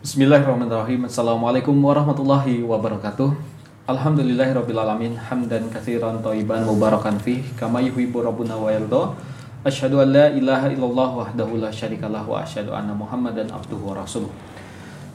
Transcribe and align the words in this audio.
Bismillahirrahmanirrahim. 0.00 1.12
Assalamualaikum 1.12 1.76
warahmatullahi 1.76 2.64
wabarakatuh. 2.64 3.36
Alhamdulillahirrabbilalamin 3.84 5.12
Hamdan 5.28 5.68
kathiran 5.68 6.24
taiban 6.24 6.64
mubarakan 6.64 7.20
fih 7.20 7.44
Kama 7.52 7.84
yuhibu 7.84 8.24
rabbuna 8.24 8.56
wa 8.56 8.72
yaldo 8.72 9.12
Asyhadu 9.60 10.00
an 10.00 10.08
la 10.08 10.32
ilaha 10.32 10.72
illallah 10.72 11.20
wahdahu 11.20 11.60
la 11.60 11.68
syarikalah 11.68 12.24
Wa 12.24 12.40
asyhadu 12.40 12.72
anna 12.72 12.96
muhammadan 12.96 13.52
abduhu 13.52 13.92
wa 13.92 14.00
rasuluh 14.00 14.32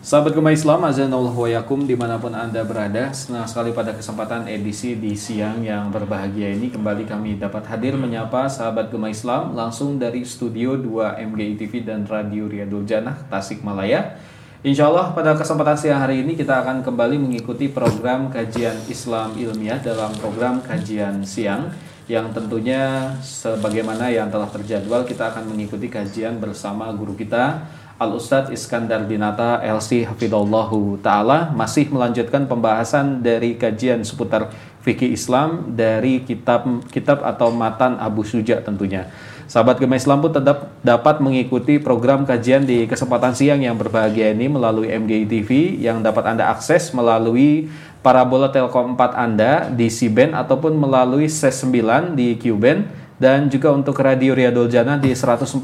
Sahabat 0.06 0.38
Gemah 0.38 0.54
Islam, 0.54 0.86
azanullah 0.86 1.34
wa 1.34 1.50
yakum 1.50 1.90
di 1.90 1.98
mana 1.98 2.22
pun 2.22 2.38
Anda 2.38 2.62
berada 2.62 3.10
Senang 3.10 3.50
sekali 3.50 3.74
pada 3.74 3.90
kesempatan 3.90 4.46
edisi 4.46 5.02
di 5.02 5.18
siang 5.18 5.66
yang 5.66 5.90
berbahagia 5.90 6.54
ini 6.54 6.70
Kembali 6.70 7.10
kami 7.10 7.42
dapat 7.42 7.66
hadir 7.74 7.98
menyapa 7.98 8.46
sahabat 8.46 8.94
Gemah 8.94 9.10
Islam 9.10 9.58
Langsung 9.58 9.98
dari 9.98 10.22
studio 10.22 10.78
2 10.78 11.26
MGI 11.26 11.54
TV 11.58 11.82
dan 11.82 12.06
Radio 12.06 12.46
Riyadul 12.46 12.86
Janah, 12.86 13.26
Tasikmalaya 13.34 14.35
Insya 14.66 14.90
Allah 14.90 15.14
pada 15.14 15.38
kesempatan 15.38 15.78
siang 15.78 16.02
hari 16.02 16.26
ini 16.26 16.34
kita 16.34 16.66
akan 16.66 16.82
kembali 16.82 17.22
mengikuti 17.22 17.70
program 17.70 18.34
kajian 18.34 18.74
Islam 18.90 19.38
ilmiah 19.38 19.78
dalam 19.78 20.10
program 20.18 20.58
kajian 20.58 21.22
siang 21.22 21.70
yang 22.10 22.34
tentunya 22.34 23.14
sebagaimana 23.22 24.10
yang 24.10 24.26
telah 24.34 24.50
terjadwal 24.50 25.06
kita 25.06 25.30
akan 25.30 25.54
mengikuti 25.54 25.86
kajian 25.86 26.42
bersama 26.42 26.90
guru 26.98 27.14
kita 27.14 27.62
Al 28.02 28.18
Ustadz 28.18 28.50
Iskandar 28.50 29.06
Dinata 29.06 29.62
LC 29.62 30.02
Hafidullahu 30.10 30.98
Ta'ala 30.98 31.54
masih 31.54 31.94
melanjutkan 31.94 32.50
pembahasan 32.50 33.22
dari 33.22 33.62
kajian 33.62 34.02
seputar 34.02 34.50
fikih 34.82 35.14
Islam 35.14 35.78
dari 35.78 36.26
kitab 36.26 36.66
kitab 36.90 37.22
atau 37.22 37.54
matan 37.54 38.02
Abu 38.02 38.26
Suja 38.26 38.66
tentunya. 38.66 39.14
Sahabat 39.46 39.78
Gemah 39.78 40.02
Islam 40.02 40.26
pun 40.26 40.34
tetap 40.34 40.74
dapat 40.82 41.22
mengikuti 41.22 41.78
program 41.78 42.26
kajian 42.26 42.66
di 42.66 42.90
kesempatan 42.90 43.38
siang 43.38 43.62
yang 43.62 43.78
berbahagia 43.78 44.34
ini 44.34 44.50
melalui 44.50 44.90
MGI 44.90 45.26
TV 45.30 45.50
yang 45.78 46.02
dapat 46.02 46.26
Anda 46.26 46.50
akses 46.50 46.90
melalui 46.98 47.70
parabola 48.02 48.50
Telkom 48.50 48.98
4 48.98 49.14
Anda 49.14 49.52
di 49.70 49.86
C-band 49.86 50.34
ataupun 50.34 50.74
melalui 50.74 51.30
C9 51.30 51.78
di 52.18 52.42
Q-band 52.42 53.06
dan 53.16 53.48
juga 53.48 53.72
untuk 53.72 53.96
Radio 54.02 54.36
Riyadul 54.36 54.68
Jannah 54.68 55.00
di 55.00 55.14
104,5 55.16 55.56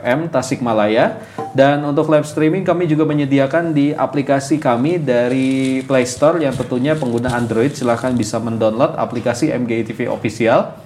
FM 0.00 0.18
Tasikmalaya. 0.32 1.22
Dan 1.54 1.86
untuk 1.86 2.10
live 2.10 2.26
streaming 2.26 2.66
kami 2.66 2.90
juga 2.90 3.06
menyediakan 3.06 3.70
di 3.70 3.94
aplikasi 3.94 4.58
kami 4.58 4.98
dari 4.98 5.82
Play 5.86 6.06
Store 6.06 6.42
yang 6.42 6.54
tentunya 6.54 6.98
pengguna 6.98 7.38
Android. 7.38 7.70
Silahkan 7.74 8.10
bisa 8.14 8.42
mendownload 8.42 8.98
aplikasi 8.98 9.54
MGI 9.54 9.82
TV 9.86 10.10
Official 10.10 10.79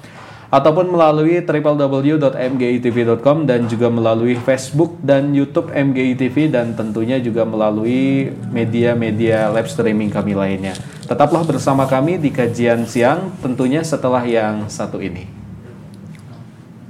ataupun 0.54 0.94
melalui 0.94 1.42
www.mgitv.com 1.42 3.38
dan 3.42 3.66
juga 3.66 3.90
melalui 3.90 4.38
Facebook 4.38 4.94
dan 5.02 5.34
YouTube 5.34 5.74
MGI 5.74 6.14
TV 6.14 6.46
dan 6.46 6.78
tentunya 6.78 7.18
juga 7.18 7.42
melalui 7.42 8.30
media-media 8.54 9.50
live 9.50 9.66
streaming 9.66 10.14
kami 10.14 10.38
lainnya. 10.38 10.78
Tetaplah 11.10 11.42
bersama 11.42 11.90
kami 11.90 12.22
di 12.22 12.30
kajian 12.30 12.86
siang 12.86 13.34
tentunya 13.42 13.82
setelah 13.82 14.22
yang 14.22 14.70
satu 14.70 15.02
ini. 15.02 15.26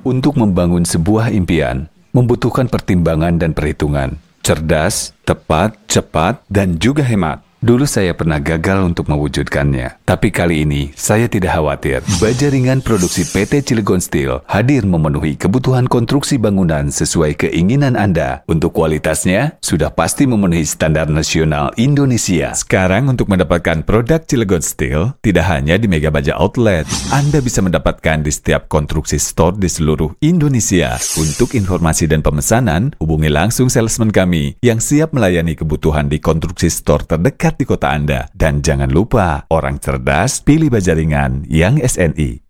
Untuk 0.05 0.37
membangun 0.37 0.85
sebuah 0.85 1.33
impian 1.33 1.89
membutuhkan 2.13 2.69
pertimbangan 2.69 3.41
dan 3.41 3.57
perhitungan. 3.57 4.21
Cerdas, 4.45 5.17
tepat, 5.25 5.73
cepat, 5.89 6.45
dan 6.53 6.77
juga 6.77 7.01
hemat. 7.01 7.41
Dulu 7.65 7.89
saya 7.89 8.13
pernah 8.13 8.37
gagal 8.45 8.93
untuk 8.93 9.09
mewujudkannya, 9.09 10.05
tapi 10.05 10.29
kali 10.29 10.69
ini 10.69 10.93
saya 10.93 11.33
tidak 11.33 11.57
khawatir. 11.57 12.05
Baja 12.21 12.53
ringan 12.53 12.85
produksi 12.85 13.25
PT 13.25 13.65
Cilegon 13.65 14.05
Steel 14.05 14.45
hadir 14.45 14.85
memenuhi 14.85 15.33
kebutuhan 15.33 15.89
konstruksi 15.89 16.37
bangunan 16.37 16.93
sesuai 16.93 17.41
keinginan 17.41 17.97
Anda. 17.97 18.45
Untuk 18.53 18.77
kualitasnya, 18.77 19.57
sudah 19.65 19.97
pasti 19.97 20.29
memenuhi 20.29 20.61
standar 20.69 21.09
nasional 21.09 21.73
Indonesia. 21.81 22.53
Sekarang 22.53 23.09
untuk 23.09 23.33
mendapatkan 23.33 23.81
produk 23.81 24.21
Cilegon 24.21 24.61
Steel, 24.61 25.17
tidak 25.25 25.49
hanya 25.49 25.81
di 25.81 25.89
Mega 25.89 26.13
Baja 26.13 26.37
Outlet, 26.37 26.85
Anda 27.17 27.41
bisa 27.41 27.65
mendapatkan 27.65 28.21
di 28.21 28.29
setiap 28.29 28.69
konstruksi 28.69 29.17
store 29.17 29.57
di 29.57 29.73
seluruh 29.73 30.13
Indonesia. 30.21 31.01
Untuk 31.17 31.57
informasi 31.57 32.13
dan 32.13 32.21
pemesanan, 32.21 32.93
hubungi 33.01 33.33
langsung 33.33 33.73
salesman 33.73 34.13
kami 34.13 34.53
yang 34.61 34.85
siap 34.85 35.17
melayani 35.17 35.57
kebutuhan 35.57 36.13
di 36.13 36.21
konstruksi 36.21 36.69
store 36.69 37.09
terdekat 37.09 37.54
di 37.59 37.65
kota 37.67 37.91
Anda. 37.91 38.31
Dan 38.35 38.63
jangan 38.63 38.91
lupa, 38.91 39.47
orang 39.51 39.79
cerdas 39.79 40.43
pilih 40.43 40.71
bajaringan 40.71 41.47
yang 41.51 41.79
SNI. 41.79 42.45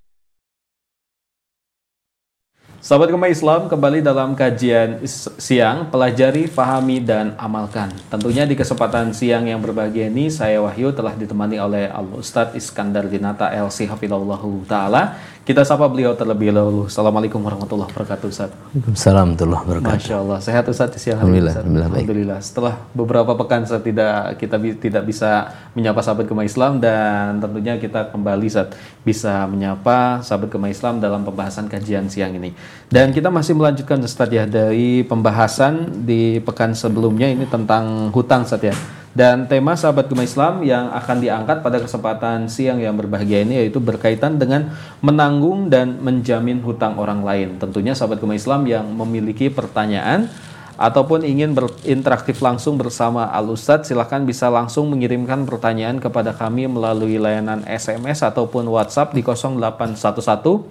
Sahabat 2.84 3.09
Gemah 3.09 3.32
Islam, 3.32 3.64
kembali 3.64 4.04
dalam 4.04 4.37
kajian 4.37 5.00
siang, 5.41 5.88
pelajari, 5.88 6.44
fahami, 6.44 7.00
dan 7.00 7.32
amalkan. 7.41 7.88
Tentunya 8.12 8.44
di 8.44 8.53
kesempatan 8.53 9.16
siang 9.16 9.48
yang 9.48 9.64
berbahagia 9.64 10.12
ini, 10.12 10.28
saya 10.28 10.60
Wahyu 10.60 10.93
telah 10.93 11.16
ditemani 11.16 11.56
oleh 11.56 11.88
Al 11.88 12.04
Ustadz 12.12 12.53
Iskandar 12.53 13.09
Dinata 13.09 13.48
LC 13.56 13.88
Hafidullahu 13.88 14.69
Ta'ala 14.69 15.16
kita 15.44 15.60
sapa 15.60 15.84
beliau 15.93 16.16
terlebih 16.16 16.56
dahulu. 16.56 16.88
Assalamualaikum 16.88 17.37
warahmatullahi 17.37 17.93
wabarakatuh, 17.93 18.27
Ustaz. 18.32 18.49
Waalaikumsalam 18.72 19.37
warahmatullahi 19.37 19.62
wabarakatuh. 19.69 19.97
Masya 20.00 20.16
Allah. 20.16 20.38
Sehat 20.41 20.65
Ustaz 20.72 20.88
di 20.88 20.99
siang 21.05 21.21
hari 21.21 21.37
ini, 21.37 21.53
Alhamdulillah, 21.53 21.93
Alhamdulillah. 21.93 22.38
Setelah 22.41 22.75
beberapa 22.97 23.37
pekan 23.37 23.69
saya 23.69 23.84
tidak 23.84 24.41
kita 24.41 24.56
tidak 24.81 25.03
bisa 25.05 25.53
menyapa 25.77 26.00
sahabat 26.00 26.25
Gemah 26.32 26.49
Islam 26.49 26.81
dan 26.81 27.44
tentunya 27.44 27.77
kita 27.77 28.09
kembali 28.09 28.49
saat 28.49 28.72
bisa 29.05 29.44
menyapa 29.44 30.25
sahabat 30.25 30.49
Gemah 30.49 30.72
Islam 30.72 31.05
dalam 31.05 31.28
pembahasan 31.28 31.69
kajian 31.69 32.09
siang 32.09 32.32
ini. 32.41 32.56
Dan 32.88 33.12
kita 33.12 33.28
masih 33.28 33.53
melanjutkan 33.53 34.00
Ustaz 34.00 34.32
ya 34.32 34.49
dari 34.49 35.05
pembahasan 35.05 36.09
di 36.09 36.41
pekan 36.41 36.72
sebelumnya 36.72 37.28
ini 37.28 37.44
tentang 37.44 38.09
hutang 38.16 38.49
Ustaz 38.49 38.65
ya. 38.65 38.72
Dan 39.14 39.47
tema 39.47 39.78
sahabat 39.78 40.10
Gema 40.10 40.26
Islam 40.26 40.66
yang 40.66 40.91
akan 40.91 41.22
diangkat 41.22 41.62
pada 41.62 41.78
kesempatan 41.78 42.50
siang 42.50 42.82
yang 42.82 42.98
berbahagia 42.98 43.47
ini 43.47 43.62
yaitu 43.62 43.78
berkaitan 43.78 44.42
dengan 44.42 44.75
menanggung 44.98 45.70
dan 45.70 46.02
menjamin 46.02 46.58
hutang 46.58 46.98
orang 46.98 47.22
lain. 47.22 47.54
Tentunya 47.62 47.94
sahabat 47.94 48.19
Gema 48.19 48.34
Islam 48.34 48.66
yang 48.66 48.82
memiliki 48.82 49.54
pertanyaan 49.54 50.26
ataupun 50.75 51.22
ingin 51.22 51.54
berinteraktif 51.54 52.42
langsung 52.42 52.75
bersama 52.75 53.30
Al 53.30 53.47
Ustadz 53.54 53.86
silahkan 53.86 54.26
bisa 54.26 54.50
langsung 54.50 54.91
mengirimkan 54.91 55.46
pertanyaan 55.46 56.02
kepada 56.02 56.34
kami 56.34 56.66
melalui 56.66 57.14
layanan 57.14 57.62
SMS 57.70 58.26
ataupun 58.26 58.66
WhatsApp 58.66 59.14
di 59.14 59.22
0811 59.22 60.66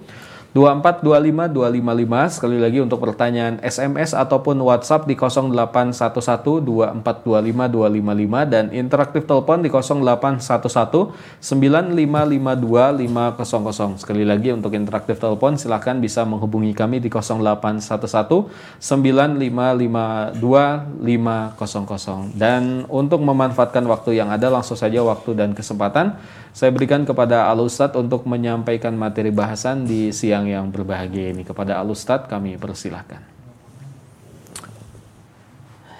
2425 0.54 1.50
255 1.50 2.38
sekali 2.38 2.62
lagi 2.62 2.78
untuk 2.78 3.02
pertanyaan 3.02 3.58
SMS 3.58 4.14
ataupun 4.14 4.54
WhatsApp 4.62 5.02
di 5.02 5.18
0811 5.18 6.62
2425 6.62 7.74
255 7.74 8.54
dan 8.54 8.70
interaktif 8.70 9.26
telepon 9.26 9.66
di 9.66 9.70
0811 9.74 11.10
9552 11.42 13.02
500 13.02 13.98
sekali 13.98 14.22
lagi 14.22 14.54
untuk 14.54 14.78
interaktif 14.78 15.18
telepon 15.18 15.58
silahkan 15.58 15.98
bisa 15.98 16.22
menghubungi 16.22 16.70
kami 16.70 17.02
di 17.02 17.10
0811 17.10 18.78
9552 18.78 20.38
500 20.38 22.38
dan 22.38 22.86
untuk 22.86 23.18
memanfaatkan 23.26 23.82
waktu 23.90 24.22
yang 24.22 24.30
ada 24.30 24.54
langsung 24.54 24.78
saja 24.78 25.02
waktu 25.02 25.34
dan 25.34 25.50
kesempatan 25.50 26.14
saya 26.54 26.70
berikan 26.70 27.02
kepada 27.02 27.50
Al 27.50 27.58
Ustadz 27.58 27.98
untuk 27.98 28.30
menyampaikan 28.30 28.94
materi 28.94 29.34
bahasan 29.34 29.90
di 29.90 30.14
siang 30.14 30.46
yang 30.46 30.70
berbahagia 30.70 31.34
ini. 31.34 31.42
Kepada 31.42 31.82
Al 31.82 31.90
Ustadz 31.90 32.30
kami 32.30 32.54
persilahkan. 32.54 33.26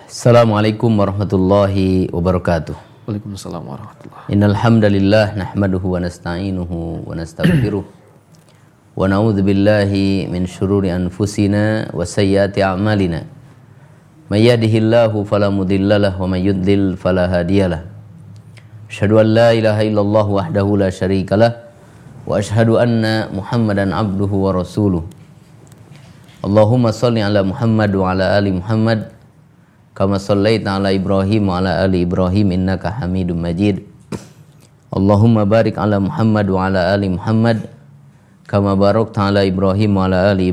Assalamualaikum 0.07 0.95
warahmatullahi 0.95 2.07
wabarakatuh. 2.07 2.79
Waalaikumsalam 3.03 3.67
warahmatullahi 3.67 4.31
Innal 4.31 4.55
hamdalillah 4.55 5.35
nahmaduhu 5.35 5.99
wa 5.99 6.07
nasta'inuhu 6.07 7.03
wa 7.03 7.19
nastaghfiruh. 7.19 7.83
Wa 8.95 9.11
na'udzu 9.11 9.43
billahi 9.43 10.31
min 10.31 10.47
syururi 10.47 10.95
anfusina 10.95 11.91
wa 11.91 12.07
sayyiati 12.07 12.63
a'malina. 12.63 13.27
May 14.31 14.47
yahdihillahu 14.47 15.27
fala 15.27 15.51
mudhillalah 15.51 16.15
wa 16.15 16.31
may 16.31 16.47
yudlil 16.47 16.95
fala 16.95 17.27
hadiyalah. 17.27 17.94
Asyhadu 18.89 19.21
an 19.21 19.29
la 19.33 19.49
ilaha 19.57 19.81
illallah 19.81 20.27
wahdahu 20.29 20.77
la 20.81 20.89
syarikalah 20.93 21.53
wa 22.29 22.37
asyhadu 22.37 22.77
anna 22.77 23.33
Muhammadan 23.33 23.93
abduhu 23.93 24.45
wa 24.45 24.53
rasuluh. 24.53 25.05
Allahumma 26.45 26.93
salli 26.93 27.25
ala 27.25 27.41
Muhammad 27.41 27.91
wa 27.97 28.13
ala 28.13 28.37
ali 28.37 28.53
Muhammad 28.53 29.09
kama 29.97 30.21
sallaita 30.21 30.77
ala 30.77 30.93
Ibrahim 30.93 31.49
wa 31.49 31.65
ala 31.65 31.81
ali 31.81 32.05
Ibrahim 32.05 32.53
innaka 32.53 32.93
Hamidum 32.93 33.41
Majid. 33.41 33.81
Allahumma 34.93 35.49
barik 35.49 35.81
ala 35.81 35.99
Muhammad 35.99 36.47
wa 36.53 36.69
ala 36.69 36.93
ali 36.93 37.09
Muhammad 37.11 37.67
kama 38.45 38.77
barakta 38.77 39.33
ala 39.33 39.43
Ibrahim 39.43 39.97
wa 39.97 40.07
ala 40.07 40.37
ali 40.37 40.53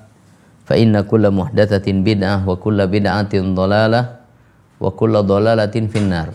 fa 0.71 0.79
inna 0.79 1.03
kulla 1.03 1.35
muhdathatin 1.35 1.99
bid'ah 1.99 2.47
wa 2.47 2.55
kulla 2.55 2.87
bid'atin 2.87 3.51
dhalalah 3.51 4.23
wa 4.79 4.87
kulla 4.95 5.19
finnar. 5.91 6.31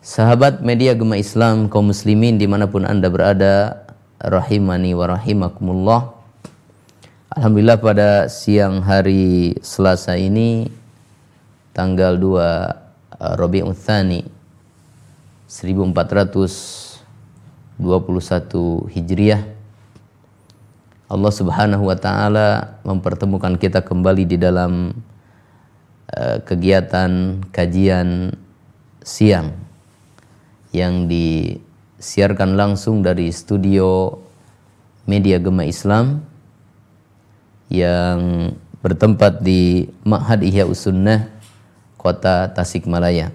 Sahabat 0.00 0.64
media 0.64 0.96
Gema 0.96 1.20
Islam 1.20 1.68
kaum 1.68 1.92
muslimin 1.92 2.40
di 2.40 2.48
mana 2.48 2.64
pun 2.64 2.88
anda 2.88 3.12
berada 3.12 3.84
rahimani 4.24 4.96
wa 4.96 5.04
rahimakumullah. 5.04 6.16
Alhamdulillah 7.36 7.76
pada 7.76 8.24
siang 8.32 8.80
hari 8.80 9.60
Selasa 9.60 10.16
ini 10.16 10.72
tanggal 11.76 12.16
2 12.16 13.36
Rabi 13.36 13.68
Uthani 13.68 14.24
1421 15.44 16.96
Hijriah 18.96 19.57
Allah 21.08 21.32
Subhanahu 21.32 21.88
wa 21.88 21.96
taala 21.96 22.76
mempertemukan 22.84 23.56
kita 23.56 23.80
kembali 23.80 24.28
di 24.28 24.36
dalam 24.36 24.92
uh, 26.12 26.36
kegiatan 26.44 27.40
kajian 27.48 28.36
siang 29.00 29.56
yang 30.68 31.08
disiarkan 31.08 32.60
langsung 32.60 33.00
dari 33.00 33.32
studio 33.32 34.20
Media 35.08 35.40
Gema 35.40 35.64
Islam 35.64 36.20
yang 37.72 38.52
bertempat 38.84 39.40
di 39.40 39.88
Ma'had 40.04 40.44
Ihya 40.44 40.68
Usunnah 40.68 41.32
Kota 41.96 42.52
Tasikmalaya. 42.52 43.32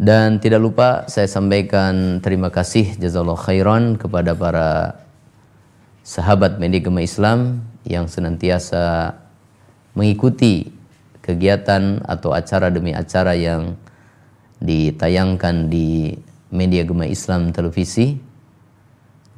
Dan 0.00 0.40
tidak 0.40 0.64
lupa 0.64 1.04
saya 1.12 1.28
sampaikan 1.28 2.24
terima 2.24 2.48
kasih 2.48 2.96
jazallah 2.96 3.36
khairan 3.36 4.00
kepada 4.00 4.32
para 4.32 5.01
sahabat 6.02 6.58
Media 6.58 6.82
Islam 6.98 7.62
yang 7.86 8.10
senantiasa 8.10 9.14
mengikuti 9.94 10.70
kegiatan 11.22 12.02
atau 12.02 12.34
acara 12.34 12.68
demi 12.68 12.90
acara 12.90 13.38
yang 13.38 13.78
ditayangkan 14.62 15.70
di 15.70 16.18
media 16.50 16.82
Gema 16.82 17.06
Islam 17.06 17.54
televisi 17.54 18.18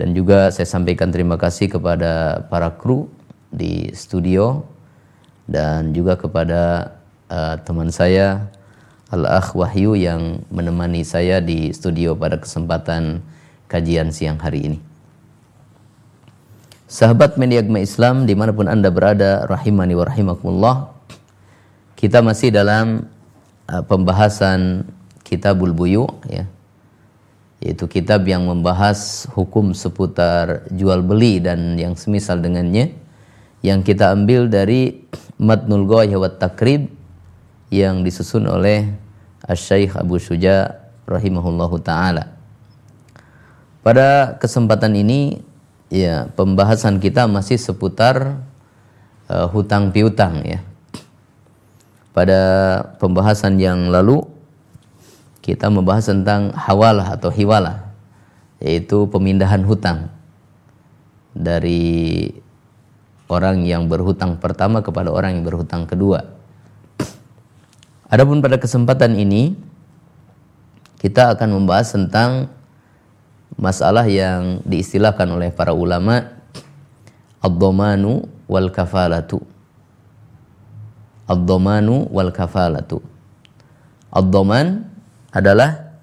dan 0.01 0.17
juga 0.17 0.51
saya 0.51 0.67
sampaikan 0.67 1.13
terima 1.13 1.39
kasih 1.39 1.71
kepada 1.71 2.45
para 2.49 2.73
kru 2.75 3.09
di 3.53 3.93
studio 3.95 4.67
dan 5.47 5.93
juga 5.93 6.17
kepada 6.17 6.97
uh, 7.29 7.61
teman 7.63 7.93
saya 7.93 8.49
Al-Akh 9.13 9.55
Wahyu 9.55 9.95
yang 9.95 10.43
menemani 10.51 11.07
saya 11.07 11.39
di 11.39 11.71
studio 11.71 12.19
pada 12.19 12.41
kesempatan 12.41 13.23
kajian 13.71 14.11
siang 14.11 14.41
hari 14.41 14.67
ini. 14.67 14.94
Sahabat 16.95 17.35
media 17.43 17.59
Gema 17.59 17.83
Islam 17.83 18.23
di 18.23 18.39
mana 18.39 18.55
pun 18.55 18.71
anda 18.71 18.87
berada, 18.87 19.51
rahimani 19.51 19.99
wa 19.99 20.07
rahimakumullah. 20.07 20.95
Kita 21.99 22.23
masih 22.23 22.55
dalam 22.55 23.11
uh, 23.67 23.83
pembahasan 23.83 24.87
Kitabul 25.27 25.75
Buyu 25.75 26.07
ya. 26.31 26.47
Yaitu 27.59 27.91
kitab 27.91 28.23
yang 28.31 28.47
membahas 28.47 29.27
hukum 29.35 29.75
seputar 29.75 30.71
jual 30.71 31.03
beli 31.03 31.43
dan 31.43 31.75
yang 31.75 31.99
semisal 31.99 32.39
dengannya 32.39 32.95
yang 33.67 33.83
kita 33.83 34.15
ambil 34.15 34.47
dari 34.47 35.03
Matnul 35.43 35.91
Ghayah 35.91 36.15
wa 36.23 36.31
Takrib 36.31 36.95
yang 37.75 38.07
disusun 38.07 38.47
oleh 38.47 38.87
Asy-Syaikh 39.43 39.99
Abu 39.99 40.23
Syuja 40.23 40.79
rahimahullahu 41.11 41.75
taala. 41.83 42.39
Pada 43.83 44.39
kesempatan 44.39 44.95
ini 44.95 45.43
ya 45.93 46.29
pembahasan 46.33 47.01
kita 47.01 47.29
masih 47.29 47.61
seputar 47.61 48.41
uh, 49.29 49.47
hutang 49.51 49.91
piutang 49.91 50.45
ya. 50.45 50.61
Pada 52.15 52.41
pembahasan 53.03 53.59
yang 53.59 53.91
lalu 53.91 54.23
kita 55.43 55.69
membahas 55.69 56.09
tentang 56.09 56.55
hawalah 56.55 57.19
atau 57.19 57.29
hiwalah 57.29 57.91
yaitu 58.63 59.05
pemindahan 59.11 59.61
hutang 59.67 60.09
dari 61.35 62.31
orang 63.27 63.67
yang 63.67 63.91
berhutang 63.91 64.39
pertama 64.39 64.81
kepada 64.81 65.11
orang 65.11 65.37
yang 65.37 65.45
berhutang 65.45 65.85
kedua. 65.85 66.23
Adapun 68.09 68.39
pada 68.39 68.57
kesempatan 68.63 69.19
ini 69.19 69.59
kita 71.03 71.35
akan 71.35 71.61
membahas 71.61 71.93
tentang 71.93 72.49
masalah 73.55 74.07
yang 74.09 74.61
diistilahkan 74.67 75.27
oleh 75.31 75.55
para 75.55 75.73
ulama 75.73 76.35
ad-dhamanu 77.45 78.27
wal 78.49 78.69
kafalatu. 78.73 79.43
Ad-dhamanu 81.25 82.09
wal 82.13 82.33
kafalatu. 82.33 83.01
Ad-dhaman 84.15 84.87
adalah 85.35 85.99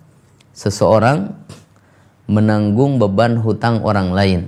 seseorang 0.51 1.31
menanggung 2.27 2.99
beban 2.99 3.39
hutang 3.39 3.79
orang 3.87 4.11
lain. 4.11 4.41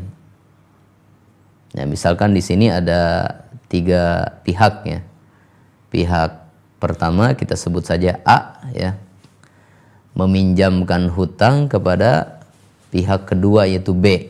Ya, 1.74 1.88
misalkan 1.90 2.36
di 2.36 2.44
sini 2.44 2.70
ada 2.70 3.34
tiga 3.72 4.36
pihak 4.46 4.86
ya. 4.86 5.00
Pihak 5.90 6.32
pertama 6.78 7.34
kita 7.34 7.56
sebut 7.56 7.88
saja 7.88 8.20
A 8.28 8.68
ya. 8.76 9.00
Meminjamkan 10.14 11.10
hutang 11.10 11.72
kepada 11.72 12.43
pihak 12.94 13.26
kedua 13.26 13.66
yaitu 13.66 13.98
B. 13.98 14.30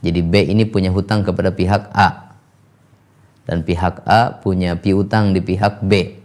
Jadi 0.00 0.24
B 0.24 0.48
ini 0.48 0.64
punya 0.64 0.88
hutang 0.88 1.20
kepada 1.20 1.52
pihak 1.52 1.92
A. 1.92 2.32
Dan 3.44 3.60
pihak 3.68 4.00
A 4.08 4.32
punya 4.40 4.72
piutang 4.80 5.36
di 5.36 5.44
pihak 5.44 5.84
B. 5.84 6.16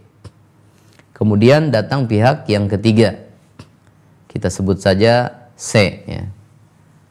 Kemudian 1.12 1.68
datang 1.68 2.08
pihak 2.08 2.48
yang 2.48 2.66
ketiga. 2.72 3.20
Kita 4.32 4.48
sebut 4.48 4.80
saja 4.80 5.44
C. 5.54 5.70
Ya. 6.08 6.24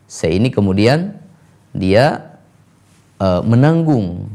C 0.09 0.33
ini 0.33 0.49
kemudian 0.49 1.13
dia 1.75 2.35
uh, 3.21 3.45
menanggung 3.45 4.25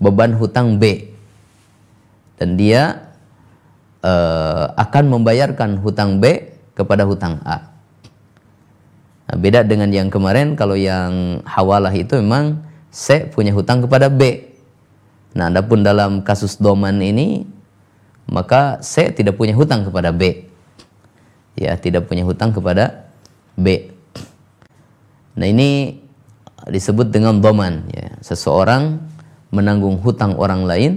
beban 0.00 0.32
hutang 0.32 0.80
B. 0.80 1.12
Dan 2.38 2.54
dia 2.54 3.10
uh, 4.06 4.70
akan 4.78 5.18
membayarkan 5.18 5.82
hutang 5.82 6.22
B 6.22 6.54
kepada 6.78 7.02
hutang 7.02 7.42
A. 7.42 7.67
Nah, 9.28 9.36
beda 9.36 9.60
dengan 9.60 9.92
yang 9.92 10.08
kemarin 10.08 10.56
kalau 10.56 10.72
yang 10.72 11.44
hawalah 11.44 11.92
itu 11.92 12.16
memang 12.16 12.64
C 12.88 13.28
punya 13.28 13.52
hutang 13.52 13.84
kepada 13.84 14.08
B. 14.08 14.48
Nah, 15.36 15.52
adapun 15.52 15.84
dalam 15.84 16.24
kasus 16.24 16.56
doman 16.56 16.96
ini 17.04 17.44
maka 18.24 18.80
C 18.80 19.12
tidak 19.12 19.36
punya 19.36 19.52
hutang 19.52 19.84
kepada 19.84 20.16
B. 20.16 20.48
Ya, 21.60 21.76
tidak 21.76 22.08
punya 22.08 22.24
hutang 22.24 22.56
kepada 22.56 23.12
B. 23.52 23.92
Nah, 25.36 25.44
ini 25.44 26.00
disebut 26.64 27.12
dengan 27.12 27.36
doman 27.44 27.84
ya. 27.92 28.16
Seseorang 28.24 28.96
menanggung 29.52 30.00
hutang 30.00 30.40
orang 30.40 30.64
lain 30.64 30.92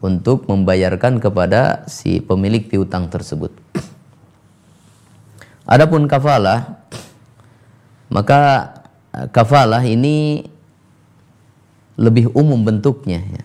untuk 0.00 0.48
membayarkan 0.48 1.20
kepada 1.20 1.84
si 1.84 2.18
pemilik 2.18 2.64
piutang 2.64 3.12
tersebut. 3.12 3.54
Adapun 5.62 6.10
kafalah 6.10 6.82
maka 8.12 8.68
kafalah 9.32 9.80
ini 9.80 10.44
lebih 11.96 12.28
umum 12.36 12.60
bentuknya 12.60 13.24
ya. 13.24 13.44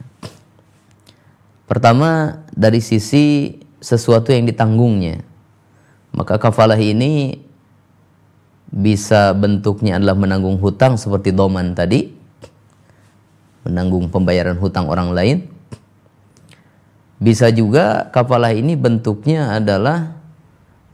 Pertama 1.67 2.43
dari 2.51 2.79
sisi 2.79 3.55
sesuatu 3.83 4.31
yang 4.31 4.47
ditanggungnya. 4.47 5.23
Maka 6.15 6.39
kafalah 6.39 6.79
ini 6.79 7.43
bisa 8.67 9.35
bentuknya 9.35 9.99
adalah 9.99 10.15
menanggung 10.15 10.59
hutang 10.59 10.95
seperti 10.95 11.35
doman 11.35 11.75
tadi. 11.75 12.11
Menanggung 13.67 14.07
pembayaran 14.07 14.55
hutang 14.59 14.87
orang 14.87 15.11
lain. 15.11 15.37
Bisa 17.19 17.51
juga 17.51 18.07
kafalah 18.15 18.55
ini 18.55 18.79
bentuknya 18.79 19.59
adalah 19.59 20.15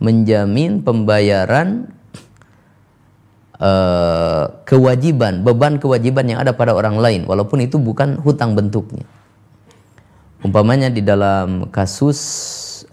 menjamin 0.01 0.81
pembayaran 0.81 1.93
uh, 3.63 4.43
kewajiban, 4.67 5.41
beban 5.41 5.79
kewajiban 5.79 6.27
yang 6.27 6.39
ada 6.43 6.51
pada 6.51 6.75
orang 6.75 6.99
lain 6.99 7.21
walaupun 7.23 7.63
itu 7.63 7.79
bukan 7.79 8.19
hutang 8.19 8.53
bentuknya. 8.53 9.07
Umpamanya 10.43 10.91
di 10.91 10.99
dalam 10.99 11.71
kasus 11.71 12.19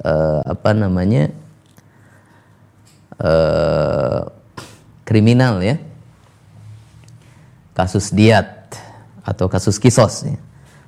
uh, 0.07 0.39
apa 0.47 0.71
namanya 0.71 1.35
uh, 3.19 4.31
kriminal 5.03 5.59
ya, 5.59 5.83
kasus 7.75 8.15
diat 8.15 8.71
atau 9.27 9.51
kasus 9.51 9.83
kisos 9.83 10.31
ya, 10.31 10.39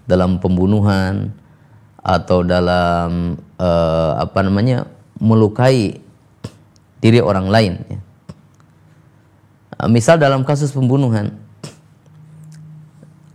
dalam 0.06 0.38
pembunuhan 0.38 1.34
atau 1.98 2.46
dalam 2.46 3.34
uh, 3.58 4.12
apa 4.22 4.46
namanya 4.46 4.86
melukai 5.18 5.98
diri 7.02 7.18
orang 7.18 7.50
lain. 7.50 7.74
Ya. 7.90 7.98
Uh, 9.82 9.90
misal 9.90 10.14
dalam 10.14 10.46
kasus 10.46 10.70
pembunuhan, 10.70 11.34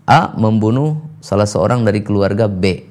A 0.07 0.31
membunuh 0.39 1.03
salah 1.19 1.43
seorang 1.43 1.83
dari 1.83 1.99
keluarga 1.99 2.47
B, 2.47 2.87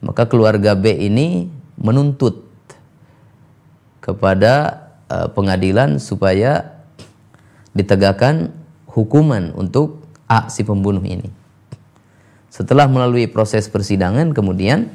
maka 0.00 0.24
keluarga 0.24 0.72
B 0.72 0.96
ini 0.96 1.52
menuntut 1.76 2.48
kepada 4.00 4.88
uh, 5.12 5.28
pengadilan 5.28 6.00
supaya 6.00 6.80
ditegakkan 7.76 8.56
hukuman 8.88 9.52
untuk 9.52 10.00
A 10.24 10.48
si 10.48 10.64
pembunuh 10.64 11.04
ini. 11.04 11.28
Setelah 12.48 12.88
melalui 12.88 13.28
proses 13.28 13.68
persidangan, 13.68 14.32
kemudian 14.32 14.88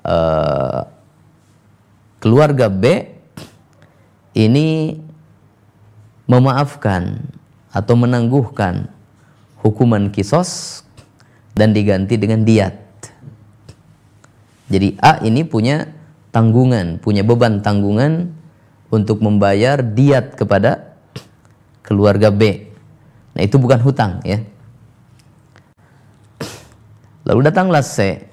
uh, 0.00 0.88
keluarga 2.16 2.72
B 2.72 3.12
ini 4.32 4.96
memaafkan 6.26 7.22
atau 7.72 7.94
menangguhkan 7.96 8.90
hukuman 9.62 10.10
kisos 10.10 10.82
dan 11.54 11.72
diganti 11.72 12.18
dengan 12.18 12.42
diat. 12.42 12.74
Jadi 14.72 14.96
A 15.04 15.20
ini 15.20 15.44
punya 15.44 15.88
tanggungan, 16.32 16.96
punya 16.98 17.20
beban 17.20 17.60
tanggungan 17.60 18.32
untuk 18.88 19.20
membayar 19.20 19.80
diat 19.80 20.36
kepada 20.36 20.96
keluarga 21.84 22.32
B. 22.32 22.72
Nah, 23.36 23.42
itu 23.44 23.56
bukan 23.60 23.80
hutang 23.80 24.20
ya. 24.24 24.40
Lalu 27.28 27.40
datanglah 27.48 27.84
C. 27.84 28.26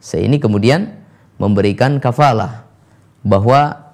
C 0.00 0.10
ini 0.22 0.38
kemudian 0.38 0.94
memberikan 1.36 1.98
kafalah 1.98 2.64
bahwa 3.20 3.92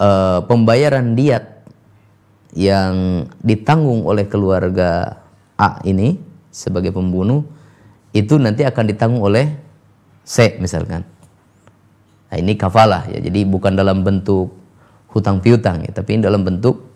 e, 0.00 0.08
pembayaran 0.48 1.14
diat 1.14 1.51
yang 2.52 3.24
ditanggung 3.40 4.04
oleh 4.04 4.28
keluarga 4.28 5.20
A 5.56 5.80
ini 5.88 6.20
sebagai 6.52 6.92
pembunuh 6.92 7.48
itu 8.12 8.36
nanti 8.36 8.62
akan 8.68 8.84
ditanggung 8.92 9.24
oleh 9.24 9.56
C 10.22 10.60
misalkan. 10.60 11.02
Nah, 12.28 12.36
ini 12.36 12.56
kafalah 12.56 13.08
ya. 13.08 13.20
Jadi 13.20 13.44
bukan 13.48 13.76
dalam 13.76 14.04
bentuk 14.04 14.52
hutang 15.12 15.40
piutang 15.40 15.84
ya, 15.84 15.92
tapi 15.92 16.20
dalam 16.20 16.44
bentuk 16.44 16.92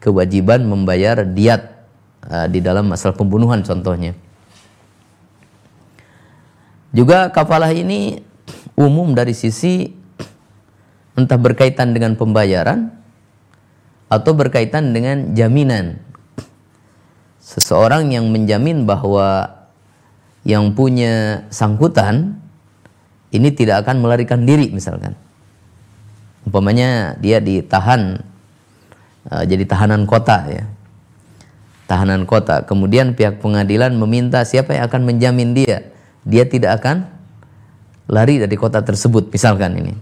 kewajiban 0.00 0.64
membayar 0.64 1.24
diat 1.24 1.88
uh, 2.28 2.46
di 2.48 2.60
dalam 2.60 2.92
masalah 2.92 3.16
pembunuhan 3.16 3.64
contohnya. 3.64 4.12
Juga 6.92 7.32
kafalah 7.32 7.72
ini 7.72 8.20
umum 8.76 9.16
dari 9.16 9.32
sisi 9.32 9.90
entah 11.16 11.40
berkaitan 11.40 11.90
dengan 11.96 12.14
pembayaran 12.14 12.92
atau 14.14 14.32
berkaitan 14.32 14.94
dengan 14.94 15.34
jaminan. 15.34 15.98
Seseorang 17.42 18.08
yang 18.14 18.30
menjamin 18.30 18.88
bahwa 18.88 19.52
yang 20.46 20.72
punya 20.72 21.44
sangkutan 21.52 22.40
ini 23.34 23.50
tidak 23.52 23.84
akan 23.84 24.00
melarikan 24.00 24.46
diri 24.46 24.70
misalkan. 24.70 25.12
Umpamanya 26.46 27.16
dia 27.18 27.40
ditahan 27.40 28.22
uh, 29.28 29.44
jadi 29.44 29.64
tahanan 29.66 30.06
kota 30.06 30.38
ya. 30.48 30.64
Tahanan 31.84 32.24
kota. 32.24 32.64
Kemudian 32.64 33.12
pihak 33.12 33.44
pengadilan 33.44 33.92
meminta 33.92 34.40
siapa 34.46 34.72
yang 34.72 34.88
akan 34.88 35.04
menjamin 35.04 35.52
dia 35.52 35.94
dia 36.24 36.48
tidak 36.48 36.80
akan 36.80 37.04
lari 38.08 38.40
dari 38.40 38.56
kota 38.56 38.80
tersebut 38.80 39.28
misalkan 39.28 39.76
ini 39.76 39.94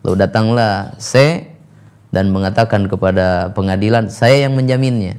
lalu 0.00 0.16
datanglah 0.16 0.96
C 0.96 1.44
dan 2.10 2.34
mengatakan 2.34 2.90
kepada 2.90 3.54
pengadilan 3.54 4.10
saya 4.10 4.46
yang 4.46 4.58
menjaminnya 4.58 5.18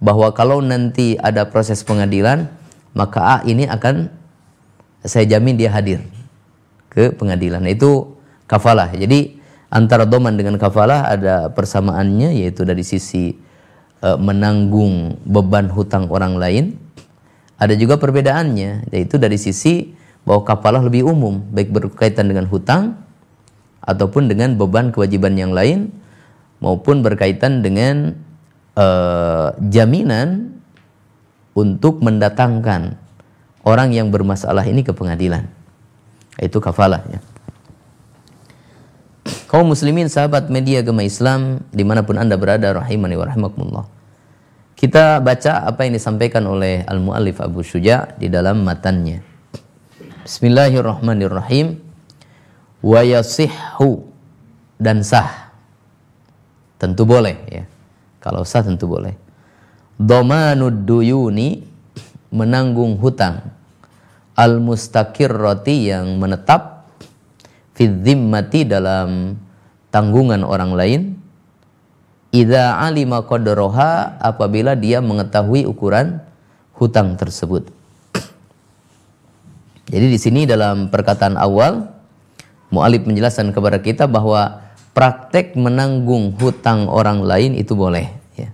bahwa 0.00 0.32
kalau 0.32 0.60
nanti 0.60 1.16
ada 1.20 1.48
proses 1.48 1.84
pengadilan 1.84 2.48
maka 2.96 3.20
A 3.20 3.36
ini 3.44 3.68
akan 3.68 4.08
saya 5.04 5.28
jamin 5.28 5.60
dia 5.60 5.68
hadir 5.70 6.00
ke 6.88 7.12
pengadilan. 7.12 7.60
Nah, 7.60 7.72
itu 7.72 8.16
kafalah. 8.48 8.88
Jadi 8.96 9.36
antara 9.68 10.08
doman 10.08 10.34
dengan 10.34 10.56
kafalah 10.56 11.12
ada 11.12 11.52
persamaannya 11.52 12.40
yaitu 12.40 12.64
dari 12.64 12.80
sisi 12.80 13.36
e, 14.00 14.08
menanggung 14.16 15.20
beban 15.28 15.68
hutang 15.68 16.08
orang 16.08 16.40
lain. 16.40 16.64
Ada 17.56 17.72
juga 17.72 17.96
perbedaannya, 17.96 18.92
yaitu 18.92 19.16
dari 19.16 19.40
sisi 19.40 19.96
bahwa 20.28 20.44
kafalah 20.44 20.84
lebih 20.84 21.08
umum, 21.08 21.40
baik 21.52 21.72
berkaitan 21.72 22.28
dengan 22.28 22.44
hutang 22.48 23.00
ataupun 23.80 24.28
dengan 24.28 24.60
beban 24.60 24.92
kewajiban 24.92 25.32
yang 25.40 25.56
lain 25.56 25.88
maupun 26.60 27.04
berkaitan 27.04 27.60
dengan 27.60 28.16
uh, 28.76 29.56
jaminan 29.60 30.56
untuk 31.56 32.04
mendatangkan 32.04 33.00
orang 33.64 33.90
yang 33.90 34.12
bermasalah 34.12 34.62
ini 34.68 34.84
ke 34.84 34.92
pengadilan. 34.92 35.48
Itu 36.36 36.60
kafalahnya. 36.60 37.24
Kaum 39.48 39.72
muslimin 39.72 40.06
sahabat 40.06 40.52
media 40.52 40.84
agama 40.84 41.02
Islam 41.02 41.64
di 41.72 41.82
mana 41.82 42.04
pun 42.04 42.20
anda 42.20 42.36
berada 42.36 42.70
rahimani 42.76 43.16
wa 43.16 43.26
rahimakumullah. 43.26 43.86
Kita 44.76 45.24
baca 45.24 45.64
apa 45.64 45.88
yang 45.88 45.96
disampaikan 45.96 46.44
oleh 46.44 46.84
Al-Mu'allif 46.84 47.40
Abu 47.40 47.64
Syuja 47.64 48.12
di 48.20 48.28
dalam 48.28 48.60
matannya. 48.60 49.24
Bismillahirrahmanirrahim. 50.28 51.80
Wa 52.84 53.00
yasihhu 53.00 54.04
dan 54.76 55.00
sah. 55.00 55.45
Tentu 56.76 57.08
boleh 57.08 57.36
ya. 57.48 57.64
Kalau 58.20 58.44
sah 58.44 58.64
tentu 58.64 58.88
boleh. 58.90 59.14
Domanud 59.96 60.84
duyuni 60.84 61.64
menanggung 62.34 63.00
hutang. 63.00 63.54
Al-mustaqirrati 64.36 65.88
yang 65.88 66.20
menetap 66.20 66.84
fi 67.72 67.88
dalam 68.68 69.40
tanggungan 69.88 70.44
orang 70.44 70.72
lain 70.76 71.00
Ida 72.36 72.82
alima 72.82 73.24
qadroha 73.24 74.20
apabila 74.20 74.76
dia 74.76 75.00
mengetahui 75.00 75.64
ukuran 75.64 76.20
hutang 76.76 77.16
tersebut. 77.16 77.70
Jadi 79.88 80.06
di 80.10 80.18
sini 80.18 80.44
dalam 80.44 80.92
perkataan 80.92 81.38
awal 81.38 81.88
Mu'alib 82.68 83.06
menjelaskan 83.06 83.54
kepada 83.54 83.78
kita 83.78 84.10
bahwa 84.10 84.65
praktek 84.96 85.52
menanggung 85.60 86.32
hutang 86.40 86.88
orang 86.88 87.20
lain 87.20 87.52
itu 87.52 87.76
boleh 87.76 88.08
ya. 88.32 88.48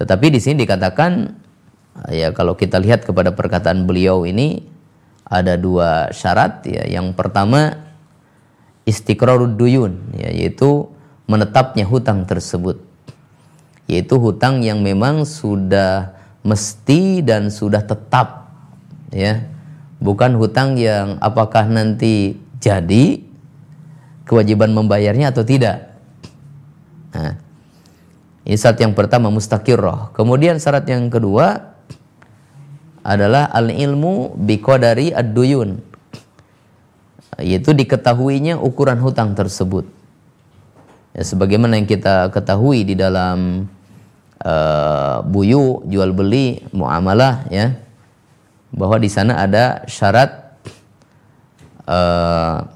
Tetapi 0.00 0.32
di 0.32 0.40
sini 0.40 0.64
dikatakan 0.64 1.36
ya 2.08 2.32
kalau 2.32 2.56
kita 2.56 2.80
lihat 2.80 3.04
kepada 3.04 3.36
perkataan 3.36 3.84
beliau 3.84 4.24
ini 4.24 4.64
ada 5.28 5.60
dua 5.60 6.08
syarat 6.16 6.64
ya. 6.64 6.88
Yang 6.88 7.12
pertama 7.12 7.76
istiqrarud 8.88 9.60
duyun 9.60 10.16
ya, 10.16 10.32
yaitu 10.32 10.88
menetapnya 11.28 11.84
hutang 11.84 12.24
tersebut 12.24 12.80
yaitu 13.84 14.16
hutang 14.16 14.64
yang 14.64 14.80
memang 14.80 15.28
sudah 15.28 16.16
mesti 16.40 17.20
dan 17.20 17.52
sudah 17.52 17.84
tetap 17.84 18.48
ya 19.12 19.44
bukan 20.00 20.40
hutang 20.40 20.80
yang 20.80 21.20
apakah 21.20 21.68
nanti 21.68 22.40
jadi 22.64 23.27
kewajiban 24.28 24.76
membayarnya 24.76 25.32
atau 25.32 25.40
tidak? 25.40 25.96
Nah, 27.16 27.40
ini 28.44 28.56
syarat 28.60 28.84
yang 28.84 28.92
pertama 28.92 29.32
mustakirroh 29.32 30.12
kemudian 30.12 30.60
syarat 30.60 30.84
yang 30.84 31.08
kedua 31.08 31.72
adalah 33.00 33.48
al 33.48 33.72
ilmu 33.72 34.36
biqadari 34.36 35.16
ad-duyun 35.16 35.80
yaitu 37.40 37.70
diketahuinya 37.70 38.58
ukuran 38.58 38.98
hutang 38.98 39.32
tersebut. 39.38 39.86
Ya, 41.14 41.22
sebagaimana 41.22 41.78
yang 41.78 41.86
kita 41.86 42.34
ketahui 42.34 42.82
di 42.82 42.98
dalam 42.98 43.70
uh, 44.42 45.22
buyu 45.22 45.86
jual 45.86 46.10
beli 46.14 46.62
muamalah 46.74 47.46
ya 47.48 47.78
bahwa 48.74 49.00
di 49.00 49.08
sana 49.08 49.40
ada 49.40 49.86
syarat 49.88 50.60
uh, 51.88 52.66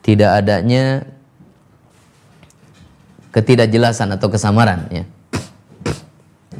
tidak 0.00 0.30
adanya 0.42 1.04
ketidakjelasan 3.30 4.10
atau 4.16 4.28
kesamaran 4.32 4.90
ya. 4.90 5.04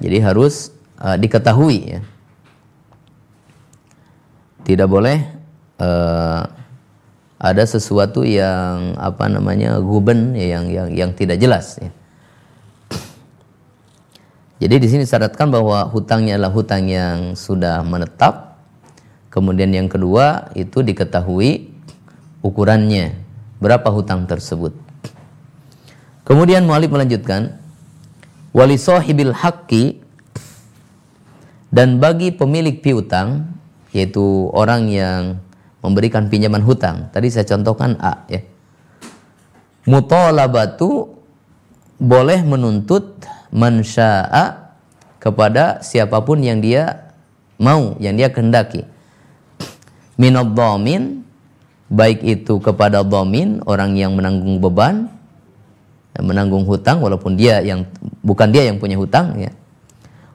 Jadi 0.01 0.17
harus 0.23 0.73
uh, 1.03 1.17
diketahui 1.19 1.99
ya. 1.99 2.01
Tidak 4.65 4.87
boleh 4.87 5.19
uh, 5.83 6.47
ada 7.41 7.65
sesuatu 7.65 8.23
yang 8.23 8.95
apa 9.01 9.27
namanya 9.27 9.81
guben 9.81 10.37
ya, 10.37 10.61
yang 10.61 10.65
yang 10.71 10.89
yang 10.93 11.11
tidak 11.17 11.41
jelas 11.41 11.81
ya. 11.81 11.91
Jadi 14.61 14.77
di 14.77 14.89
sini 14.93 15.05
syaratkan 15.09 15.49
bahwa 15.49 15.89
hutangnya 15.89 16.37
adalah 16.37 16.53
hutang 16.53 16.85
yang 16.85 17.33
sudah 17.33 17.81
menetap 17.81 18.51
Kemudian 19.31 19.71
yang 19.71 19.87
kedua 19.87 20.51
itu 20.59 20.83
diketahui 20.83 21.71
ukurannya, 22.43 23.15
berapa 23.61 23.87
hutang 23.93 24.25
tersebut. 24.25 24.73
Kemudian 26.25 26.65
mualif 26.65 26.91
melanjutkan, 26.91 27.61
wali 28.51 28.81
sahibil 28.81 29.37
haqqi 29.37 30.01
dan 31.71 32.03
bagi 32.03 32.35
pemilik 32.35 32.83
piutang 32.83 33.55
yaitu 33.95 34.51
orang 34.55 34.91
yang 34.91 35.39
memberikan 35.85 36.27
pinjaman 36.33 36.63
hutang. 36.63 37.13
Tadi 37.13 37.29
saya 37.31 37.47
contohkan 37.47 37.97
A 38.01 38.27
ya. 38.31 38.41
Mutalabatu 39.89 41.17
boleh 42.01 42.41
menuntut 42.45 43.25
mansya'a 43.51 44.77
kepada 45.21 45.85
siapa 45.85 46.23
pun 46.25 46.41
yang 46.41 46.63
dia 46.63 47.13
mau, 47.61 47.97
yang 48.01 48.17
dia 48.17 48.33
kehendaki. 48.33 48.87
Minad 50.17 50.53
dhamin 50.53 51.25
baik 51.91 52.23
itu 52.23 52.63
kepada 52.63 53.03
dhamin 53.03 53.67
orang 53.67 53.99
yang 53.99 54.15
menanggung 54.15 54.63
beban 54.63 55.11
menanggung 56.19 56.63
hutang 56.67 57.03
walaupun 57.03 57.35
dia 57.35 57.59
yang 57.63 57.87
bukan 58.23 58.51
dia 58.51 58.71
yang 58.71 58.79
punya 58.79 58.95
hutang 58.95 59.39
ya. 59.41 59.53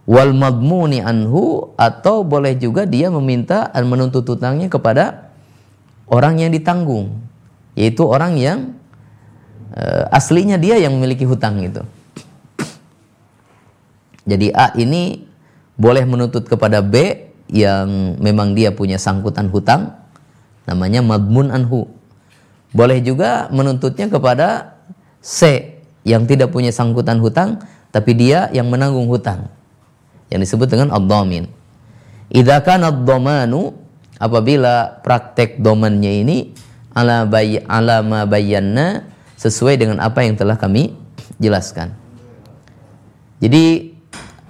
Wal 0.06 0.38
madmuni 0.38 1.02
anhu 1.02 1.74
atau 1.80 2.22
boleh 2.22 2.54
juga 2.62 2.86
dia 2.86 3.10
meminta 3.10 3.74
dan 3.74 3.90
menuntut 3.90 4.22
hutangnya 4.22 4.70
kepada 4.70 5.34
orang 6.06 6.38
yang 6.38 6.54
ditanggung 6.54 7.18
yaitu 7.74 8.06
orang 8.06 8.38
yang 8.38 8.78
uh, 9.74 10.06
aslinya 10.14 10.62
dia 10.62 10.78
yang 10.78 10.94
memiliki 10.94 11.26
hutang 11.26 11.58
itu. 11.64 11.82
Jadi 14.26 14.54
A 14.54 14.74
ini 14.78 15.26
boleh 15.78 16.06
menuntut 16.06 16.46
kepada 16.50 16.82
B 16.82 17.26
yang 17.50 18.18
memang 18.18 18.58
dia 18.58 18.74
punya 18.74 18.98
sangkutan 18.98 19.50
hutang 19.54 20.05
namanya 20.66 21.02
madmun 21.06 21.54
anhu 21.54 21.88
boleh 22.76 23.00
juga 23.00 23.48
menuntutnya 23.56 24.12
kepada 24.12 24.76
C 25.24 25.72
yang 26.04 26.28
tidak 26.28 26.52
punya 26.52 26.76
sangkutan 26.76 27.24
hutang 27.24 27.64
tapi 27.96 28.12
dia 28.12 28.52
yang 28.52 28.68
menanggung 28.68 29.08
hutang 29.08 29.48
yang 30.28 30.44
disebut 30.44 30.68
dengan 30.68 30.92
ad-dhamin. 30.92 31.48
Ad-dhamanu 32.36 33.72
apabila 34.20 35.00
praktek 35.00 35.64
domannya 35.64 36.28
ini 36.28 36.38
ala 36.92 37.24
bay 37.24 37.64
ala 37.64 38.04
ma 38.04 38.28
bayyana 38.28 39.08
sesuai 39.40 39.80
dengan 39.80 40.04
apa 40.04 40.24
yang 40.28 40.36
telah 40.36 40.60
kami 40.60 40.96
jelaskan. 41.40 41.96
Jadi 43.44 43.96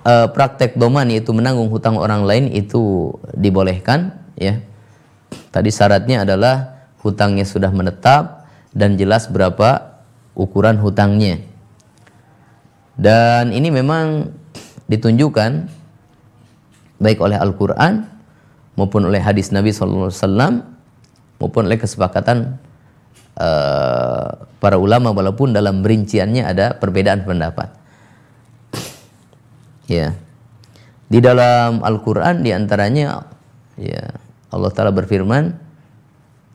uh, 0.05 0.29
praktek 0.29 0.77
doman 0.77 1.10
yaitu 1.10 1.34
menanggung 1.34 1.74
hutang 1.74 1.98
orang 1.98 2.25
lain 2.25 2.50
itu 2.53 3.13
dibolehkan 3.34 4.13
ya. 4.38 4.62
Tadi 5.55 5.71
syaratnya 5.71 6.27
adalah 6.27 6.83
hutangnya 7.00 7.47
sudah 7.47 7.71
menetap 7.71 8.43
dan 8.75 9.00
jelas 9.00 9.31
berapa 9.31 10.03
ukuran 10.35 10.75
hutangnya. 10.83 11.39
Dan 13.00 13.55
ini 13.55 13.71
memang 13.71 14.35
ditunjukkan 14.91 15.71
baik 17.00 17.24
oleh 17.24 17.39
Al-Qur'an 17.39 18.03
maupun 18.75 19.07
oleh 19.07 19.24
hadis 19.24 19.55
Nabi 19.55 19.71
wasallam 19.71 20.75
maupun 21.39 21.71
oleh 21.71 21.79
kesepakatan 21.79 22.59
uh, 23.39 24.27
para 24.59 24.75
ulama 24.75 25.15
walaupun 25.15 25.55
dalam 25.55 25.88
rinciannya 25.88 26.43
ada 26.43 26.75
perbedaan 26.75 27.24
pendapat. 27.24 27.71
Ya. 29.87 30.20
Di 31.07 31.24
dalam 31.24 31.79
Al-Qur'an 31.79 32.44
di 32.44 32.51
antaranya 32.51 33.24
ya 33.79 34.25
Allah 34.55 34.72
taala 34.72 34.96
berfirman 34.96 35.59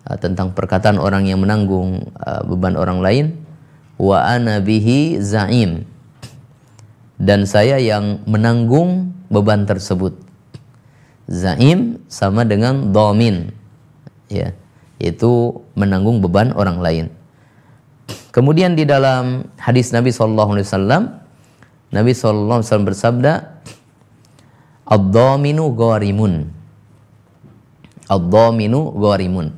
uh, 0.09 0.17
tentang 0.17 0.57
perkataan 0.57 0.97
orang 0.97 1.29
yang 1.29 1.45
menanggung 1.45 2.09
uh, 2.17 2.41
beban 2.49 2.81
orang 2.81 3.05
lain 3.05 3.25
wa 4.01 4.25
ana 4.25 4.65
bihi 4.65 5.21
zaim 5.21 5.85
dan 7.21 7.45
saya 7.45 7.77
yang 7.77 8.25
menanggung 8.25 9.13
beban 9.29 9.69
tersebut. 9.69 10.17
Zaim 11.31 12.01
sama 12.11 12.43
dengan 12.49 12.91
domin, 12.91 13.55
ya, 14.27 14.57
yaitu 14.99 15.63
menanggung 15.79 16.25
beban 16.25 16.51
orang 16.57 16.81
lain. 16.81 17.07
Kemudian 18.35 18.75
di 18.75 18.89
dalam 18.89 19.47
hadis 19.61 19.95
Nabi 19.95 20.11
Shallallahu 20.11 20.59
Alaihi 20.59 20.67
Wasallam, 20.67 21.03
Nabi 21.95 22.13
Shallallahu 22.17 22.59
Alaihi 22.59 22.69
Wasallam 22.73 22.89
bersabda, 22.89 23.33
"Ad-dominu 24.89 25.71
gharimun." 25.77 26.35
Ad-dominu 28.11 28.91
gharimun. 28.99 29.55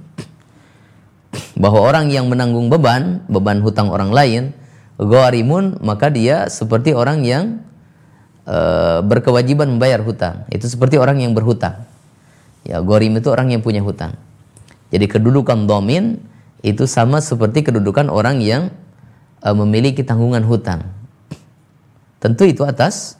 Bahwa 1.56 1.80
orang 1.80 2.12
yang 2.12 2.28
menanggung 2.28 2.68
beban, 2.68 3.24
beban 3.32 3.64
hutang 3.64 3.88
orang 3.88 4.12
lain, 4.12 4.52
gharimun 5.00 5.80
maka 5.80 6.12
dia 6.12 6.52
seperti 6.52 6.92
orang 6.92 7.24
yang 7.24 7.64
uh, 8.46 9.00
berkewajiban 9.00 9.72
membayar 9.72 10.04
hutang. 10.04 10.44
Itu 10.52 10.68
seperti 10.68 11.00
orang 11.00 11.24
yang 11.24 11.32
berhutang. 11.32 11.88
Ya, 12.62 12.78
gharim 12.78 13.18
itu 13.18 13.26
orang 13.26 13.50
yang 13.50 13.62
punya 13.64 13.82
hutang. 13.82 14.14
Jadi 14.94 15.10
kedudukan 15.10 15.66
domin 15.66 16.22
itu 16.62 16.86
sama 16.86 17.18
seperti 17.18 17.66
kedudukan 17.66 18.06
orang 18.06 18.38
yang 18.38 18.70
uh, 19.42 19.56
memiliki 19.56 20.06
tanggungan 20.06 20.46
hutang. 20.46 20.86
Tentu 22.22 22.46
itu 22.46 22.62
atas 22.62 23.18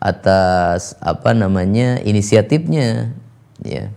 atas 0.00 0.96
apa 1.04 1.36
namanya 1.36 2.00
inisiatifnya 2.00 3.12
ya 3.60 3.92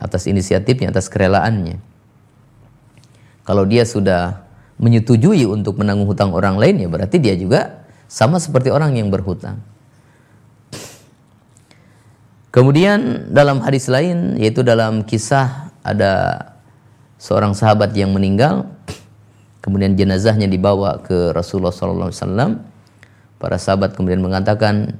atas 0.00 0.26
inisiatifnya 0.26 0.90
atas 0.90 1.12
kerelaannya. 1.12 1.78
Kalau 3.44 3.68
dia 3.68 3.84
sudah 3.84 4.42
menyetujui 4.80 5.44
untuk 5.44 5.76
menanggung 5.76 6.08
hutang 6.08 6.32
orang 6.32 6.56
lain 6.56 6.80
ya 6.80 6.88
berarti 6.88 7.20
dia 7.20 7.36
juga 7.36 7.84
sama 8.08 8.40
seperti 8.40 8.72
orang 8.72 8.96
yang 8.96 9.12
berhutang. 9.12 9.60
Kemudian 12.50 13.30
dalam 13.30 13.62
hadis 13.62 13.86
lain 13.86 14.34
yaitu 14.40 14.66
dalam 14.66 15.06
kisah 15.06 15.70
ada 15.86 16.42
seorang 17.20 17.54
sahabat 17.54 17.94
yang 17.94 18.10
meninggal 18.10 18.66
kemudian 19.62 19.94
jenazahnya 19.94 20.50
dibawa 20.50 20.98
ke 21.04 21.30
Rasulullah 21.30 21.70
SAW 21.70 22.58
para 23.38 23.56
sahabat 23.60 23.94
kemudian 23.94 24.18
mengatakan 24.18 24.98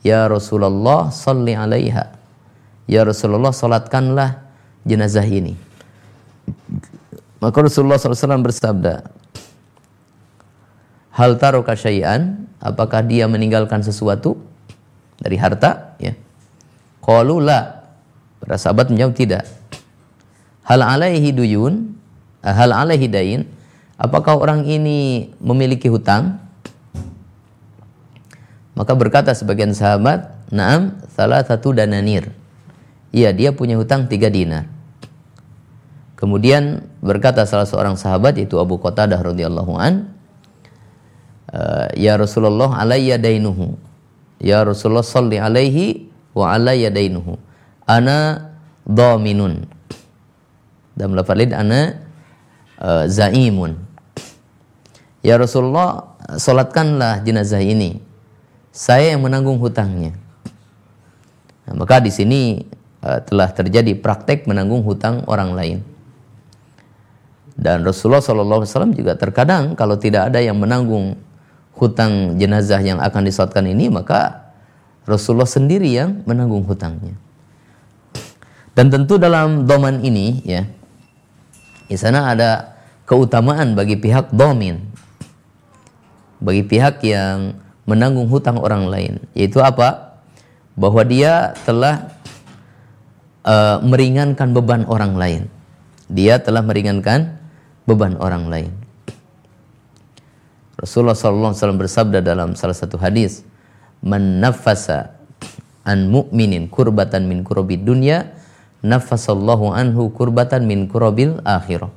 ya 0.00 0.24
Rasulullah 0.30 1.12
salli 1.12 1.52
alaiha 1.52 2.15
ya 2.86 3.02
Rasulullah 3.02 3.50
salatkanlah 3.50 4.42
jenazah 4.86 5.26
ini. 5.26 5.58
Maka 7.42 7.58
Rasulullah 7.62 8.00
SAW 8.00 8.40
bersabda 8.40 9.12
hal 11.12 11.36
taruka 11.36 11.76
syai'an? 11.76 12.48
Apakah 12.62 13.04
dia 13.04 13.28
meninggalkan 13.28 13.84
sesuatu 13.84 14.40
dari 15.20 15.36
harta? 15.36 15.94
Ya. 16.00 16.16
Qalu 17.04 17.44
para 18.40 18.56
sahabat 18.56 18.90
menjawab 18.90 19.14
tidak. 19.14 19.44
Hal 20.66 20.82
alaihi 20.82 21.30
duyun? 21.30 21.94
Eh, 22.42 22.54
hal 22.54 22.72
alaihi 22.72 23.06
dain. 23.06 23.46
Apakah 23.96 24.36
orang 24.36 24.66
ini 24.66 25.30
memiliki 25.40 25.88
hutang? 25.88 26.42
Maka 28.76 28.92
berkata 28.92 29.32
sebagian 29.32 29.72
sahabat 29.72 30.36
naam 30.52 31.00
salah 31.16 31.40
satu 31.40 31.72
dananir 31.72 32.35
iya 33.16 33.32
dia 33.32 33.56
punya 33.56 33.80
hutang 33.80 34.04
tiga 34.12 34.28
dinar. 34.28 34.68
Kemudian 36.20 36.84
berkata 37.00 37.48
salah 37.48 37.64
seorang 37.64 37.96
sahabat 37.96 38.36
yaitu 38.36 38.60
Abu 38.60 38.76
Qatadah 38.76 39.20
radhiyallahu 39.20 39.72
an 39.80 40.12
uh, 41.52 41.88
ya 41.96 42.20
Rasulullah 42.20 42.76
alayya 42.76 43.16
dainuhu. 43.16 43.80
Ya 44.36 44.60
Rasulullah 44.60 45.04
salli 45.04 45.40
alaihi 45.40 46.12
wa 46.36 46.52
alayya 46.52 46.92
dainuhu. 46.92 47.40
Ana 47.88 48.52
dhaminun. 48.84 49.64
Dalam 50.96 51.12
lafaz 51.16 51.36
lain 51.36 51.52
ana 51.56 51.80
uh, 52.80 53.04
zaimun. 53.08 53.80
Ya 55.24 55.36
Rasulullah 55.40 56.16
salatkanlah 56.36 57.24
jenazah 57.24 57.60
ini. 57.60 58.00
Saya 58.72 59.16
yang 59.16 59.24
menanggung 59.24 59.56
hutangnya. 59.56 60.16
Nah, 61.66 61.74
maka 61.76 61.98
di 61.98 62.12
sini 62.12 62.60
uh, 63.02 63.20
telah 63.24 63.50
terjadi 63.52 63.96
praktek 63.98 64.46
menanggung 64.46 64.84
hutang 64.86 65.24
orang 65.26 65.52
lain. 65.52 65.78
Dan 67.56 67.88
Rasulullah 67.88 68.20
SAW 68.20 68.92
juga 68.92 69.16
terkadang 69.16 69.72
kalau 69.72 69.96
tidak 69.96 70.28
ada 70.28 70.44
yang 70.44 70.60
menanggung 70.60 71.16
hutang 71.76 72.36
jenazah 72.36 72.84
yang 72.84 73.00
akan 73.00 73.22
disolatkan 73.24 73.64
ini 73.64 73.88
maka 73.88 74.52
Rasulullah 75.08 75.48
sendiri 75.48 75.88
yang 75.88 76.20
menanggung 76.28 76.68
hutangnya. 76.68 77.16
Dan 78.76 78.92
tentu 78.92 79.16
dalam 79.16 79.64
doman 79.64 80.04
ini 80.04 80.44
ya 80.44 80.68
di 81.88 81.96
sana 81.96 82.28
ada 82.28 82.76
keutamaan 83.08 83.72
bagi 83.72 83.96
pihak 83.96 84.36
domin 84.36 84.82
bagi 86.44 86.60
pihak 86.60 87.00
yang 87.00 87.56
menanggung 87.88 88.28
hutang 88.28 88.60
orang 88.60 88.84
lain 88.90 89.12
yaitu 89.32 89.64
apa? 89.64 90.20
Bahwa 90.76 91.00
dia 91.08 91.56
telah 91.64 92.15
uh, 93.46 93.78
meringankan 93.80 94.50
beban 94.50 94.82
orang 94.90 95.14
lain. 95.14 95.42
Dia 96.10 96.42
telah 96.42 96.60
meringankan 96.66 97.38
beban 97.86 98.18
orang 98.18 98.50
lain. 98.50 98.70
Rasulullah 100.76 101.16
SAW 101.16 101.80
bersabda 101.80 102.20
dalam 102.20 102.52
salah 102.52 102.76
satu 102.76 103.00
hadis, 103.00 103.46
"Man 104.04 104.42
nafasa 104.44 105.16
an 105.86 106.12
mu'minin 106.12 106.68
kurbatan 106.68 107.24
min 107.24 107.40
kurabid 107.46 107.86
dunya, 107.86 108.36
nafasallahu 108.84 109.72
anhu 109.72 110.12
kurbatan 110.12 110.68
min 110.68 110.84
kurabil 110.90 111.40
akhirah." 111.46 111.88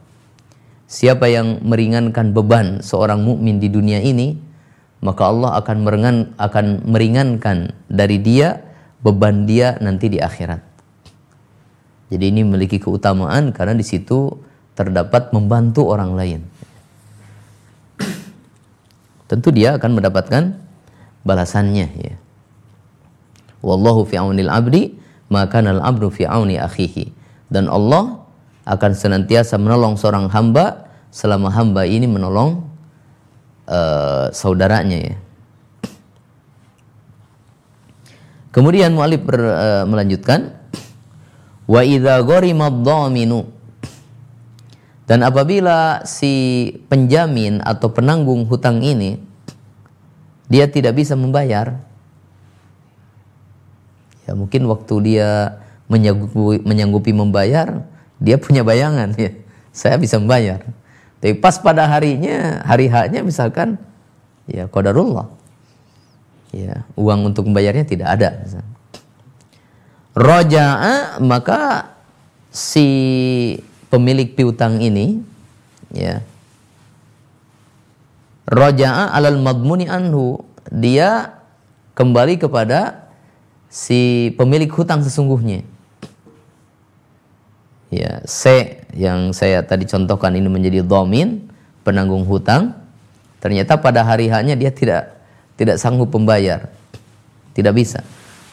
Siapa 0.89 1.29
yang 1.29 1.61
meringankan 1.61 2.33
beban 2.33 2.81
seorang 2.81 3.21
mukmin 3.21 3.61
di 3.61 3.69
dunia 3.69 4.01
ini, 4.01 4.41
maka 5.05 5.27
Allah 5.27 5.59
akan 5.61 5.77
meringan, 5.85 6.17
akan 6.39 6.65
meringankan 6.87 7.75
dari 7.91 8.17
dia 8.17 8.63
beban 9.03 9.45
dia 9.45 9.77
nanti 9.83 10.09
di 10.09 10.17
akhirat. 10.17 10.68
Jadi 12.09 12.25
ini 12.33 12.41
memiliki 12.41 12.81
keutamaan 12.81 13.53
karena 13.53 13.77
di 13.77 13.85
situ 13.85 14.33
terdapat 14.73 15.29
membantu 15.29 15.85
orang 15.93 16.17
lain. 16.17 16.41
Tentu 19.29 19.53
dia 19.53 19.77
akan 19.77 20.01
mendapatkan 20.01 20.57
balasannya 21.21 21.87
ya. 22.01 22.13
Wallahu 23.61 24.09
fi 24.09 24.17
aunil 24.17 24.49
abdi 24.49 24.97
maka 25.29 25.61
al 25.61 25.85
abdu 25.85 26.09
fi 26.09 26.25
auni 26.25 26.57
akhihi. 26.57 27.13
Dan 27.49 27.69
Allah 27.69 28.25
akan 28.65 28.91
senantiasa 28.93 29.61
menolong 29.61 29.97
seorang 29.97 30.29
hamba 30.33 30.89
selama 31.13 31.53
hamba 31.53 31.85
ini 31.85 32.05
menolong 32.09 32.65
uh, 33.69 34.33
saudaranya 34.33 34.97
ya. 35.13 35.15
Kemudian 38.49 38.97
mu'alif 38.97 39.21
uh, 39.29 39.85
melanjutkan 39.85 40.58
wa 41.69 41.85
idza 41.85 42.17
gharima 42.25 42.73
dhaminu 42.73 43.45
dan 45.05 45.21
apabila 45.21 46.01
si 46.09 46.65
penjamin 46.89 47.61
atau 47.61 47.93
penanggung 47.93 48.49
hutang 48.49 48.81
ini 48.81 49.21
dia 50.49 50.65
tidak 50.65 50.97
bisa 50.97 51.13
membayar 51.13 51.77
ya 54.25 54.33
mungkin 54.33 54.65
waktu 54.65 54.95
dia 55.05 55.61
menyanggupi, 55.89 56.61
menyanggupi 56.65 57.11
membayar 57.13 57.85
dia 58.21 58.35
punya 58.35 58.61
bayangan 58.61 59.15
ya. 59.15 59.31
Saya 59.71 59.95
bisa 59.95 60.19
membayar. 60.19 60.61
Tapi 61.23 61.35
pas 61.39 61.55
pada 61.59 61.87
harinya 61.87 62.63
hari 62.67 62.91
haknya 62.91 63.23
misalkan 63.23 63.79
ya 64.45 64.67
qadarullah. 64.67 65.31
Ya 66.51 66.83
uang 66.99 67.33
untuk 67.33 67.47
membayarnya 67.47 67.85
tidak 67.85 68.07
ada 68.19 68.29
roja'a 70.17 71.21
maka 71.21 71.93
si 72.49 72.87
pemilik 73.93 74.33
piutang 74.33 74.81
ini 74.81 75.21
ya. 75.93 76.21
Roja'a 78.49 79.13
alal 79.13 79.37
madmuni 79.37 79.85
anhu 79.85 80.41
dia 80.73 81.37
kembali 81.93 82.41
kepada 82.41 83.09
si 83.69 84.33
pemilik 84.33 84.69
hutang 84.73 85.05
sesungguhnya. 85.05 85.61
Ya 87.89 88.21
C 88.25 88.77
yang 88.93 89.33
saya 89.33 89.65
tadi 89.65 89.85
contohkan 89.89 90.33
ini 90.37 90.49
menjadi 90.49 90.81
domin 90.81 91.49
penanggung 91.85 92.25
hutang. 92.25 92.73
Ternyata 93.39 93.79
pada 93.79 94.03
hari 94.03 94.27
hanya 94.29 94.57
dia 94.57 94.73
tidak 94.73 95.15
tidak 95.57 95.77
sanggup 95.77 96.09
membayar. 96.09 96.69
Tidak 97.53 97.73
bisa 97.73 98.01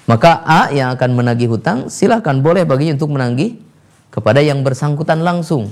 maka 0.06 0.42
A 0.46 0.70
yang 0.70 0.94
akan 0.94 1.10
menagih 1.18 1.50
hutang 1.50 1.90
silahkan 1.90 2.38
boleh 2.38 2.62
baginya 2.62 2.94
untuk 2.94 3.10
menagih 3.10 3.58
kepada 4.10 4.38
yang 4.38 4.62
bersangkutan 4.62 5.20
langsung 5.20 5.68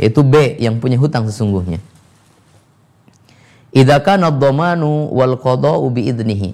yaitu 0.00 0.24
B 0.24 0.56
yang 0.56 0.80
punya 0.80 0.96
hutang 0.96 1.28
sesungguhnya. 1.28 1.82
Idza 3.72 4.00
kana 4.04 4.28
dhamanu 4.28 5.08
wal 5.12 5.36
qada'u 5.40 5.88
bi 5.92 6.08
idnihi 6.08 6.52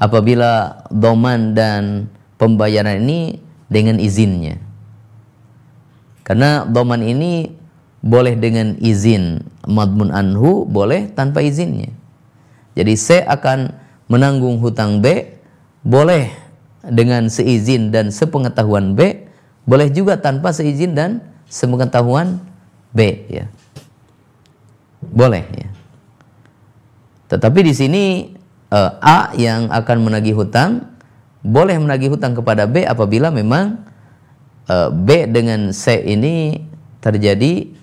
apabila 0.00 0.84
doman 0.88 1.52
dan 1.52 2.08
pembayaran 2.40 3.04
ini 3.04 3.36
dengan 3.68 4.00
izinnya. 4.00 4.56
Karena 6.24 6.64
doman 6.64 7.04
ini 7.04 7.52
boleh 8.00 8.32
dengan 8.40 8.80
izin 8.80 9.44
madmun 9.68 10.08
anhu, 10.08 10.64
boleh 10.64 11.12
tanpa 11.12 11.44
izinnya. 11.44 11.92
Jadi 12.72 12.96
C 12.96 13.20
akan 13.20 13.76
menanggung 14.08 14.56
hutang 14.56 15.04
B, 15.04 15.36
boleh 15.80 16.32
dengan 16.84 17.28
seizin 17.28 17.92
dan 17.92 18.08
sepengetahuan 18.08 18.96
B, 18.96 19.28
boleh 19.68 19.88
juga 19.92 20.16
tanpa 20.16 20.52
seizin 20.52 20.96
dan 20.96 21.20
sepengetahuan 21.48 22.40
B 22.92 23.26
ya. 23.28 23.46
Boleh 25.00 25.44
ya. 25.56 25.68
Tetapi 27.30 27.60
di 27.62 27.72
sini 27.72 28.04
uh, 28.74 28.98
A 29.00 29.32
yang 29.38 29.70
akan 29.70 29.96
menagih 30.04 30.36
hutang 30.36 30.88
boleh 31.40 31.80
menagih 31.80 32.12
hutang 32.12 32.36
kepada 32.36 32.68
B 32.68 32.84
apabila 32.84 33.32
memang 33.32 33.90
Eh, 34.70 34.90
B 34.94 35.26
dengan 35.26 35.74
C 35.74 35.98
ini 35.98 36.62
terjadi 37.02 37.74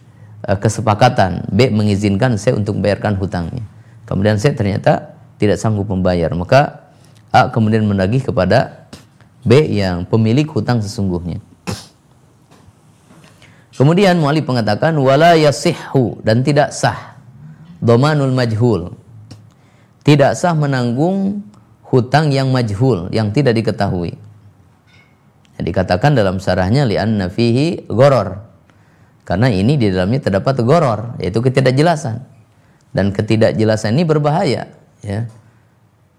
uh, 0.48 0.56
kesepakatan 0.56 1.52
B 1.52 1.68
mengizinkan 1.68 2.40
C 2.40 2.56
untuk 2.56 2.80
membayarkan 2.80 3.20
hutangnya. 3.20 3.66
Kemudian 4.08 4.40
C 4.40 4.56
ternyata 4.56 5.20
tidak 5.36 5.60
sanggup 5.60 5.92
membayar, 5.92 6.32
maka 6.32 6.87
A 7.38 7.54
kemudian 7.54 7.86
menagih 7.86 8.26
kepada 8.26 8.90
B 9.46 9.70
yang 9.70 10.10
pemilik 10.10 10.50
hutang 10.50 10.82
sesungguhnya. 10.82 11.38
Kemudian 13.78 14.18
mu'alif 14.18 14.50
mengatakan 14.50 14.98
wala 14.98 15.38
yasihhu 15.38 16.18
dan 16.26 16.42
tidak 16.42 16.74
sah 16.74 17.22
domanul 17.78 18.34
majhul. 18.34 18.98
Tidak 20.02 20.34
sah 20.34 20.58
menanggung 20.58 21.46
hutang 21.86 22.34
yang 22.34 22.50
majhul 22.50 23.14
yang 23.14 23.30
tidak 23.30 23.54
diketahui. 23.54 24.18
Dikatakan 25.62 26.18
dalam 26.18 26.42
sarahnya 26.42 26.90
li'anna 26.90 27.30
fihi 27.30 27.86
goror. 27.86 28.50
Karena 29.28 29.52
ini 29.52 29.76
di 29.76 29.92
dalamnya 29.92 30.32
terdapat 30.32 30.64
goror, 30.64 31.20
yaitu 31.20 31.44
ketidakjelasan. 31.44 32.24
Dan 32.96 33.12
ketidakjelasan 33.12 33.94
ini 33.94 34.08
berbahaya. 34.08 34.72
Ya. 35.04 35.28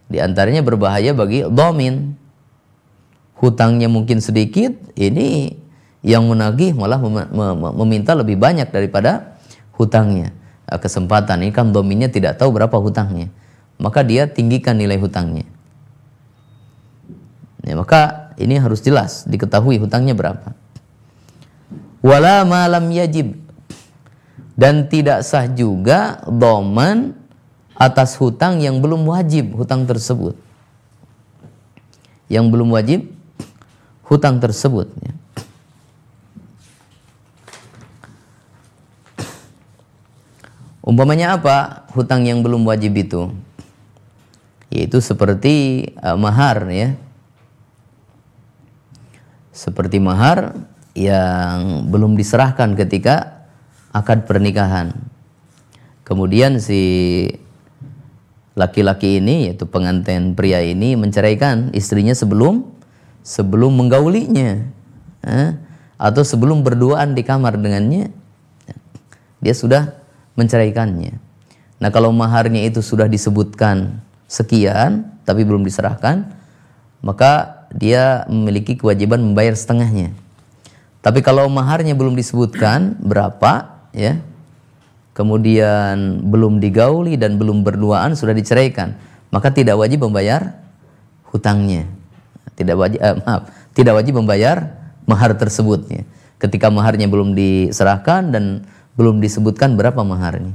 Di 0.08 0.18
antaranya 0.18 0.64
berbahaya 0.64 1.12
bagi 1.12 1.44
domin. 1.44 2.16
Hutangnya 3.38 3.86
mungkin 3.86 4.18
sedikit, 4.18 4.74
ini 4.98 5.54
yang 6.02 6.26
menagih 6.26 6.74
malah 6.74 6.98
meminta 7.76 8.16
lebih 8.18 8.34
banyak 8.34 8.66
daripada 8.74 9.38
hutangnya. 9.78 10.34
Nah, 10.66 10.78
kesempatan 10.82 11.46
ini 11.46 11.54
kan 11.54 11.70
dominnya 11.70 12.10
tidak 12.10 12.34
tahu 12.40 12.50
berapa 12.50 12.74
hutangnya. 12.74 13.30
Maka 13.78 14.02
dia 14.02 14.26
tinggikan 14.26 14.74
nilai 14.74 14.98
hutangnya. 14.98 15.46
Ya, 17.62 17.78
maka 17.78 18.34
ini 18.40 18.58
harus 18.58 18.82
jelas 18.82 19.22
diketahui 19.28 19.78
hutangnya 19.78 20.18
berapa. 20.18 20.54
Wala 22.02 22.46
malam 22.46 22.90
yajib 22.94 23.38
dan 24.54 24.86
tidak 24.86 25.26
sah 25.26 25.50
juga 25.50 26.22
doman 26.26 27.17
atas 27.78 28.18
hutang 28.18 28.58
yang 28.58 28.82
belum 28.82 29.06
wajib 29.06 29.54
hutang 29.54 29.86
tersebut. 29.86 30.34
Yang 32.26 32.46
belum 32.50 32.74
wajib 32.74 33.06
hutang 34.10 34.42
tersebut. 34.42 34.90
Ya. 35.00 35.14
Umpamanya 40.82 41.38
apa 41.38 41.86
hutang 41.94 42.26
yang 42.26 42.42
belum 42.42 42.66
wajib 42.66 42.98
itu? 42.98 43.30
Yaitu 44.74 44.98
seperti 44.98 45.86
uh, 46.02 46.18
mahar 46.18 46.66
ya 46.68 46.98
seperti 49.58 49.98
mahar 49.98 50.54
yang 50.94 51.90
belum 51.90 52.14
diserahkan 52.14 52.78
ketika 52.78 53.42
akad 53.90 54.22
pernikahan. 54.22 54.94
Kemudian 56.06 56.62
si 56.62 57.26
laki-laki 58.58 59.22
ini 59.22 59.46
yaitu 59.48 59.70
pengantin 59.70 60.34
pria 60.34 60.58
ini 60.58 60.98
menceraikan 60.98 61.70
istrinya 61.70 62.12
sebelum 62.12 62.66
sebelum 63.22 63.78
menggaulinya 63.78 64.66
atau 65.94 66.22
sebelum 66.26 66.66
berduaan 66.66 67.14
di 67.14 67.22
kamar 67.22 67.54
dengannya 67.54 68.10
dia 69.38 69.54
sudah 69.54 69.94
menceraikannya. 70.34 71.18
Nah, 71.78 71.90
kalau 71.94 72.10
maharnya 72.10 72.66
itu 72.66 72.82
sudah 72.82 73.06
disebutkan 73.06 74.02
sekian 74.26 75.06
tapi 75.22 75.46
belum 75.46 75.62
diserahkan, 75.62 76.26
maka 77.02 77.62
dia 77.70 78.26
memiliki 78.26 78.74
kewajiban 78.74 79.22
membayar 79.22 79.54
setengahnya. 79.54 80.10
Tapi 80.98 81.22
kalau 81.22 81.46
maharnya 81.46 81.94
belum 81.94 82.18
disebutkan 82.18 82.98
berapa, 82.98 83.86
ya, 83.94 84.18
kemudian 85.18 86.22
belum 86.30 86.62
digauli 86.62 87.18
dan 87.18 87.42
belum 87.42 87.66
berduaan 87.66 88.14
sudah 88.14 88.30
diceraikan, 88.30 88.94
maka 89.34 89.50
tidak 89.50 89.74
wajib 89.74 90.06
membayar 90.06 90.54
hutangnya. 91.34 91.90
Tidak 92.54 92.78
wajib, 92.78 93.02
eh, 93.02 93.18
maaf, 93.26 93.50
tidak 93.74 93.98
wajib 93.98 94.14
membayar 94.14 94.78
mahar 95.10 95.34
tersebut 95.34 95.90
ya. 95.90 96.06
Ketika 96.38 96.70
maharnya 96.70 97.10
belum 97.10 97.34
diserahkan 97.34 98.30
dan 98.30 98.62
belum 98.94 99.18
disebutkan 99.18 99.74
berapa 99.74 99.98
maharnya. 100.06 100.54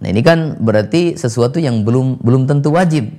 Nah, 0.00 0.08
ini 0.08 0.20
kan 0.24 0.56
berarti 0.60 1.20
sesuatu 1.20 1.60
yang 1.60 1.84
belum 1.84 2.24
belum 2.24 2.48
tentu 2.48 2.72
wajib. 2.72 3.12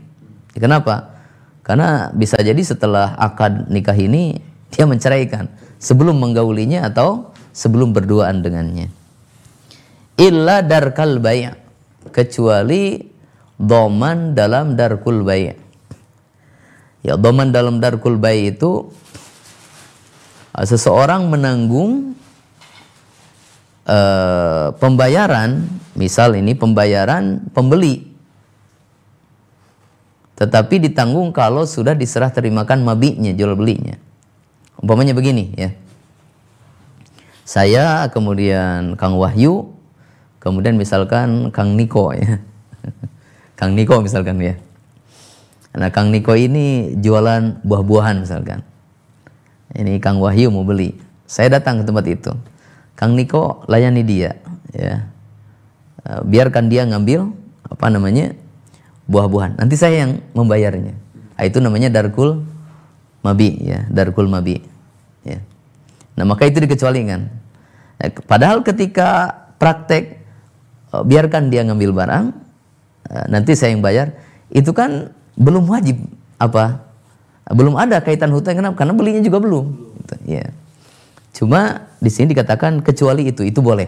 Kenapa? 0.58 1.14
Karena 1.62 2.10
bisa 2.18 2.38
jadi 2.42 2.58
setelah 2.66 3.14
akad 3.18 3.70
nikah 3.70 3.98
ini 3.98 4.42
dia 4.74 4.90
menceraikan 4.90 5.50
sebelum 5.78 6.18
menggaulinya 6.18 6.86
atau 6.90 7.37
sebelum 7.58 7.90
berduaan 7.98 8.46
dengannya. 8.46 8.94
Illa 10.22 10.62
darkal 10.62 11.18
bay' 11.18 11.50
kecuali 12.14 13.02
doman 13.58 14.38
dalam 14.38 14.78
darkul 14.78 15.26
bay'. 15.26 15.58
Ya, 17.02 17.18
doman 17.18 17.50
dalam 17.50 17.82
darkul 17.82 18.22
bay' 18.22 18.54
itu 18.54 18.94
uh, 20.54 20.66
seseorang 20.66 21.34
menanggung 21.34 22.14
uh, 23.90 24.70
pembayaran, 24.78 25.66
misal 25.98 26.38
ini 26.38 26.54
pembayaran 26.54 27.50
pembeli 27.50 28.06
tetapi 30.38 30.78
ditanggung 30.78 31.34
kalau 31.34 31.66
sudah 31.66 31.98
diserah 31.98 32.30
terimakan 32.30 32.86
mabiknya 32.86 33.34
jual 33.34 33.58
belinya 33.58 33.98
umpamanya 34.78 35.18
begini 35.18 35.50
ya 35.58 35.74
saya 37.48 38.12
kemudian 38.12 39.00
Kang 39.00 39.16
Wahyu 39.16 39.72
kemudian 40.44 40.76
misalkan 40.76 41.48
Kang 41.56 41.80
Niko 41.80 42.12
ya 42.12 42.44
Kang 43.60 43.80
Niko 43.80 44.04
misalkan 44.04 44.36
ya 44.44 44.60
nah 45.72 45.88
Kang 45.88 46.12
Niko 46.12 46.36
ini 46.36 47.00
jualan 47.00 47.64
buah-buahan 47.64 48.28
misalkan 48.28 48.68
ini 49.72 50.04
Kang 50.04 50.20
Wahyu 50.20 50.52
mau 50.52 50.68
beli 50.68 50.92
saya 51.24 51.56
datang 51.56 51.80
ke 51.80 51.84
tempat 51.88 52.06
itu 52.12 52.36
Kang 53.00 53.16
Niko 53.16 53.64
layani 53.72 54.04
dia 54.04 54.36
ya 54.76 55.08
eh, 56.04 56.22
biarkan 56.28 56.68
dia 56.68 56.84
ngambil 56.84 57.32
apa 57.72 57.88
namanya 57.88 58.36
buah-buahan. 59.08 59.58
Nanti 59.58 59.80
saya 59.80 60.06
yang 60.06 60.20
membayarnya. 60.36 60.94
Nah, 61.40 61.44
itu 61.48 61.58
namanya 61.64 61.90
darkul 61.90 62.44
mabi 63.24 63.56
ya, 63.64 63.88
darkul 63.88 64.28
mabi. 64.28 64.62
Ya. 65.24 65.40
Nah, 66.20 66.28
maka 66.28 66.46
itu 66.46 66.60
dikecualikan. 66.60 67.32
Nah, 67.98 68.10
padahal 68.26 68.62
ketika 68.62 69.34
praktek 69.58 70.22
oh, 70.94 71.02
biarkan 71.02 71.50
dia 71.50 71.66
ngambil 71.66 71.92
barang, 71.94 72.26
uh, 73.10 73.26
nanti 73.30 73.58
saya 73.58 73.74
yang 73.74 73.82
bayar, 73.82 74.14
itu 74.54 74.70
kan 74.72 75.12
belum 75.38 75.66
wajib 75.70 75.98
apa? 76.38 76.86
Belum 77.48 77.80
ada 77.80 78.04
kaitan 78.04 78.30
hutang 78.36 78.60
kenapa? 78.60 78.84
Karena 78.84 78.94
belinya 78.94 79.24
juga 79.24 79.40
belum. 79.40 79.66
Ya. 80.28 80.52
Cuma 81.32 81.88
di 81.98 82.12
sini 82.12 82.36
dikatakan 82.36 82.84
kecuali 82.84 83.30
itu, 83.30 83.46
itu 83.46 83.62
boleh. 83.64 83.88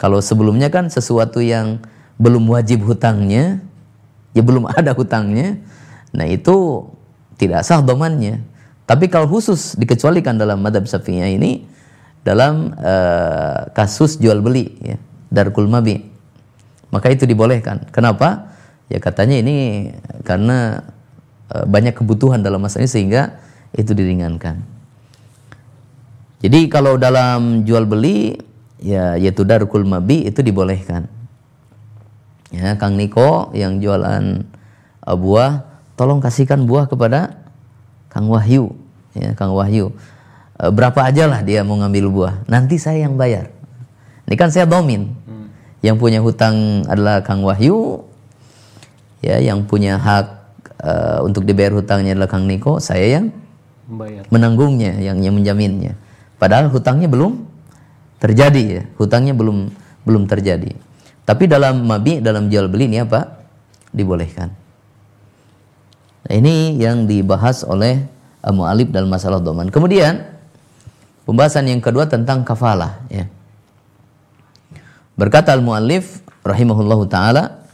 Kalau 0.00 0.18
sebelumnya 0.18 0.72
kan 0.72 0.90
sesuatu 0.90 1.38
yang 1.38 1.78
belum 2.18 2.50
wajib 2.50 2.82
hutangnya, 2.86 3.62
ya 4.34 4.42
belum 4.42 4.66
ada 4.70 4.94
hutangnya, 4.94 5.58
nah 6.10 6.26
itu 6.26 6.86
tidak 7.38 7.66
sah 7.66 7.82
domannya. 7.82 8.42
Tapi 8.84 9.08
kalau 9.08 9.26
khusus 9.30 9.74
dikecualikan 9.80 10.36
dalam 10.36 10.60
madhab 10.60 10.84
syafi'iyah 10.84 11.34
ini 11.34 11.64
dalam 12.24 12.72
uh, 12.80 13.68
kasus 13.76 14.16
jual 14.16 14.40
beli 14.40 14.72
ya, 14.80 14.96
darkul 15.28 15.68
mabi, 15.68 16.00
maka 16.88 17.12
itu 17.12 17.28
dibolehkan. 17.28 17.86
Kenapa? 17.92 18.56
Ya 18.88 19.00
katanya 19.00 19.40
ini 19.40 19.92
karena 20.24 20.88
uh, 21.52 21.64
banyak 21.68 21.92
kebutuhan 21.92 22.40
dalam 22.40 22.64
masa 22.64 22.80
ini 22.80 22.88
sehingga 22.88 23.36
itu 23.76 23.92
diringankan. 23.92 24.64
Jadi 26.44 26.68
kalau 26.68 27.00
dalam 27.00 27.64
jual 27.64 27.88
beli 27.88 28.36
ya 28.84 29.16
yaitu 29.16 29.48
darkul 29.48 29.84
mabi 29.88 30.28
itu 30.28 30.44
dibolehkan 30.44 31.08
ya 32.52 32.76
Kang 32.76 33.00
Niko 33.00 33.48
yang 33.56 33.80
jualan 33.80 34.44
uh, 35.08 35.16
buah 35.16 35.64
tolong 35.96 36.20
kasihkan 36.20 36.68
buah 36.68 36.84
kepada 36.84 37.48
Kang 38.12 38.28
Wahyu 38.28 38.76
ya 39.16 39.32
Kang 39.32 39.56
Wahyu 39.56 39.96
berapa 40.58 41.00
aja 41.02 41.26
lah 41.26 41.40
dia 41.42 41.66
mau 41.66 41.78
ngambil 41.78 42.04
buah 42.10 42.34
nanti 42.46 42.78
saya 42.78 43.06
yang 43.08 43.18
bayar 43.18 43.50
ini 44.28 44.34
kan 44.38 44.52
saya 44.54 44.68
domin 44.68 45.10
hmm. 45.10 45.46
yang 45.82 45.96
punya 45.98 46.22
hutang 46.22 46.86
adalah 46.86 47.20
Kang 47.26 47.42
Wahyu 47.42 48.06
ya 49.24 49.40
yang 49.40 49.66
punya 49.66 49.98
hak 49.98 50.26
uh, 50.84 51.18
untuk 51.26 51.42
dibayar 51.48 51.74
hutangnya 51.74 52.14
adalah 52.14 52.30
Kang 52.30 52.46
Niko 52.46 52.78
saya 52.78 53.20
yang 53.20 53.34
Membayar. 53.84 54.24
menanggungnya 54.30 54.96
yang 55.02 55.18
yang 55.20 55.34
menjaminnya 55.34 55.98
padahal 56.38 56.70
hutangnya 56.70 57.10
belum 57.10 57.44
terjadi 58.22 58.62
ya 58.62 58.82
hutangnya 58.96 59.34
belum 59.36 59.74
belum 60.06 60.24
terjadi 60.30 60.72
tapi 61.24 61.48
dalam 61.48 61.88
mabi, 61.88 62.20
dalam 62.20 62.52
jual 62.52 62.68
beli 62.68 62.84
ini 62.92 63.00
apa? 63.00 63.40
Dibolehkan. 63.88 64.52
Nah, 66.24 66.34
ini 66.36 66.76
yang 66.76 67.08
dibahas 67.08 67.64
oleh 67.64 68.04
Mu'alib 68.44 68.92
dalam 68.92 69.08
masalah 69.08 69.40
doman. 69.40 69.72
Kemudian, 69.72 70.33
pembahasan 71.24 71.68
yang 71.68 71.80
kedua 71.84 72.08
tentang 72.08 72.44
kafalah. 72.46 73.04
Ya. 73.12 73.28
Berkata 75.18 75.52
al-mu'allif 75.52 76.24
rahimahullahu 76.44 77.04
ta'ala, 77.10 77.64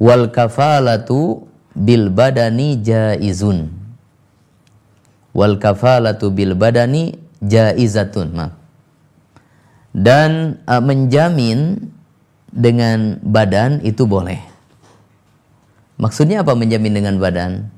wal 0.00 0.28
kafalatu 0.32 1.48
bil 1.76 2.12
badani 2.12 2.80
jaizun. 2.80 3.72
Wal 5.36 5.60
kafalatu 5.60 6.32
bil 6.32 6.56
badani 6.56 7.16
jaizatun. 7.44 8.28
Maaf. 8.32 8.54
Dan 9.96 10.60
uh, 10.68 10.80
menjamin 10.84 11.88
dengan 12.52 13.16
badan 13.24 13.80
itu 13.80 14.04
boleh. 14.04 14.40
Maksudnya 15.96 16.44
apa 16.44 16.52
menjamin 16.52 16.92
dengan 16.92 17.16
badan? 17.16 17.72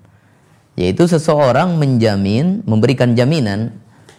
Yaitu 0.74 1.07
seseorang 1.07 1.78
menjamin, 1.78 2.66
memberikan 2.66 3.14
jaminan 3.14 3.78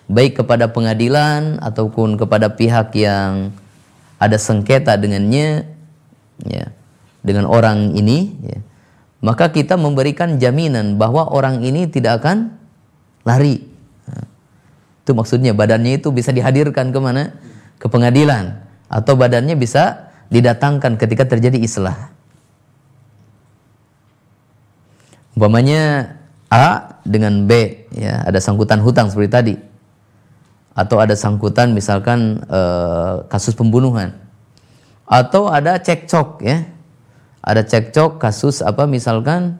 baik 0.10 0.42
kepada 0.42 0.74
pengadilan 0.74 1.62
ataupun 1.62 2.18
kepada 2.18 2.50
pihak 2.50 2.98
yang 2.98 3.54
ada 4.18 4.36
sengketa 4.36 4.98
dengannya, 4.98 5.70
ya, 6.44 6.74
dengan 7.22 7.46
orang 7.46 7.94
ini, 7.94 8.34
ya, 8.42 8.60
maka 9.22 9.54
kita 9.54 9.78
memberikan 9.78 10.42
jaminan 10.42 10.98
bahwa 10.98 11.30
orang 11.30 11.62
ini 11.62 11.86
tidak 11.88 12.26
akan 12.26 12.58
lari. 13.24 13.64
Nah, 14.10 14.26
itu 15.06 15.12
maksudnya 15.14 15.54
badannya 15.54 16.02
itu 16.02 16.10
bisa 16.10 16.34
dihadirkan 16.34 16.90
ke 16.90 17.00
mana? 17.00 17.38
Ke 17.78 17.88
pengadilan 17.88 18.66
atau 18.90 19.14
badannya 19.14 19.56
bisa 19.56 20.10
didatangkan 20.34 20.98
ketika 20.98 21.30
terjadi 21.30 21.62
islah. 21.62 22.12
Umpamanya 25.38 26.16
A 26.52 27.00
dengan 27.06 27.46
B, 27.48 27.86
ya 27.96 28.26
ada 28.26 28.42
sangkutan 28.42 28.82
hutang 28.84 29.08
seperti 29.08 29.30
tadi, 29.32 29.54
atau 30.74 31.02
ada 31.02 31.14
sangkutan 31.18 31.72
misalkan 31.74 32.42
e, 32.46 32.62
kasus 33.30 33.54
pembunuhan, 33.54 34.16
atau 35.10 35.50
ada 35.50 35.78
cekcok, 35.82 36.44
ya, 36.46 36.66
ada 37.42 37.66
cekcok 37.66 38.22
kasus 38.22 38.62
apa 38.62 38.86
misalkan 38.86 39.58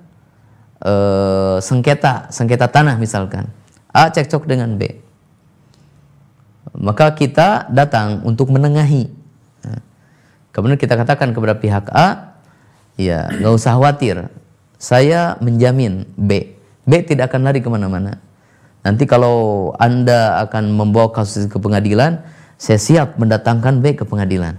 e, 0.82 0.94
sengketa, 1.60 2.30
sengketa 2.30 2.70
tanah 2.70 2.96
misalkan, 3.02 3.50
A 3.90 4.10
cekcok 4.14 4.46
dengan 4.46 4.78
B, 4.78 5.02
maka 6.78 7.14
kita 7.18 7.70
datang 7.74 8.22
untuk 8.24 8.54
menengahi. 8.54 9.18
Kemudian 10.50 10.82
kita 10.82 10.98
katakan 10.98 11.30
kepada 11.30 11.62
pihak 11.62 11.94
A, 11.94 12.36
ya 12.98 13.30
nggak 13.30 13.54
usah 13.54 13.78
khawatir, 13.78 14.28
saya 14.82 15.38
menjamin 15.46 16.10
B. 16.18 16.58
B 16.90 17.06
tidak 17.06 17.30
akan 17.30 17.46
lari 17.46 17.62
ke 17.62 17.70
mana-mana. 17.70 18.18
Nanti 18.86 19.04
kalau 19.04 19.70
Anda 19.76 20.40
akan 20.48 20.72
membawa 20.72 21.12
kasus 21.12 21.52
ke 21.52 21.60
pengadilan, 21.60 22.24
saya 22.56 22.80
siap 22.80 23.20
mendatangkan 23.20 23.84
B 23.84 23.96
ke 23.96 24.04
pengadilan. 24.08 24.56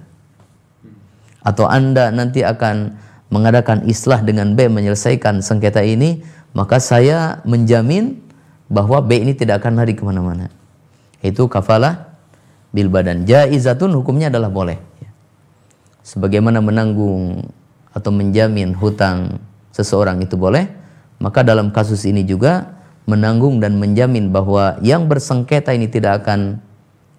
Atau 1.40 1.64
Anda 1.64 2.12
nanti 2.12 2.44
akan 2.44 3.00
mengadakan 3.32 3.88
islah 3.88 4.20
dengan 4.20 4.52
B 4.52 4.68
menyelesaikan 4.68 5.40
sengketa 5.40 5.80
ini, 5.80 6.20
maka 6.52 6.76
saya 6.82 7.40
menjamin 7.48 8.20
bahwa 8.68 9.00
B 9.00 9.24
ini 9.24 9.32
tidak 9.32 9.64
akan 9.64 9.80
lari 9.80 9.96
ke 9.96 10.04
mana-mana. 10.04 10.52
Itu 11.24 11.48
kafalah 11.48 12.12
bil 12.70 12.92
badan. 12.92 13.24
Jaizatun 13.24 13.96
hukumnya 13.96 14.28
adalah 14.28 14.52
boleh 14.52 14.90
sebagaimana 16.10 16.58
menanggung 16.58 17.46
atau 17.94 18.10
menjamin 18.10 18.74
hutang 18.74 19.38
seseorang 19.70 20.18
itu 20.22 20.34
boleh, 20.34 20.66
maka 21.22 21.46
dalam 21.46 21.70
kasus 21.70 22.02
ini 22.06 22.26
juga 22.26 22.79
menanggung 23.10 23.58
dan 23.58 23.82
menjamin 23.82 24.30
bahwa 24.30 24.78
yang 24.86 25.10
bersengketa 25.10 25.74
ini 25.74 25.90
tidak 25.90 26.22
akan 26.22 26.62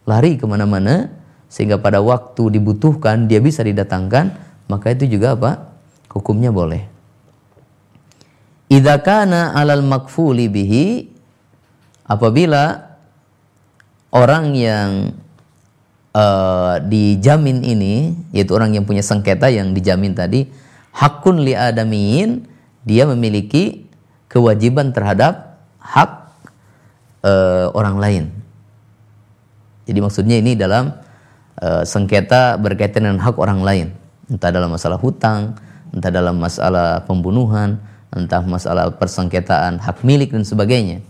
lari 0.07 0.39
ke 0.39 0.47
mana-mana 0.47 1.11
sehingga 1.51 1.75
pada 1.75 1.99
waktu 1.99 2.55
dibutuhkan 2.55 3.27
dia 3.27 3.43
bisa 3.43 3.59
didatangkan 3.61 4.31
maka 4.71 4.95
itu 4.95 5.19
juga 5.19 5.35
apa? 5.35 5.75
Hukumnya 6.07 6.47
boleh. 6.55 6.87
Idza 8.71 9.03
kana 9.03 9.51
'alal 9.51 9.83
makfuli 9.83 10.47
bihi 10.47 11.11
apabila 12.07 12.95
orang 14.15 14.55
yang 14.55 14.89
uh, 16.15 16.79
dijamin 16.87 17.67
ini 17.67 18.15
yaitu 18.31 18.55
orang 18.55 18.71
yang 18.71 18.87
punya 18.87 19.03
sengketa 19.03 19.51
yang 19.51 19.75
dijamin 19.75 20.15
tadi 20.15 20.47
hakun 20.95 21.43
li 21.43 21.51
adamin 21.51 22.47
dia 22.87 23.03
memiliki 23.07 23.91
kewajiban 24.31 24.95
terhadap 24.95 25.50
hak 25.81 26.11
uh, 27.25 27.73
orang 27.73 27.97
lain. 27.97 28.23
Jadi 29.89 29.99
maksudnya 29.99 30.37
ini 30.37 30.53
dalam 30.53 30.93
uh, 31.59 31.83
sengketa 31.83 32.55
berkaitan 32.61 33.09
dengan 33.09 33.19
hak 33.19 33.35
orang 33.41 33.65
lain, 33.65 33.87
entah 34.29 34.53
dalam 34.53 34.71
masalah 34.71 35.01
hutang, 35.01 35.57
entah 35.91 36.13
dalam 36.13 36.37
masalah 36.37 37.03
pembunuhan, 37.03 37.81
entah 38.13 38.45
masalah 38.45 38.93
persengketaan 38.95 39.81
hak 39.81 40.05
milik 40.05 40.31
dan 40.31 40.45
sebagainya. 40.45 41.03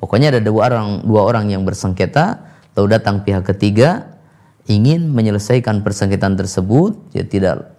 Pokoknya 0.00 0.34
ada 0.34 0.40
dua 0.42 0.68
orang 0.72 1.04
dua 1.06 1.22
orang 1.24 1.48
yang 1.52 1.62
bersengketa, 1.62 2.40
lalu 2.74 2.98
datang 2.98 3.22
pihak 3.22 3.46
ketiga 3.46 4.16
ingin 4.64 5.12
menyelesaikan 5.12 5.84
persengketaan 5.84 6.40
tersebut, 6.40 6.96
ya 7.12 7.24
tidak 7.24 7.72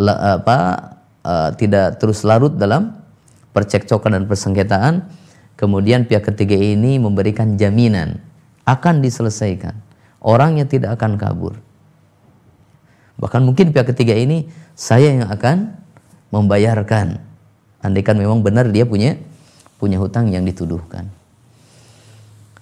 apa 0.00 0.58
uh, 1.24 1.50
tidak 1.60 2.00
terus 2.00 2.24
larut 2.24 2.56
dalam 2.56 2.99
percekcokan 3.52 4.16
dan 4.16 4.24
persengketaan. 4.26 4.94
Kemudian 5.58 6.08
pihak 6.08 6.24
ketiga 6.32 6.56
ini 6.56 6.96
memberikan 6.96 7.60
jaminan 7.60 8.18
akan 8.64 9.04
diselesaikan. 9.04 9.76
Orangnya 10.20 10.64
tidak 10.64 10.96
akan 10.96 11.20
kabur. 11.20 11.56
Bahkan 13.20 13.44
mungkin 13.44 13.72
pihak 13.76 13.92
ketiga 13.92 14.16
ini 14.16 14.48
saya 14.72 15.12
yang 15.12 15.28
akan 15.28 15.76
membayarkan. 16.32 17.20
Andaikan 17.84 18.16
memang 18.16 18.40
benar 18.40 18.68
dia 18.72 18.88
punya 18.88 19.16
punya 19.80 19.96
hutang 19.96 20.28
yang 20.28 20.44
dituduhkan. 20.44 21.08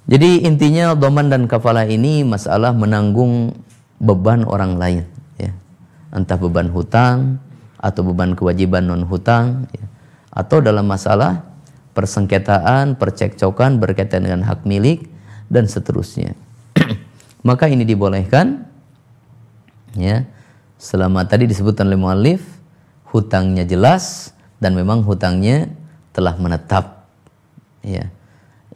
Jadi 0.09 0.47
intinya 0.47 0.95
doman 0.95 1.29
dan 1.29 1.45
kafala 1.51 1.85
ini 1.85 2.25
masalah 2.25 2.73
menanggung 2.73 3.53
beban 3.99 4.47
orang 4.47 4.79
lain, 4.79 5.05
ya. 5.37 5.53
entah 6.15 6.39
beban 6.39 6.71
hutang 6.71 7.43
atau 7.77 8.07
beban 8.07 8.33
kewajiban 8.33 8.89
non 8.89 9.05
hutang, 9.05 9.69
ya. 9.75 9.85
Atau 10.33 10.59
dalam 10.63 10.85
masalah 10.87 11.45
persengketaan, 11.97 12.95
percekcokan 13.01 13.83
berkaitan 13.83 14.25
dengan 14.25 14.47
hak 14.47 14.63
milik 14.69 15.11
dan 15.51 15.67
seterusnya. 15.67 16.37
Maka 17.49 17.67
ini 17.67 17.83
dibolehkan, 17.83 18.69
ya. 19.99 20.25
Selama 20.79 21.27
tadi 21.27 21.51
disebutkan 21.51 21.91
oleh 21.91 21.99
muallif 21.99 22.43
hutangnya 23.11 23.67
jelas 23.67 24.31
dan 24.63 24.79
memang 24.79 25.03
hutangnya 25.03 25.67
telah 26.15 26.39
menetap, 26.39 27.03
ya 27.83 28.15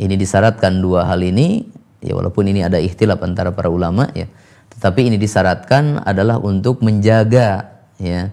ini 0.02 0.14
disyaratkan 0.16 0.80
dua 0.80 1.04
hal 1.06 1.20
ini, 1.20 1.68
ya 2.00 2.16
walaupun 2.16 2.48
ini 2.48 2.64
ada 2.64 2.80
ikhtilaf 2.80 3.20
antara 3.20 3.52
para 3.52 3.68
ulama 3.68 4.08
ya, 4.16 4.26
tetapi 4.72 5.12
ini 5.12 5.16
disyaratkan 5.20 6.00
adalah 6.02 6.40
untuk 6.40 6.80
menjaga 6.80 7.76
ya, 8.00 8.32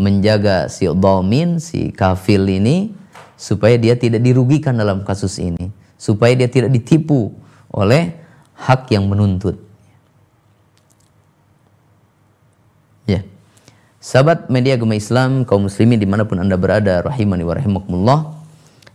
menjaga 0.00 0.72
si 0.72 0.88
domin, 0.88 1.60
si 1.60 1.92
kafil 1.92 2.48
ini 2.48 2.96
supaya 3.36 3.76
dia 3.76 3.96
tidak 4.00 4.24
dirugikan 4.24 4.80
dalam 4.80 5.04
kasus 5.04 5.36
ini, 5.36 5.68
supaya 6.00 6.32
dia 6.32 6.48
tidak 6.48 6.72
ditipu 6.72 7.36
oleh 7.68 8.16
hak 8.56 8.88
yang 8.88 9.04
menuntut. 9.08 9.60
Ya. 13.04 13.20
Sahabat 14.00 14.48
media 14.48 14.80
agama 14.80 14.96
Islam, 14.96 15.44
kaum 15.44 15.68
muslimin 15.68 16.00
di 16.00 16.08
mana 16.08 16.24
pun 16.24 16.40
anda 16.40 16.56
berada, 16.56 17.04
rahimani 17.04 17.44
wa 17.44 17.54
rahimakumullah 17.56 18.20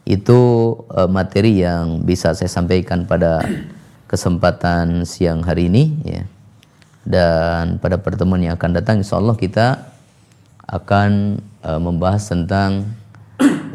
itu 0.06 0.38
uh, 0.94 1.10
materi 1.10 1.65
yang 1.65 2.06
bisa 2.06 2.38
saya 2.38 2.50
sampaikan 2.50 3.10
pada 3.10 3.41
kesempatan 4.06 5.06
siang 5.06 5.41
hari 5.41 5.70
ini 5.70 5.84
ya. 6.06 6.24
Dan 7.06 7.78
pada 7.78 8.02
pertemuan 8.02 8.41
yang 8.41 8.58
akan 8.58 8.82
datang 8.82 9.02
insya 9.02 9.22
Allah 9.22 9.38
kita 9.38 9.94
akan 10.65 11.41
uh, 11.62 11.80
membahas 11.82 12.25
tentang 12.30 12.89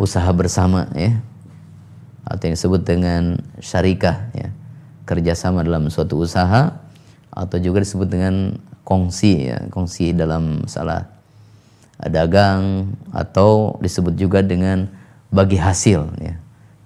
usaha 0.02 0.26
bersama 0.34 0.90
ya. 0.94 1.18
Atau 2.26 2.50
yang 2.50 2.54
disebut 2.54 2.82
dengan 2.86 3.42
syarikah 3.58 4.30
ya. 4.34 4.50
Kerjasama 5.06 5.66
dalam 5.66 5.90
suatu 5.90 6.22
usaha 6.22 6.78
atau 7.30 7.56
juga 7.58 7.82
disebut 7.82 8.06
dengan 8.06 8.58
kongsi 8.86 9.50
ya, 9.50 9.58
kongsi 9.70 10.14
dalam 10.14 10.66
salah 10.70 11.06
dagang 11.98 12.94
atau 13.12 13.76
disebut 13.82 14.14
juga 14.16 14.40
dengan 14.40 14.88
bagi 15.28 15.60
hasil 15.60 16.10
ya 16.16 16.34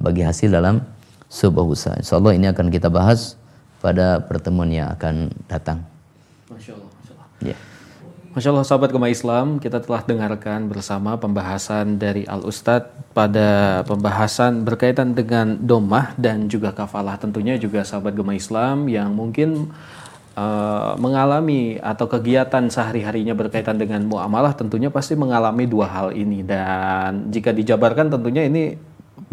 bagi 0.05 0.21
hasil 0.21 0.53
dalam 0.53 0.85
sebuah 1.33 1.65
usaha. 1.65 1.97
Insya 1.97 2.21
Allah 2.21 2.37
ini 2.37 2.47
akan 2.51 2.69
kita 2.69 2.93
bahas 2.93 3.41
pada 3.81 4.21
pertemuan 4.21 4.69
yang 4.69 4.93
akan 4.93 5.33
datang. 5.49 5.81
Masya 6.53 6.77
Allah. 6.77 6.91
Masya 6.93 7.13
Allah. 7.17 7.29
Ya. 7.41 7.57
Masya 8.35 8.51
Allah 8.51 8.67
sahabat 8.67 8.91
Gema 8.91 9.07
Islam, 9.15 9.63
kita 9.63 9.79
telah 9.79 10.03
dengarkan 10.03 10.67
bersama 10.67 11.15
pembahasan 11.15 12.03
dari 12.03 12.27
Al 12.27 12.43
Ustadz 12.43 13.15
pada 13.15 13.87
pembahasan 13.87 14.67
berkaitan 14.67 15.15
dengan 15.15 15.55
domah 15.55 16.19
dan 16.19 16.51
juga 16.51 16.75
kafalah. 16.75 17.15
Tentunya 17.15 17.55
juga 17.63 17.87
sahabat 17.87 18.11
Gema 18.11 18.35
Islam 18.35 18.91
yang 18.91 19.15
mungkin 19.15 19.71
uh, 20.35 20.99
mengalami 20.99 21.79
atau 21.79 22.11
kegiatan 22.11 22.67
sehari-harinya 22.67 23.39
berkaitan 23.39 23.79
dengan 23.79 24.03
muamalah 24.03 24.59
tentunya 24.59 24.91
pasti 24.91 25.15
mengalami 25.15 25.71
dua 25.71 25.87
hal 25.87 26.11
ini 26.11 26.43
dan 26.43 27.31
jika 27.31 27.55
dijabarkan 27.55 28.11
tentunya 28.11 28.51
ini 28.51 28.75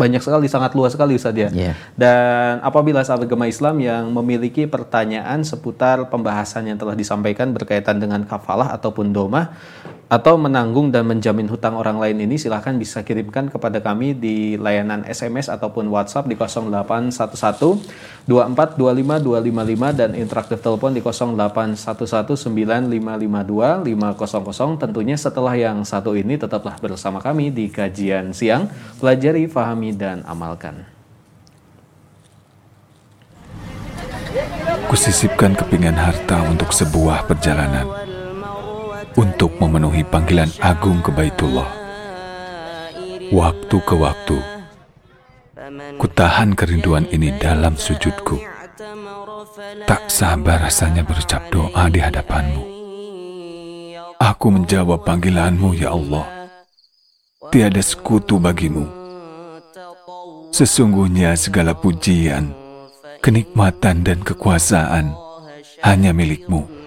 banyak 0.02 0.22
sekali 0.26 0.50
sangat 0.50 0.74
luas 0.74 0.98
sekali 0.98 1.14
Ustaz 1.14 1.38
ya. 1.38 1.54
Yeah. 1.54 1.78
Dan 1.94 2.66
apabila 2.66 3.06
sahabat 3.06 3.30
agama 3.30 3.46
Islam 3.46 3.78
yang 3.78 4.10
memiliki 4.10 4.66
pertanyaan 4.66 5.46
seputar 5.46 6.10
pembahasan 6.10 6.66
yang 6.66 6.82
telah 6.82 6.98
disampaikan 6.98 7.54
berkaitan 7.54 8.02
dengan 8.02 8.26
kafalah 8.26 8.74
ataupun 8.74 9.14
domah 9.14 9.54
atau 10.12 10.36
menanggung 10.36 10.92
dan 10.92 11.08
menjamin 11.08 11.48
hutang 11.48 11.80
orang 11.80 11.96
lain 11.96 12.28
ini 12.28 12.36
silahkan 12.36 12.76
bisa 12.76 13.00
kirimkan 13.00 13.48
kepada 13.48 13.80
kami 13.80 14.12
di 14.12 14.60
layanan 14.60 15.08
SMS 15.08 15.48
ataupun 15.48 15.88
WhatsApp 15.88 16.28
di 16.28 16.36
0811 16.36 18.28
24 18.28 18.76
25 18.76 19.24
255 19.24 19.96
dan 19.96 20.12
interaktif 20.20 20.60
telepon 20.60 20.92
di 20.92 21.00
0811 21.00 22.28
9552 22.28 23.88
500 23.88 24.84
tentunya 24.84 25.16
setelah 25.16 25.56
yang 25.56 25.80
satu 25.88 26.12
ini 26.20 26.36
tetaplah 26.36 26.76
bersama 26.84 27.24
kami 27.24 27.48
di 27.48 27.72
kajian 27.72 28.36
siang. 28.36 28.68
Pelajari 29.00 29.48
fahami 29.48 29.96
dan 29.96 30.28
amalkan. 30.28 30.84
Kusisipkan 34.92 35.56
kepingan 35.56 35.96
harta 35.96 36.44
untuk 36.52 36.76
sebuah 36.76 37.24
perjalanan 37.32 38.11
untuk 39.20 39.60
memenuhi 39.60 40.08
panggilan 40.08 40.48
agung 40.64 41.04
ke 41.04 41.12
Baitullah. 41.12 41.68
Waktu 43.32 43.78
ke 43.84 43.96
waktu, 43.96 44.38
kutahan 46.00 46.52
kerinduan 46.56 47.08
ini 47.12 47.36
dalam 47.40 47.80
sujudku. 47.80 48.40
Tak 49.88 50.08
sabar 50.12 50.68
rasanya 50.68 51.04
berucap 51.04 51.48
doa 51.52 51.88
di 51.88 52.00
hadapanmu. 52.00 52.64
Aku 54.22 54.48
menjawab 54.54 55.04
panggilanmu, 55.08 55.76
ya 55.76 55.96
Allah. 55.96 56.52
Tiada 57.50 57.82
sekutu 57.82 58.38
bagimu. 58.38 58.86
Sesungguhnya 60.52 61.34
segala 61.40 61.72
pujian, 61.74 62.52
kenikmatan 63.24 64.04
dan 64.04 64.20
kekuasaan 64.22 65.16
hanya 65.82 66.12
milikmu. 66.12 66.81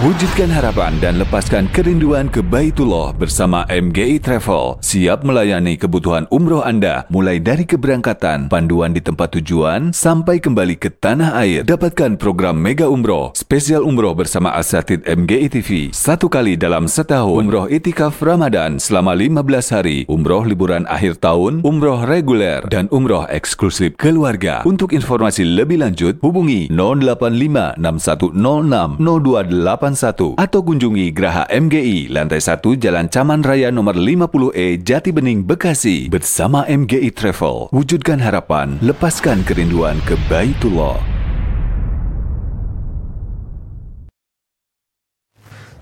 Wujudkan 0.00 0.48
harapan 0.48 0.96
dan 1.04 1.20
lepaskan 1.20 1.68
kerinduan 1.68 2.24
ke 2.32 2.40
Baitullah 2.40 3.12
bersama 3.12 3.68
MGI 3.68 4.24
Travel. 4.24 4.80
Siap 4.80 5.20
melayani 5.20 5.76
kebutuhan 5.76 6.24
umroh 6.32 6.64
Anda 6.64 7.04
mulai 7.12 7.36
dari 7.36 7.68
keberangkatan, 7.68 8.48
panduan 8.48 8.96
di 8.96 9.04
tempat 9.04 9.36
tujuan, 9.36 9.92
sampai 9.92 10.40
kembali 10.40 10.80
ke 10.80 10.96
tanah 10.96 11.36
air. 11.44 11.60
Dapatkan 11.68 12.16
program 12.16 12.56
Mega 12.56 12.88
Umroh, 12.88 13.36
spesial 13.36 13.84
umroh 13.84 14.16
bersama 14.16 14.56
Asatid 14.56 15.04
MGI 15.04 15.52
TV. 15.52 15.92
Satu 15.92 16.24
kali 16.24 16.56
dalam 16.56 16.88
setahun, 16.88 17.44
umroh 17.44 17.68
itikaf 17.68 18.16
Ramadan 18.24 18.80
selama 18.80 19.12
15 19.12 19.76
hari, 19.76 20.08
umroh 20.08 20.40
liburan 20.48 20.88
akhir 20.88 21.20
tahun, 21.20 21.60
umroh 21.68 22.00
reguler, 22.08 22.64
dan 22.72 22.88
umroh 22.88 23.28
eksklusif 23.28 23.92
keluarga. 24.00 24.64
Untuk 24.64 24.96
informasi 24.96 25.44
lebih 25.44 25.84
lanjut, 25.84 26.16
hubungi 26.24 26.72
085 26.72 27.76
6106 27.76 28.96
028 28.96 29.81
atau 29.82 30.62
kunjungi 30.62 31.10
Graha 31.10 31.42
MGI 31.50 32.06
lantai 32.14 32.38
1 32.38 32.62
Jalan 32.78 33.10
Caman 33.10 33.42
Raya 33.42 33.74
nomor 33.74 33.98
50E 33.98 34.78
Jati 34.78 35.10
Bening 35.10 35.42
Bekasi 35.42 36.06
bersama 36.06 36.62
MGI 36.70 37.10
Travel. 37.10 37.66
Wujudkan 37.74 38.22
harapan, 38.22 38.78
lepaskan 38.78 39.42
kerinduan 39.42 39.98
ke 40.06 40.14
Baitullah. 40.30 41.02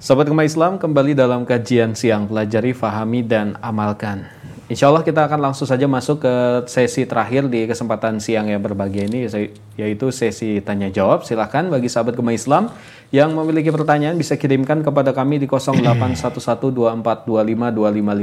Sobat 0.00 0.32
Kema 0.32 0.48
Islam 0.48 0.80
kembali 0.80 1.12
dalam 1.12 1.44
kajian 1.44 1.92
siang 1.92 2.24
pelajari, 2.24 2.72
fahami 2.72 3.20
dan 3.20 3.60
amalkan. 3.60 4.39
Insya 4.70 4.86
Allah 4.86 5.02
kita 5.02 5.26
akan 5.26 5.50
langsung 5.50 5.66
saja 5.66 5.90
masuk 5.90 6.22
ke 6.22 6.62
sesi 6.70 7.02
terakhir 7.02 7.50
di 7.50 7.66
kesempatan 7.66 8.22
siang 8.22 8.46
yang 8.46 8.62
berbahagia 8.62 9.10
ini 9.10 9.26
yaitu 9.74 10.14
sesi 10.14 10.62
tanya 10.62 10.86
jawab. 10.86 11.26
Silahkan 11.26 11.66
bagi 11.66 11.90
sahabat 11.90 12.14
Gema 12.14 12.30
Islam 12.30 12.70
yang 13.10 13.34
memiliki 13.34 13.74
pertanyaan 13.74 14.14
bisa 14.14 14.38
kirimkan 14.38 14.86
kepada 14.86 15.10
kami 15.10 15.42
di 15.42 15.50
0811242525 15.50 17.26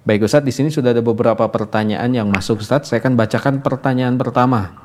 Baik 0.03 0.27
Ustadz, 0.27 0.43
di 0.43 0.51
sini 0.51 0.67
sudah 0.67 0.91
ada 0.91 0.99
beberapa 0.99 1.47
pertanyaan 1.47 2.11
yang 2.11 2.27
masuk 2.27 2.59
Ustadz. 2.59 2.91
Saya 2.91 2.99
akan 2.99 3.15
bacakan 3.15 3.63
pertanyaan 3.63 4.19
pertama. 4.19 4.75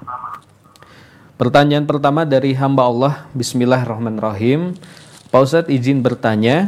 Pertanyaan 1.38 1.86
pertama 1.86 2.26
dari 2.26 2.50
hamba 2.50 2.90
Allah, 2.90 3.14
Bismillahirrahmanirrahim. 3.30 4.74
Pak 5.30 5.38
Ustadz 5.38 5.70
izin 5.70 6.02
bertanya, 6.02 6.66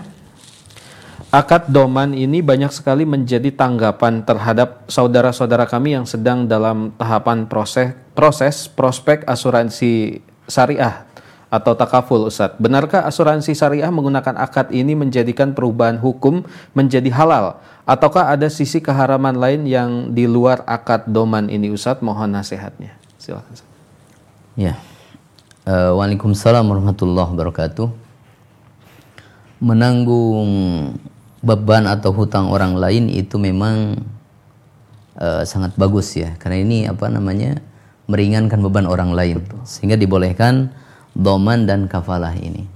akad 1.34 1.66
doman 1.74 2.14
ini 2.14 2.38
banyak 2.38 2.70
sekali 2.70 3.02
menjadi 3.02 3.50
tanggapan 3.50 4.22
terhadap 4.22 4.86
saudara-saudara 4.86 5.66
kami 5.66 5.98
yang 5.98 6.06
sedang 6.06 6.46
dalam 6.46 6.94
tahapan 6.94 7.50
proses, 7.50 7.98
proses 8.14 8.70
prospek 8.70 9.26
asuransi 9.26 10.22
syariah 10.46 11.02
atau 11.50 11.74
takaful 11.74 12.30
Ustadz. 12.30 12.62
Benarkah 12.62 13.02
asuransi 13.10 13.58
syariah 13.58 13.90
menggunakan 13.90 14.38
akad 14.38 14.70
ini 14.70 14.94
menjadikan 14.94 15.50
perubahan 15.50 15.98
hukum 15.98 16.46
menjadi 16.78 17.10
halal? 17.10 17.58
Ataukah 17.90 18.30
ada 18.30 18.46
sisi 18.46 18.78
keharaman 18.78 19.34
lain 19.34 19.66
yang 19.66 20.14
di 20.14 20.30
luar 20.30 20.62
akad 20.62 21.10
doman 21.10 21.50
ini 21.50 21.74
Ustadz? 21.74 22.06
Mohon 22.06 22.38
nasihatnya. 22.38 22.94
Silakan. 23.18 23.50
Ustadz. 23.50 23.69
Ya. 24.58 24.74
Uh, 25.62 25.94
Waalaikumsalam 25.94 26.66
warahmatullahi 26.66 27.30
wabarakatuh. 27.30 27.86
Menanggung 29.62 30.50
beban 31.44 31.86
atau 31.86 32.10
hutang 32.16 32.50
orang 32.50 32.74
lain 32.74 33.06
itu 33.12 33.36
memang 33.36 34.00
uh, 35.20 35.44
sangat 35.44 35.76
bagus 35.76 36.16
ya, 36.16 36.34
karena 36.40 36.64
ini 36.64 36.78
apa 36.88 37.06
namanya 37.12 37.60
meringankan 38.10 38.58
beban 38.58 38.88
orang 38.88 39.14
lain, 39.14 39.44
Betul. 39.44 39.62
sehingga 39.68 39.94
dibolehkan 39.94 40.72
doman 41.14 41.68
dan 41.68 41.86
kafalah 41.86 42.34
ini. 42.34 42.66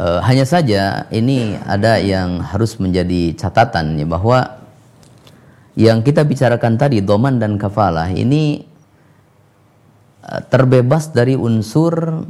Uh, 0.00 0.22
hanya 0.24 0.48
saja 0.48 1.04
ini 1.12 1.60
ada 1.68 2.00
yang 2.00 2.40
harus 2.40 2.80
menjadi 2.80 3.36
catatan 3.36 4.00
ya 4.00 4.06
bahwa 4.08 4.64
yang 5.76 6.00
kita 6.00 6.24
bicarakan 6.24 6.80
tadi 6.80 7.04
doman 7.04 7.36
dan 7.36 7.60
kafalah 7.60 8.08
ini 8.08 8.69
terbebas 10.50 11.10
dari 11.10 11.34
unsur 11.34 12.22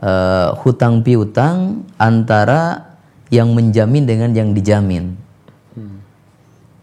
uh, 0.00 0.50
hutang 0.64 1.04
piutang 1.04 1.84
antara 2.00 2.96
yang 3.28 3.52
menjamin 3.52 4.08
dengan 4.08 4.32
yang 4.32 4.56
dijamin. 4.56 5.12
Hmm. 5.76 6.00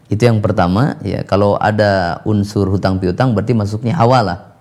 Itu 0.06 0.22
yang 0.30 0.38
pertama 0.38 1.00
ya. 1.02 1.26
Kalau 1.26 1.58
ada 1.58 2.22
unsur 2.22 2.70
hutang 2.70 3.02
piutang 3.02 3.34
berarti 3.34 3.56
masuknya 3.56 3.98
hawalah. 3.98 4.54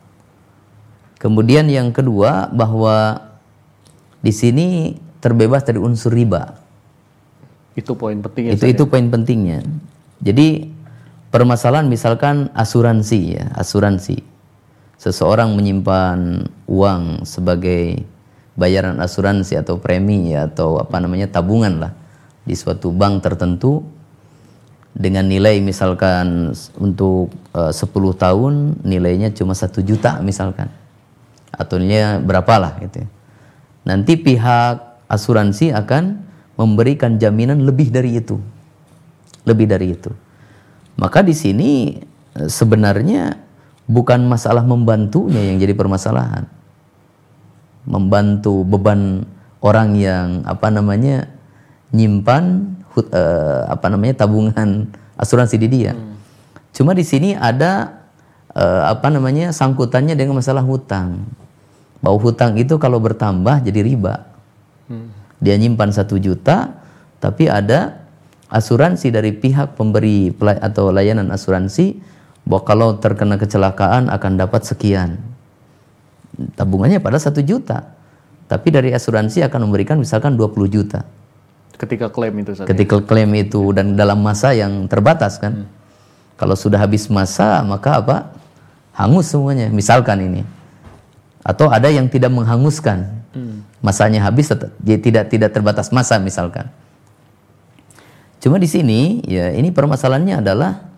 Kemudian 1.21 1.69
yang 1.69 1.93
kedua 1.93 2.51
bahwa 2.51 3.21
di 4.19 4.33
sini 4.33 4.97
terbebas 5.23 5.63
dari 5.63 5.79
unsur 5.79 6.11
riba. 6.11 6.59
Itu 7.77 7.95
poin 7.95 8.19
pentingnya. 8.19 8.59
Itu 8.59 8.65
itu 8.67 8.83
poin 8.89 9.07
pentingnya. 9.07 9.63
Jadi 10.23 10.67
permasalahan 11.31 11.87
misalkan 11.87 12.51
asuransi 12.55 13.19
ya, 13.39 13.45
asuransi 13.55 14.32
seseorang 14.97 15.55
menyimpan 15.55 16.47
uang 16.69 17.27
sebagai 17.27 18.03
bayaran 18.53 19.01
asuransi 19.01 19.57
atau 19.57 19.81
premi 19.81 20.37
atau 20.37 20.77
apa 20.77 21.01
namanya 21.01 21.25
tabungan 21.29 21.81
lah 21.81 21.91
di 22.45 22.53
suatu 22.53 22.93
bank 22.93 23.25
tertentu 23.25 23.81
dengan 24.93 25.25
nilai 25.25 25.57
misalkan 25.57 26.53
untuk 26.77 27.33
eh, 27.57 27.73
uh, 27.73 27.73
10 27.73 27.89
tahun 28.13 28.53
nilainya 28.85 29.33
cuma 29.33 29.57
satu 29.57 29.81
juta 29.81 30.21
misalkan. 30.21 30.69
Atau 31.53 31.81
nilainya 31.81 32.21
berapalah 32.21 32.77
gitu 32.81 33.05
ya. 33.05 33.09
nanti 33.83 34.15
pihak 34.15 35.05
asuransi 35.11 35.75
akan 35.75 36.23
memberikan 36.55 37.17
jaminan 37.17 37.65
lebih 37.65 37.89
dari 37.89 38.21
itu. 38.21 38.37
Lebih 39.43 39.65
dari 39.67 39.97
itu. 39.97 40.13
Maka 40.95 41.25
di 41.25 41.33
sini 41.33 41.97
eh, 42.37 42.49
sebenarnya 42.49 43.33
bukan 43.87 44.25
masalah 44.27 44.63
membantunya 44.63 45.51
yang 45.51 45.59
jadi 45.59 45.75
permasalahan. 45.75 46.47
Membantu 47.83 48.63
beban 48.63 49.27
orang 49.59 49.95
yang 49.99 50.27
apa 50.47 50.71
namanya 50.71 51.27
nyimpan 51.91 52.73
uh, 52.95 53.67
apa 53.67 53.87
namanya 53.91 54.23
tabungan 54.23 54.87
asuransi 55.21 55.59
di 55.59 55.67
dia. 55.67 55.91
Hmm. 55.93 56.15
Cuma 56.73 56.95
di 56.95 57.05
sini 57.05 57.35
ada 57.35 58.01
uh, 58.55 58.89
apa 58.89 59.11
namanya 59.11 59.51
sangkutannya 59.51 60.15
dengan 60.15 60.39
masalah 60.39 60.63
hutang. 60.63 61.27
Bahwa 62.03 62.19
hutang 62.19 62.59
itu 62.59 62.75
kalau 62.79 62.99
bertambah 62.99 63.63
jadi 63.63 63.79
riba. 63.83 64.27
Hmm. 64.87 65.11
Dia 65.43 65.59
nyimpan 65.59 65.91
satu 65.91 66.15
juta, 66.19 66.79
tapi 67.19 67.51
ada 67.51 68.03
asuransi 68.47 69.11
dari 69.11 69.31
pihak 69.35 69.75
pemberi 69.75 70.31
atau 70.39 70.93
layanan 70.93 71.31
asuransi 71.33 71.99
bahwa 72.43 72.61
kalau 72.67 72.89
terkena 72.99 73.39
kecelakaan 73.39 74.11
akan 74.11 74.31
dapat 74.35 74.67
sekian. 74.67 75.19
Tabungannya 76.59 76.99
pada 76.99 77.19
satu 77.19 77.39
juta. 77.39 77.95
Tapi 78.51 78.67
dari 78.69 78.89
asuransi 78.91 79.41
akan 79.47 79.69
memberikan 79.69 79.95
misalkan 79.95 80.35
20 80.35 80.67
juta. 80.67 81.07
Ketika 81.79 82.11
klaim 82.11 82.35
itu 82.43 82.53
saja. 82.53 82.67
Ketika 82.67 83.01
klaim 83.01 83.31
itu 83.33 83.71
dan 83.71 83.95
dalam 83.95 84.19
masa 84.19 84.51
yang 84.51 84.85
terbatas 84.91 85.39
kan. 85.39 85.65
Hmm. 85.65 85.69
Kalau 86.35 86.57
sudah 86.59 86.81
habis 86.81 87.07
masa 87.07 87.63
maka 87.63 88.03
apa? 88.03 88.17
Hangus 88.93 89.31
semuanya. 89.31 89.71
Misalkan 89.71 90.19
ini. 90.21 90.41
Atau 91.41 91.71
ada 91.71 91.87
yang 91.87 92.11
tidak 92.11 92.29
menghanguskan. 92.29 93.07
Hmm. 93.33 93.65
Masanya 93.83 94.23
habis 94.23 94.47
tetap, 94.47 94.71
tidak 94.79 95.27
tidak 95.27 95.49
terbatas 95.51 95.89
masa 95.91 96.15
misalkan. 96.21 96.69
Cuma 98.43 98.59
di 98.59 98.67
sini 98.67 99.23
ya 99.23 99.55
ini 99.55 99.71
permasalahannya 99.71 100.43
adalah 100.43 100.92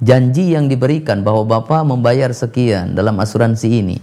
janji 0.00 0.56
yang 0.56 0.66
diberikan 0.66 1.20
bahwa 1.20 1.44
Bapak 1.44 1.84
membayar 1.84 2.32
sekian 2.32 2.96
dalam 2.96 3.20
asuransi 3.20 3.68
ini 3.68 3.98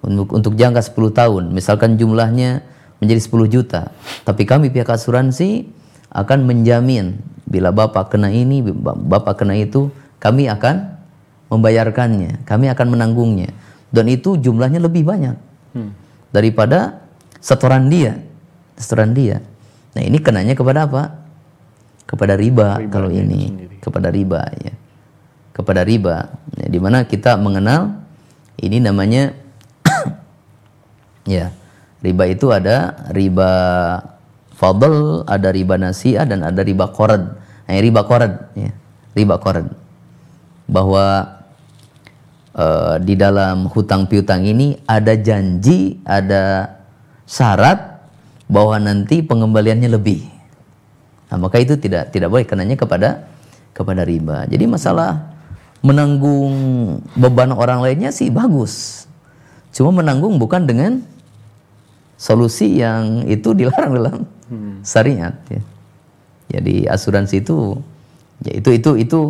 untuk, 0.00 0.30
untuk 0.30 0.52
jangka 0.54 0.82
10 0.94 1.10
tahun, 1.10 1.42
misalkan 1.50 1.98
jumlahnya 1.98 2.62
menjadi 3.02 3.20
10 3.20 3.50
juta, 3.50 3.82
tapi 4.22 4.46
kami 4.46 4.70
pihak 4.70 4.88
asuransi 4.88 5.66
akan 6.14 6.46
menjamin 6.46 7.18
bila 7.44 7.74
Bapak 7.74 8.14
kena 8.14 8.32
ini, 8.32 8.62
Bapak 8.84 9.42
kena 9.42 9.58
itu, 9.58 9.90
kami 10.22 10.48
akan 10.48 10.96
membayarkannya, 11.52 12.46
kami 12.48 12.66
akan 12.72 12.86
menanggungnya. 12.96 13.52
Dan 13.94 14.10
itu 14.10 14.34
jumlahnya 14.34 14.82
lebih 14.82 15.06
banyak 15.06 15.38
hmm. 15.78 15.90
daripada 16.34 17.04
setoran 17.38 17.86
dia, 17.86 18.18
setoran 18.74 19.14
dia. 19.14 19.38
Nah 19.94 20.02
ini 20.02 20.18
kenanya 20.18 20.58
kepada 20.58 20.90
apa? 20.90 21.23
Kepada 22.04 22.36
riba, 22.36 22.80
riba 22.80 22.90
kalau 22.92 23.10
ini. 23.10 23.48
sendiri. 23.50 23.76
kepada 23.80 24.08
riba 24.12 24.42
ya. 24.60 24.74
Kepada 25.54 25.80
riba. 25.86 26.16
Ya, 26.58 26.66
di 26.68 26.78
mana 26.82 27.06
kita 27.06 27.38
mengenal 27.40 28.04
ini 28.60 28.78
namanya 28.78 29.34
ya 31.34 31.50
riba 32.04 32.24
itu 32.30 32.52
ada 32.52 33.08
riba 33.10 33.50
fadl 34.54 35.26
ada 35.26 35.48
riba 35.50 35.74
nasiah 35.74 36.22
dan 36.22 36.46
ada 36.46 36.62
riba 36.62 36.92
korad 36.94 37.34
nah, 37.66 37.74
riba 37.74 38.02
korad 38.06 38.52
ya. 38.54 38.70
Riba 39.14 39.38
korad 39.38 39.70
bahwa 40.66 41.38
uh, 42.58 42.98
di 42.98 43.14
dalam 43.14 43.70
hutang 43.70 44.10
piutang 44.10 44.42
ini 44.42 44.74
ada 44.90 45.14
janji 45.14 46.02
ada 46.02 46.74
syarat 47.22 48.02
bahwa 48.50 48.76
nanti 48.82 49.22
pengembaliannya 49.22 49.86
lebih 49.86 50.33
Nah, 51.34 51.50
maka 51.50 51.58
itu 51.58 51.74
tidak 51.74 52.14
tidak 52.14 52.30
boleh 52.30 52.46
kenanya 52.46 52.78
kepada 52.78 53.26
kepada 53.74 54.06
riba. 54.06 54.46
Jadi 54.46 54.70
masalah 54.70 55.34
menanggung 55.82 56.54
beban 57.18 57.50
orang 57.50 57.82
lainnya 57.82 58.14
sih 58.14 58.30
bagus. 58.30 59.04
Cuma 59.74 59.90
menanggung 59.90 60.38
bukan 60.38 60.62
dengan 60.62 61.02
solusi 62.14 62.78
yang 62.78 63.26
itu 63.26 63.50
dilarang 63.50 63.90
dalam 63.98 64.16
hmm. 64.46 64.86
syariat 64.86 65.34
ya. 65.50 65.58
Jadi 66.54 66.86
asuransi 66.86 67.42
itu 67.42 67.82
ya 68.46 68.54
itu 68.54 68.70
itu 68.70 68.90
itu 68.94 69.20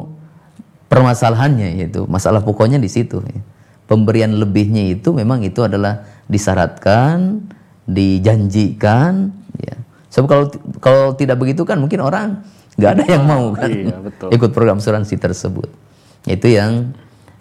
permasalahannya 0.93 1.81
yaitu 1.81 2.05
masalah 2.05 2.45
pokoknya 2.45 2.77
di 2.77 2.93
situ 2.93 3.25
ya. 3.25 3.41
Pemberian 3.89 4.37
lebihnya 4.37 4.93
itu 4.93 5.17
memang 5.17 5.41
itu 5.41 5.65
adalah 5.65 6.05
disyaratkan, 6.29 7.49
dijanjikan 7.89 9.33
ya 9.57 9.84
Sebab 10.15 10.27
kalau 10.31 10.45
kalau 10.79 11.07
tidak 11.19 11.43
begitu 11.43 11.67
kan 11.67 11.83
mungkin 11.83 11.99
orang 11.99 12.47
nggak 12.79 12.91
ada 12.95 13.05
yang 13.07 13.25
mau 13.27 13.51
kan 13.51 13.71
iya, 13.71 13.99
betul. 13.99 14.31
ikut 14.31 14.51
program 14.55 14.79
asuransi 14.79 15.19
tersebut. 15.19 15.67
Itu 16.23 16.47
yang 16.47 16.95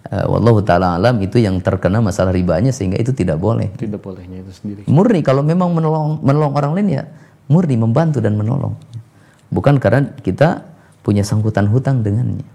uh, 0.09 0.25
wallahu 0.25 0.65
taala 0.65 0.97
alam 0.97 1.21
itu 1.21 1.37
yang 1.37 1.61
terkena 1.61 2.01
masalah 2.01 2.33
ribanya 2.33 2.73
sehingga 2.73 2.97
itu 2.97 3.13
tidak 3.13 3.37
boleh. 3.37 3.69
Tidak 3.77 4.01
bolehnya 4.01 4.41
itu 4.41 4.51
sendiri. 4.57 4.81
Murni 4.89 5.21
kalau 5.21 5.45
memang 5.45 5.69
menolong 5.69 6.25
menolong 6.25 6.53
orang 6.57 6.71
lain 6.73 6.89
ya 6.89 7.03
murni 7.45 7.77
membantu 7.77 8.17
dan 8.25 8.33
menolong. 8.33 8.73
Bukan 9.53 9.77
karena 9.77 10.09
kita 10.25 10.65
punya 11.05 11.21
sangkutan 11.21 11.69
hutang 11.69 12.01
dengannya. 12.01 12.47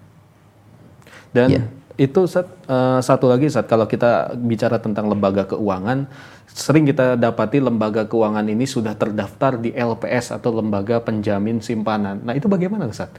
Dan 1.31 1.49
Ya. 1.53 1.63
itu 1.95 2.27
Ustaz, 2.27 2.49
eh, 2.67 2.99
satu 3.05 3.31
lagi 3.31 3.53
saat 3.53 3.71
kalau 3.71 3.87
kita 3.87 4.35
bicara 4.35 4.83
tentang 4.83 5.07
lembaga 5.07 5.47
keuangan, 5.47 6.11
sering 6.59 6.91
kita 6.91 7.15
dapati 7.15 7.63
lembaga 7.63 8.03
keuangan 8.03 8.43
ini 8.51 8.67
sudah 8.67 8.99
terdaftar 8.99 9.63
di 9.63 9.71
LPS 9.71 10.35
atau 10.35 10.51
lembaga 10.59 10.99
penjamin 10.99 11.63
simpanan. 11.63 12.19
Nah, 12.27 12.35
itu 12.35 12.51
bagaimana 12.51 12.91
Ustaz? 12.91 13.15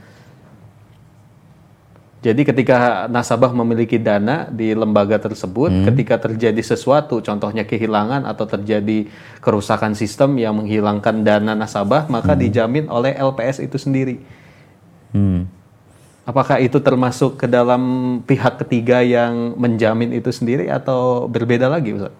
Jadi 2.19 2.43
ketika 2.43 3.07
nasabah 3.07 3.55
memiliki 3.55 3.95
dana 3.95 4.51
di 4.51 4.75
lembaga 4.75 5.15
tersebut, 5.15 5.71
ketika 5.87 6.19
terjadi 6.19 6.59
sesuatu, 6.59 7.23
contohnya 7.23 7.63
kehilangan 7.63 8.27
atau 8.27 8.43
terjadi 8.43 9.07
kerusakan 9.39 9.95
sistem 9.95 10.35
yang 10.35 10.59
menghilangkan 10.59 11.23
dana 11.23 11.55
nasabah, 11.55 12.11
maka 12.11 12.35
dijamin 12.35 12.91
oleh 12.91 13.15
LPS 13.15 13.63
itu 13.63 13.79
sendiri. 13.79 14.19
Hmm. 15.15 15.47
Apakah 16.27 16.59
itu 16.59 16.75
termasuk 16.83 17.39
ke 17.39 17.47
dalam 17.47 17.81
pihak 18.27 18.67
ketiga 18.67 18.99
yang 18.99 19.55
menjamin 19.55 20.11
itu 20.11 20.27
sendiri 20.35 20.67
atau 20.67 21.23
berbeda 21.31 21.71
lagi, 21.71 21.95
Ustaz? 21.95 22.11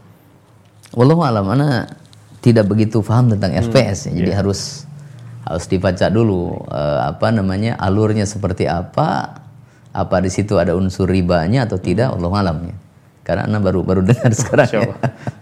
Wallahu 0.93 1.21
alam 1.21 1.45
ana 1.53 1.85
tidak 2.39 2.65
begitu 2.71 3.03
paham 3.03 3.29
tentang 3.35 3.53
LPS 3.53 4.09
ya. 4.09 4.11
Jadi 4.15 4.31
harus 4.31 4.89
harus 5.45 5.65
dibaca 5.65 6.07
dulu 6.09 6.55
eh, 6.69 6.99
apa 7.09 7.33
namanya 7.33 7.75
alurnya 7.77 8.25
seperti 8.25 8.65
apa, 8.69 9.41
apa 9.91 10.15
di 10.21 10.29
situ 10.29 10.57
ada 10.57 10.73
unsur 10.77 11.09
ribanya 11.09 11.65
atau 11.65 11.77
tidak, 11.81 12.15
Allah 12.15 12.31
alam 12.37 12.57
ya. 12.69 12.75
Karena 13.25 13.45
ana 13.45 13.57
baru 13.61 13.85
baru 13.85 14.01
dengar 14.01 14.33
sekarang 14.39 14.69
ya. 14.69 14.89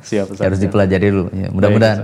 Siap, 0.03 0.25
Ustaz. 0.35 0.43
harus 0.43 0.59
dipelajari 0.59 1.07
dulu 1.07 1.29
ya. 1.31 1.47
Mudah-mudahan 1.51 1.99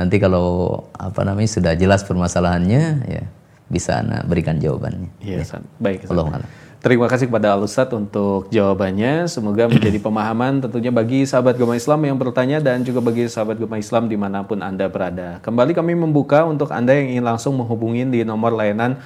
nanti 0.00 0.16
kalau 0.16 0.80
apa 0.96 1.20
namanya 1.22 1.50
sudah 1.50 1.72
jelas 1.76 2.02
permasalahannya 2.08 2.82
ya 3.06 3.22
bisa 3.70 4.02
ana 4.02 4.26
berikan 4.26 4.58
jawabannya. 4.58 5.14
Iya, 5.22 5.46
Ustaz. 5.46 5.62
Baik. 5.78 6.10
Allah 6.10 6.42
alam. 6.42 6.50
Terima 6.80 7.12
kasih 7.12 7.28
kepada 7.28 7.52
Al 7.52 7.60
Ustadz 7.60 7.92
untuk 7.92 8.48
jawabannya. 8.48 9.28
Semoga 9.28 9.68
menjadi 9.68 10.00
pemahaman 10.08 10.64
tentunya 10.64 10.88
bagi 10.88 11.28
sahabat 11.28 11.60
Gema 11.60 11.76
Islam 11.76 12.00
yang 12.08 12.16
bertanya 12.16 12.56
dan 12.56 12.80
juga 12.80 13.04
bagi 13.04 13.28
sahabat 13.28 13.60
Gema 13.60 13.76
Islam 13.76 14.08
di 14.08 14.16
mana 14.16 14.48
pun 14.48 14.64
Anda 14.64 14.88
berada. 14.88 15.44
Kembali 15.44 15.76
kami 15.76 15.92
membuka 15.92 16.40
untuk 16.48 16.72
Anda 16.72 16.96
yang 16.96 17.12
ingin 17.12 17.24
langsung 17.28 17.60
menghubungi 17.60 18.08
di 18.08 18.24
nomor 18.24 18.56
layanan 18.56 18.96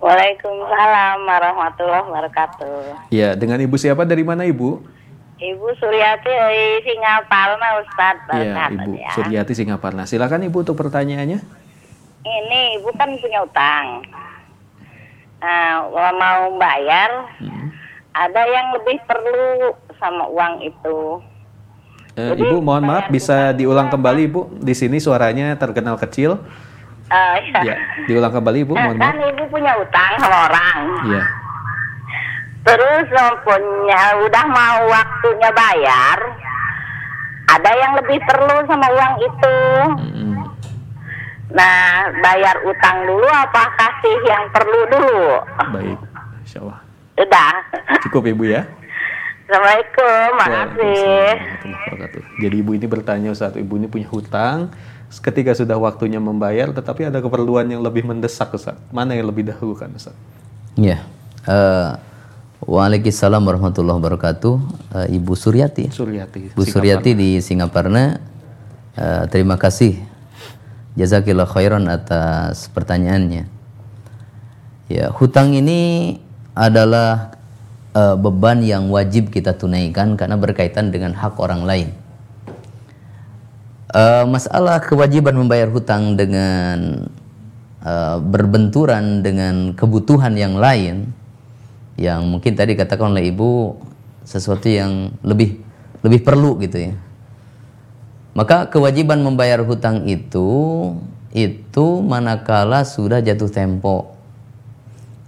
Waalaikumsalam 0.00 1.28
warahmatullahi 1.28 2.08
wabarakatuh. 2.08 3.12
Ya, 3.12 3.36
dengan 3.36 3.60
Ibu 3.60 3.76
siapa? 3.76 4.08
Dari 4.08 4.24
mana 4.24 4.48
Ibu? 4.48 4.80
Ibu 5.40 5.66
Suryati 5.74 6.28
dari 6.28 6.84
Singapalma 6.84 7.80
Ustadz 7.80 8.28
Ya, 8.28 8.52
Barkat 8.52 8.70
Ibu 8.76 8.92
ya. 8.94 9.10
Suryati 9.16 9.52
Singaparna. 9.56 10.04
Silakan 10.04 10.44
Ibu 10.44 10.60
untuk 10.60 10.76
pertanyaannya. 10.76 11.40
Ini 12.20 12.60
ibu 12.76 12.92
kan 12.92 13.08
punya 13.16 13.40
utang. 13.40 14.04
Nah, 15.40 15.88
mau 16.12 16.52
bayar, 16.54 17.32
Hmm. 17.40 17.72
ada 18.12 18.42
yang 18.44 18.76
lebih 18.76 19.00
perlu 19.02 19.72
sama 19.96 20.28
uang 20.28 20.60
itu. 20.60 20.98
Eh, 22.12 22.36
Jadi, 22.36 22.44
Ibu, 22.44 22.60
mohon 22.60 22.84
maaf 22.84 23.08
bisa 23.08 23.56
diulang 23.56 23.88
kembali 23.88 24.28
Ibu. 24.28 24.40
Di 24.60 24.76
sini 24.76 25.00
suaranya 25.00 25.56
terkenal 25.56 25.96
kecil. 25.96 26.36
Eh, 27.08 27.36
ya. 27.56 27.72
Ya, 27.72 27.76
diulang 28.04 28.30
kembali 28.30 28.68
Ibu, 28.68 28.76
Nah, 28.76 28.84
mohon 28.84 28.98
kan 29.00 29.16
maaf. 29.16 29.32
ibu 29.32 29.44
punya 29.48 29.72
utang 29.74 30.12
sama 30.20 30.36
orang. 30.44 30.76
Iya. 31.08 31.22
Terus 32.60 33.06
punya 33.42 34.02
udah 34.20 34.44
mau 34.46 34.80
waktunya 34.92 35.50
bayar, 35.50 36.18
ada 37.50 37.70
yang 37.72 37.92
lebih 37.98 38.20
perlu 38.28 38.56
sama 38.68 38.86
uang 38.92 39.14
itu. 39.24 39.56
Nah, 41.50 42.06
bayar 42.22 42.62
utang 42.62 43.10
dulu 43.10 43.26
apa 43.26 43.64
kasih 43.74 44.18
yang 44.22 44.44
perlu 44.54 44.80
dulu? 44.86 45.24
Baik, 45.74 45.98
Insya 46.46 46.62
Allah. 46.62 46.78
Udah. 47.18 47.52
Cukup 48.06 48.22
Ibu 48.30 48.44
ya. 48.46 48.62
Assalamualaikum, 49.50 50.26
makasih. 50.38 51.26
Jadi 52.38 52.54
ibu 52.62 52.70
ini 52.70 52.86
bertanya 52.86 53.34
saat 53.34 53.58
ibu 53.58 53.74
ini 53.82 53.90
punya 53.90 54.06
hutang, 54.06 54.70
ketika 55.10 55.58
sudah 55.58 55.74
waktunya 55.74 56.22
membayar, 56.22 56.70
tetapi 56.70 57.10
ada 57.10 57.18
keperluan 57.18 57.66
yang 57.66 57.82
lebih 57.82 58.06
mendesak 58.06 58.54
Ustaz. 58.54 58.78
Mana 58.94 59.18
yang 59.18 59.26
lebih 59.26 59.50
dahulu 59.50 59.74
kan 59.74 59.90
Ustaz? 59.90 60.14
Ya. 60.78 61.02
Eh, 61.50 61.90
Waalaikumsalam 62.60 63.40
warahmatullahi 63.40 63.96
wabarakatuh. 63.96 64.54
Eh, 64.92 65.16
Ibu 65.16 65.32
Suryati. 65.32 65.88
Suryati. 65.88 66.52
Bu 66.52 66.68
Suryati 66.68 67.16
di 67.16 67.40
Singaparna, 67.40 68.20
eh, 69.00 69.24
terima 69.32 69.56
kasih. 69.56 69.96
Jazakillah 70.92 71.48
khairan 71.48 71.88
atas 71.88 72.68
pertanyaannya. 72.68 73.48
Ya, 74.92 75.08
hutang 75.08 75.56
ini 75.56 76.20
adalah 76.52 77.32
eh, 77.96 78.16
beban 78.20 78.60
yang 78.60 78.92
wajib 78.92 79.32
kita 79.32 79.56
tunaikan 79.56 80.20
karena 80.20 80.36
berkaitan 80.36 80.92
dengan 80.92 81.16
hak 81.16 81.40
orang 81.40 81.64
lain. 81.64 81.88
Eh, 83.96 84.24
masalah 84.28 84.84
kewajiban 84.84 85.32
membayar 85.32 85.72
hutang 85.72 86.12
dengan 86.12 87.08
eh, 87.80 88.16
berbenturan 88.20 89.24
dengan 89.24 89.72
kebutuhan 89.72 90.36
yang 90.36 90.60
lain 90.60 91.16
yang 92.00 92.24
mungkin 92.24 92.56
tadi 92.56 92.72
katakan 92.72 93.12
oleh 93.12 93.28
ibu 93.28 93.76
sesuatu 94.24 94.72
yang 94.72 95.12
lebih 95.20 95.60
lebih 96.00 96.24
perlu 96.24 96.56
gitu 96.64 96.80
ya. 96.80 96.96
Maka 98.32 98.72
kewajiban 98.72 99.20
membayar 99.20 99.60
hutang 99.60 100.08
itu 100.08 100.48
itu 101.36 101.86
manakala 102.00 102.88
sudah 102.88 103.20
jatuh 103.20 103.52
tempo. 103.52 104.16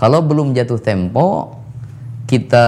Kalau 0.00 0.24
belum 0.24 0.56
jatuh 0.56 0.80
tempo 0.80 1.60
kita 2.24 2.66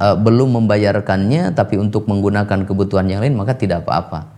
eh, 0.00 0.16
belum 0.16 0.64
membayarkannya 0.64 1.52
tapi 1.52 1.76
untuk 1.76 2.08
menggunakan 2.08 2.64
kebutuhan 2.64 3.04
yang 3.04 3.20
lain 3.20 3.36
maka 3.36 3.52
tidak 3.52 3.84
apa-apa. 3.84 4.32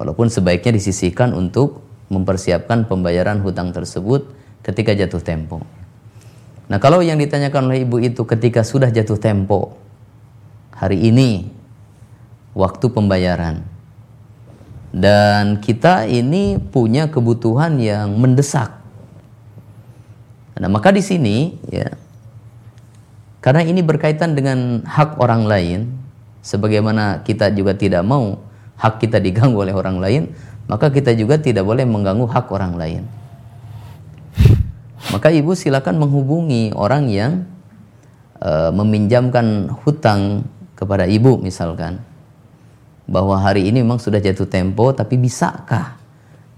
Walaupun 0.00 0.32
sebaiknya 0.32 0.80
disisihkan 0.80 1.36
untuk 1.36 1.84
mempersiapkan 2.08 2.88
pembayaran 2.88 3.44
hutang 3.44 3.68
tersebut 3.76 4.32
ketika 4.64 4.96
jatuh 4.96 5.20
tempo. 5.20 5.60
Nah, 6.70 6.78
kalau 6.78 7.02
yang 7.02 7.18
ditanyakan 7.18 7.66
oleh 7.66 7.82
ibu 7.82 7.98
itu 7.98 8.22
ketika 8.22 8.62
sudah 8.62 8.94
jatuh 8.94 9.18
tempo, 9.18 9.74
hari 10.70 11.02
ini 11.02 11.50
waktu 12.54 12.86
pembayaran, 12.94 13.66
dan 14.94 15.58
kita 15.58 16.06
ini 16.06 16.62
punya 16.62 17.10
kebutuhan 17.10 17.74
yang 17.82 18.14
mendesak. 18.14 18.70
Nah, 20.62 20.70
maka 20.70 20.94
di 20.94 21.02
sini 21.02 21.58
ya, 21.66 21.90
karena 23.42 23.66
ini 23.66 23.82
berkaitan 23.82 24.38
dengan 24.38 24.86
hak 24.86 25.18
orang 25.18 25.50
lain, 25.50 25.90
sebagaimana 26.38 27.26
kita 27.26 27.50
juga 27.50 27.74
tidak 27.74 28.06
mau 28.06 28.38
hak 28.78 29.02
kita 29.02 29.18
diganggu 29.18 29.58
oleh 29.58 29.74
orang 29.74 29.98
lain, 29.98 30.22
maka 30.70 30.86
kita 30.86 31.18
juga 31.18 31.34
tidak 31.34 31.66
boleh 31.66 31.82
mengganggu 31.82 32.30
hak 32.30 32.46
orang 32.54 32.78
lain. 32.78 33.02
Maka 35.08 35.32
ibu 35.32 35.56
silakan 35.56 35.96
menghubungi 35.96 36.76
orang 36.76 37.08
yang 37.08 37.48
eh, 38.44 38.70
meminjamkan 38.76 39.72
hutang 39.80 40.44
kepada 40.76 41.08
ibu 41.08 41.40
misalkan. 41.40 42.04
Bahwa 43.08 43.40
hari 43.40 43.66
ini 43.66 43.80
memang 43.80 43.98
sudah 43.98 44.20
jatuh 44.20 44.46
tempo 44.46 44.92
tapi 44.92 45.16
bisakah 45.16 45.96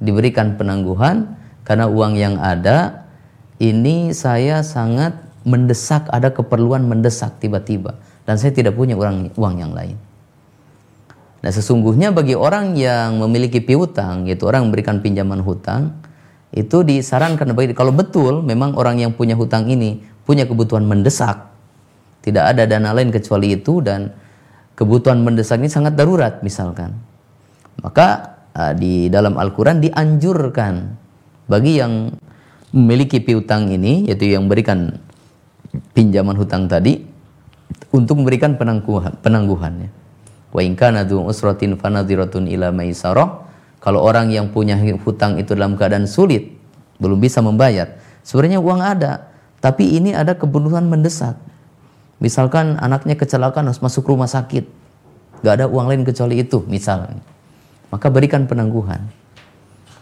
diberikan 0.03 0.59
penangguhan? 0.59 1.39
Karena 1.63 1.87
uang 1.87 2.19
yang 2.19 2.43
ada 2.43 3.07
ini 3.63 4.11
saya 4.11 4.67
sangat 4.67 5.15
mendesak 5.47 6.11
ada 6.11 6.35
keperluan 6.35 6.83
mendesak 6.83 7.39
tiba-tiba. 7.39 7.95
Dan 8.27 8.35
saya 8.37 8.51
tidak 8.51 8.75
punya 8.75 8.99
uang 8.99 9.39
uang 9.39 9.55
yang 9.63 9.71
lain. 9.71 9.95
Nah 11.43 11.51
sesungguhnya 11.51 12.15
bagi 12.15 12.39
orang 12.39 12.79
yang 12.79 13.19
memiliki 13.19 13.59
piutang 13.59 14.31
yaitu 14.31 14.47
orang 14.47 14.67
memberikan 14.67 15.03
pinjaman 15.03 15.43
hutang 15.43 16.02
itu 16.53 16.85
disarankan 16.85 17.57
bagi 17.57 17.73
kalau 17.73 17.93
betul 17.93 18.45
memang 18.45 18.77
orang 18.77 19.01
yang 19.01 19.13
punya 19.17 19.33
hutang 19.37 19.69
ini 19.73 20.05
punya 20.29 20.45
kebutuhan 20.45 20.85
mendesak 20.85 21.49
tidak 22.21 22.55
ada 22.55 22.69
dana 22.69 22.93
lain 22.93 23.09
kecuali 23.09 23.57
itu 23.57 23.81
dan 23.81 24.13
kebutuhan 24.77 25.25
mendesak 25.25 25.59
ini 25.59 25.73
sangat 25.73 25.97
darurat 25.97 26.45
misalkan 26.45 26.93
maka 27.81 28.37
uh, 28.53 28.73
di 28.77 29.09
dalam 29.09 29.41
Al-Qur'an 29.41 29.81
dianjurkan 29.81 30.75
bagi 31.49 31.81
yang 31.81 32.13
memiliki 32.73 33.21
piutang 33.21 33.69
ini 33.69 34.09
yaitu 34.09 34.33
yang 34.33 34.49
berikan 34.49 34.97
pinjaman 35.93 36.37
hutang 36.37 36.69
tadi 36.69 37.01
untuk 37.93 38.21
memberikan 38.21 38.57
penangguhan 38.57 39.17
penangguhannya. 39.21 39.89
Wa 40.53 40.61
in 40.61 40.77
kana 40.77 41.05
usratin 41.09 41.77
fanadhiratun 41.81 42.49
ila 42.49 42.73
maisarah. 42.73 43.52
Kalau 43.83 43.99
orang 43.99 44.31
yang 44.31 44.47
punya 44.55 44.79
hutang 44.79 45.43
itu 45.43 45.59
dalam 45.59 45.75
keadaan 45.75 46.07
sulit, 46.07 46.55
belum 47.03 47.19
bisa 47.19 47.43
membayar, 47.43 47.99
sebenarnya 48.23 48.63
uang 48.63 48.79
ada, 48.79 49.27
tapi 49.59 49.99
ini 49.99 50.15
ada 50.15 50.39
kebutuhan 50.39 50.87
mendesak. 50.87 51.35
Misalkan 52.23 52.79
anaknya 52.79 53.19
kecelakaan 53.19 53.67
harus 53.67 53.83
masuk 53.83 54.07
rumah 54.07 54.31
sakit, 54.31 54.63
gak 55.43 55.55
ada 55.59 55.67
uang 55.67 55.91
lain 55.91 56.07
kecuali 56.07 56.39
itu, 56.39 56.63
misalnya. 56.71 57.19
Maka 57.91 58.07
berikan 58.07 58.47
penangguhan. 58.47 59.03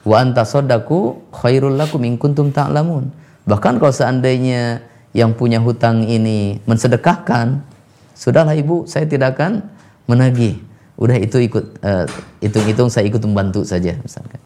Wa 0.04 0.20
anta 0.20 0.44
sodaku 0.44 1.24
khairul 1.32 1.80
lakum 1.80 2.04
in 2.04 2.20
ta'lamun. 2.20 3.08
Bahkan 3.48 3.80
kalau 3.80 3.92
seandainya 3.92 4.84
yang 5.16 5.32
punya 5.32 5.56
hutang 5.56 6.04
ini 6.04 6.60
mensedekahkan, 6.68 7.64
sudahlah 8.12 8.52
ibu, 8.52 8.84
saya 8.84 9.08
tidak 9.08 9.40
akan 9.40 9.64
menagih. 10.04 10.60
Udah 11.00 11.16
itu 11.16 11.40
ikut 11.40 11.80
uh, 11.80 12.04
hitung-hitung 12.44 12.92
saya 12.92 13.08
ikut 13.08 13.24
membantu 13.24 13.64
saja 13.64 13.96
misalkan. 14.04 14.36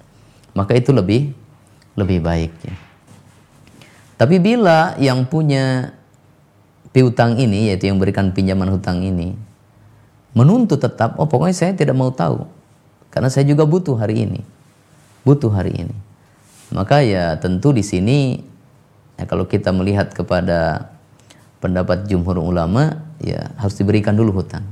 Maka 0.55 0.79
itu 0.79 0.95
lebih 0.95 1.35
lebih 1.99 2.23
baik 2.23 2.55
ya. 2.63 2.75
Tapi 4.15 4.39
bila 4.39 4.95
yang 5.03 5.27
punya 5.27 5.91
piutang 6.95 7.35
ini 7.43 7.75
yaitu 7.75 7.91
yang 7.91 7.99
berikan 7.99 8.31
pinjaman 8.31 8.71
hutang 8.71 9.03
ini 9.03 9.35
menuntut 10.31 10.79
tetap 10.79 11.19
oh 11.19 11.27
pokoknya 11.27 11.55
saya 11.59 11.73
tidak 11.75 11.99
mau 11.99 12.15
tahu 12.15 12.47
karena 13.11 13.27
saya 13.27 13.47
juga 13.51 13.67
butuh 13.67 13.99
hari 13.99 14.23
ini. 14.23 14.47
Butuh 15.27 15.51
hari 15.51 15.75
ini. 15.75 15.97
Maka 16.71 17.03
ya 17.03 17.35
tentu 17.39 17.75
di 17.75 17.83
sini 17.83 18.39
ya 19.19 19.27
kalau 19.27 19.51
kita 19.51 19.75
melihat 19.75 20.15
kepada 20.15 20.91
pendapat 21.59 22.07
jumhur 22.07 22.39
ulama 22.39 23.03
ya 23.19 23.51
harus 23.59 23.75
diberikan 23.75 24.15
dulu 24.15 24.43
hutang. 24.43 24.63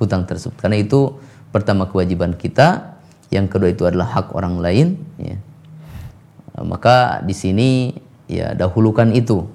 Hutang 0.00 0.26
tersebut 0.26 0.58
karena 0.58 0.82
itu 0.82 1.18
pertama 1.54 1.86
kewajiban 1.86 2.34
kita, 2.34 2.98
yang 3.30 3.46
kedua 3.46 3.70
itu 3.70 3.86
adalah 3.86 4.10
hak 4.10 4.34
orang 4.34 4.58
lain 4.58 4.98
ya. 5.18 5.38
Maka 6.62 7.22
di 7.22 7.34
sini 7.34 7.94
ya 8.30 8.54
dahulukan 8.54 9.10
itu 9.14 9.46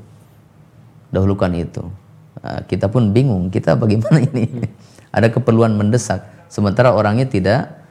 dahulukan 1.09 1.51
itu. 1.57 1.83
Nah, 2.39 2.63
kita 2.65 2.87
pun 2.87 3.11
bingung, 3.11 3.51
kita 3.51 3.75
bagaimana 3.75 4.23
ini? 4.23 4.63
Ada 5.15 5.33
keperluan 5.33 5.75
mendesak, 5.75 6.23
sementara 6.47 6.93
orangnya 6.93 7.25
tidak 7.25 7.81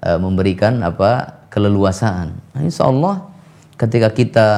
uh, 0.00 0.16
memberikan 0.16 0.80
apa 0.80 1.42
keleluasaan. 1.50 2.38
Nah, 2.54 2.60
insya 2.62 2.86
Allah 2.86 3.26
ketika 3.76 4.08
kita 4.14 4.48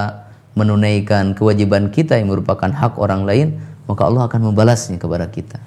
menunaikan 0.54 1.32
kewajiban 1.32 1.88
kita 1.88 2.18
yang 2.20 2.28
merupakan 2.28 2.68
hak 2.68 3.00
orang 3.00 3.24
lain, 3.24 3.58
maka 3.88 4.06
Allah 4.06 4.28
akan 4.28 4.52
membalasnya 4.52 5.00
kepada 5.00 5.26
kita. 5.32 5.58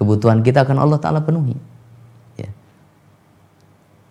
Kebutuhan 0.00 0.40
kita 0.40 0.64
akan 0.64 0.80
Allah 0.80 0.96
Ta'ala 0.96 1.20
penuhi. 1.20 1.52
Ya. 2.40 2.48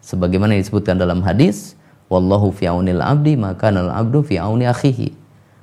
Sebagaimana 0.05 0.53
disebutkan 0.53 1.01
dalam 1.01 1.25
hadis, 1.25 1.73
Wallahu 2.09 2.49
fi'aunil 2.49 3.01
abdi 3.01 3.37
maka 3.37 3.69
al 3.69 3.89
abdu 3.93 4.25
fi'auni 4.25 4.65
akhihi. 4.65 5.13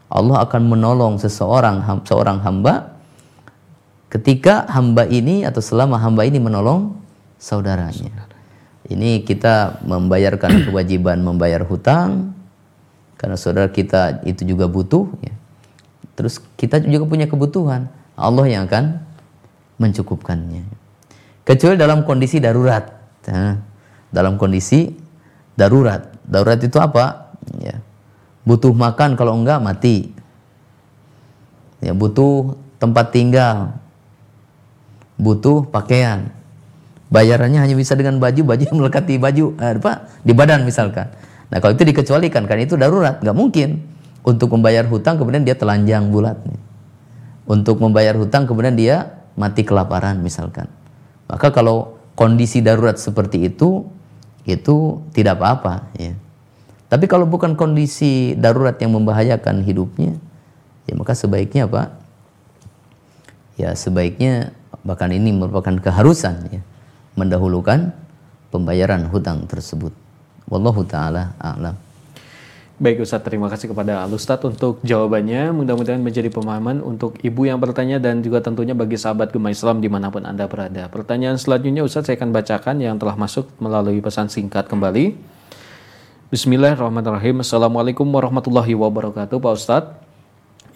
Allah 0.06 0.46
akan 0.46 0.70
menolong 0.70 1.18
seseorang 1.18 1.82
seorang 2.06 2.38
hamba 2.42 2.94
ketika 4.06 4.66
hamba 4.70 5.02
ini 5.10 5.42
atau 5.42 5.58
selama 5.58 5.98
hamba 5.98 6.22
ini 6.22 6.38
menolong 6.38 6.94
saudaranya. 7.42 8.30
Ini 8.86 9.26
kita 9.26 9.82
membayarkan 9.82 10.58
kewajiban 10.70 11.22
membayar 11.22 11.66
hutang 11.66 12.34
karena 13.18 13.34
saudara 13.34 13.66
kita 13.66 14.22
itu 14.22 14.46
juga 14.46 14.70
butuh 14.70 15.10
ya. 15.22 15.34
Terus 16.14 16.38
kita 16.54 16.82
juga 16.82 17.10
punya 17.10 17.26
kebutuhan. 17.26 17.90
Allah 18.14 18.46
yang 18.46 18.70
akan 18.70 19.05
mencukupkannya. 19.76 20.64
Kecuali 21.46 21.76
dalam 21.78 22.02
kondisi 22.02 22.42
darurat. 22.42 22.84
Nah, 23.30 23.54
dalam 24.10 24.34
kondisi 24.40 24.90
darurat. 25.54 26.10
Darurat 26.26 26.58
itu 26.58 26.78
apa? 26.82 27.34
Ya, 27.62 27.78
butuh 28.46 28.70
makan 28.70 29.18
kalau 29.18 29.34
enggak 29.34 29.58
mati 29.58 30.14
ya 31.82 31.92
butuh 31.92 32.54
tempat 32.78 33.10
tinggal 33.12 33.74
butuh 35.18 35.66
pakaian 35.68 36.30
bayarannya 37.10 37.60
hanya 37.60 37.76
bisa 37.76 37.98
dengan 37.98 38.22
baju 38.22 38.54
baju 38.54 38.62
yang 38.62 38.78
melekat 38.78 39.04
di 39.10 39.16
baju 39.18 39.44
eh, 39.58 39.74
apa 39.76 39.92
di 40.22 40.32
badan 40.32 40.62
misalkan 40.62 41.10
nah 41.50 41.58
kalau 41.58 41.74
itu 41.74 41.82
dikecualikan 41.82 42.46
kan 42.46 42.58
itu 42.62 42.78
darurat 42.78 43.18
nggak 43.18 43.36
mungkin 43.36 43.82
untuk 44.26 44.54
membayar 44.54 44.86
hutang 44.86 45.18
kemudian 45.18 45.42
dia 45.42 45.54
telanjang 45.58 46.10
bulat 46.10 46.38
untuk 47.46 47.78
membayar 47.78 48.14
hutang 48.14 48.46
kemudian 48.46 48.74
dia 48.74 49.15
mati 49.36 49.62
kelaparan 49.62 50.18
misalkan 50.24 50.66
maka 51.30 51.52
kalau 51.52 52.00
kondisi 52.16 52.64
darurat 52.64 52.96
seperti 52.96 53.52
itu 53.52 53.84
itu 54.48 55.04
tidak 55.12 55.38
apa-apa 55.38 55.92
ya 56.00 56.16
tapi 56.86 57.10
kalau 57.10 57.26
bukan 57.26 57.58
kondisi 57.58 58.38
darurat 58.38 58.78
yang 58.78 58.94
membahayakan 58.94 59.66
hidupnya, 59.66 60.14
ya 60.86 60.94
maka 60.94 61.18
sebaiknya 61.18 61.66
apa? 61.66 61.98
Ya 63.58 63.74
sebaiknya 63.74 64.54
bahkan 64.86 65.10
ini 65.10 65.34
merupakan 65.34 65.74
keharusan 65.82 66.46
ya, 66.54 66.62
mendahulukan 67.18 67.90
pembayaran 68.54 69.10
hutang 69.10 69.50
tersebut. 69.50 69.90
Wallahu 70.46 70.86
taala 70.86 71.34
a'lam. 71.42 71.74
Baik 72.76 73.08
Ustaz, 73.08 73.24
terima 73.24 73.48
kasih 73.48 73.72
kepada 73.72 74.04
Al 74.04 74.12
Ustaz 74.12 74.36
untuk 74.44 74.84
jawabannya. 74.84 75.48
Mudah-mudahan 75.48 75.96
menjadi 75.96 76.28
pemahaman 76.28 76.84
untuk 76.84 77.16
ibu 77.24 77.48
yang 77.48 77.56
bertanya 77.56 77.96
dan 77.96 78.20
juga 78.20 78.44
tentunya 78.44 78.76
bagi 78.76 79.00
sahabat 79.00 79.32
Gemah 79.32 79.48
Islam 79.48 79.80
di 79.80 79.88
mana 79.88 80.12
pun 80.12 80.28
Anda 80.28 80.44
berada. 80.44 80.84
Pertanyaan 80.92 81.40
selanjutnya 81.40 81.80
Ustaz 81.88 82.04
saya 82.04 82.20
akan 82.20 82.36
bacakan 82.36 82.76
yang 82.84 83.00
telah 83.00 83.16
masuk 83.16 83.48
melalui 83.64 84.04
pesan 84.04 84.28
singkat 84.28 84.68
kembali. 84.68 85.16
Bismillahirrahmanirrahim. 86.28 87.40
Assalamualaikum 87.40 88.04
warahmatullahi 88.12 88.76
wabarakatuh, 88.76 89.40
Pak 89.40 89.52
Ustadz. 89.56 89.96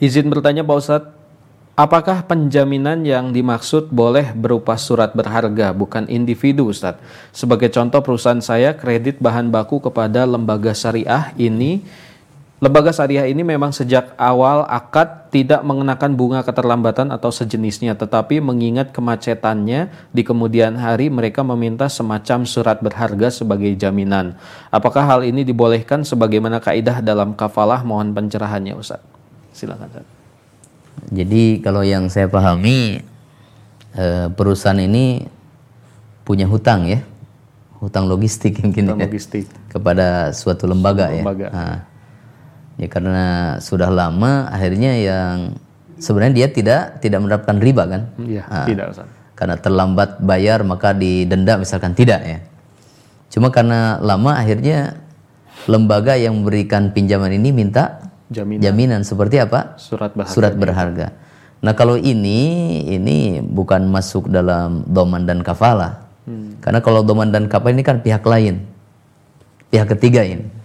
Izin 0.00 0.32
bertanya, 0.32 0.64
Pak 0.64 0.80
Ustadz, 0.80 1.19
apakah 1.74 2.26
penjaminan 2.26 3.02
yang 3.06 3.34
dimaksud 3.34 3.90
boleh 3.90 4.32
berupa 4.32 4.78
surat 4.78 5.12
berharga, 5.12 5.74
bukan 5.74 6.06
individu, 6.10 6.70
Ustadz? 6.70 7.02
Sebagai 7.34 7.70
contoh, 7.70 8.00
perusahaan 8.02 8.42
saya 8.42 8.74
kredit 8.74 9.18
bahan 9.18 9.50
baku 9.50 9.82
kepada 9.82 10.26
lembaga 10.26 10.74
syariah 10.74 11.34
ini 11.38 11.82
Lembaga 12.60 12.92
syariah 12.92 13.24
ini 13.24 13.40
memang 13.40 13.72
sejak 13.72 14.12
awal 14.20 14.68
akad 14.68 15.32
tidak 15.32 15.64
mengenakan 15.64 16.12
bunga 16.12 16.44
keterlambatan 16.44 17.08
atau 17.08 17.32
sejenisnya, 17.32 17.96
tetapi 17.96 18.36
mengingat 18.44 18.92
kemacetannya 18.92 19.88
di 20.12 20.20
kemudian 20.20 20.76
hari 20.76 21.08
mereka 21.08 21.40
meminta 21.40 21.88
semacam 21.88 22.44
surat 22.44 22.76
berharga 22.84 23.32
sebagai 23.32 23.72
jaminan. 23.80 24.36
Apakah 24.68 25.08
hal 25.08 25.20
ini 25.24 25.40
dibolehkan 25.40 26.04
sebagaimana 26.04 26.60
kaidah 26.60 27.00
dalam 27.00 27.32
kafalah? 27.32 27.80
Mohon 27.80 28.12
pencerahannya 28.12 28.76
Ustaz. 28.76 29.00
Silakan 29.56 29.88
Ustaz. 29.88 30.19
Jadi 31.08 31.64
kalau 31.64 31.80
yang 31.80 32.12
saya 32.12 32.28
pahami 32.28 33.00
eh, 33.96 34.26
perusahaan 34.36 34.76
ini 34.76 35.24
punya 36.28 36.44
hutang 36.44 36.84
ya, 36.84 37.00
hutang 37.80 38.04
logistik 38.04 38.60
mungkin 38.60 38.92
hutang 38.92 39.00
ya, 39.00 39.06
logistik 39.08 39.44
kepada 39.72 40.36
suatu 40.36 40.68
lembaga, 40.68 41.08
ya. 41.08 41.24
lembaga. 41.24 41.48
ya. 41.48 41.56
Nah, 41.56 41.78
ya 42.80 42.88
karena 42.88 43.26
sudah 43.60 43.92
lama 43.92 44.48
akhirnya 44.48 44.96
yang 44.96 45.60
sebenarnya 46.00 46.32
dia 46.32 46.48
tidak 46.48 46.80
tidak 47.04 47.20
mendapatkan 47.20 47.60
riba 47.60 47.84
kan 47.84 48.02
iya 48.24 48.42
nah, 48.48 48.64
tidak 48.64 48.86
Ustaz. 48.96 49.08
karena 49.36 49.56
terlambat 49.60 50.10
bayar 50.24 50.64
maka 50.64 50.96
didenda 50.96 51.60
misalkan 51.60 51.92
tidak 51.92 52.24
ya 52.24 52.40
cuma 53.28 53.52
karena 53.52 54.00
lama 54.00 54.32
akhirnya 54.32 54.96
lembaga 55.68 56.16
yang 56.16 56.40
memberikan 56.40 56.88
pinjaman 56.96 57.36
ini 57.36 57.52
minta 57.52 58.00
jaminan, 58.30 58.62
jaminan 58.62 59.00
seperti 59.02 59.42
apa 59.42 59.76
surat 59.76 60.14
berharga 60.14 60.32
surat 60.32 60.54
berharga 60.56 61.06
nah 61.60 61.76
kalau 61.76 62.00
ini 62.00 62.38
ini 62.88 63.44
bukan 63.44 63.84
masuk 63.90 64.32
dalam 64.32 64.86
doman 64.88 65.28
dan 65.28 65.44
kafala 65.44 66.08
hmm. 66.24 66.64
karena 66.64 66.80
kalau 66.80 67.04
doman 67.04 67.28
dan 67.28 67.50
kafala 67.50 67.76
ini 67.76 67.84
kan 67.84 68.00
pihak 68.00 68.24
lain 68.24 68.64
pihak 69.68 69.90
ketiga 69.92 70.24
ini 70.24 70.60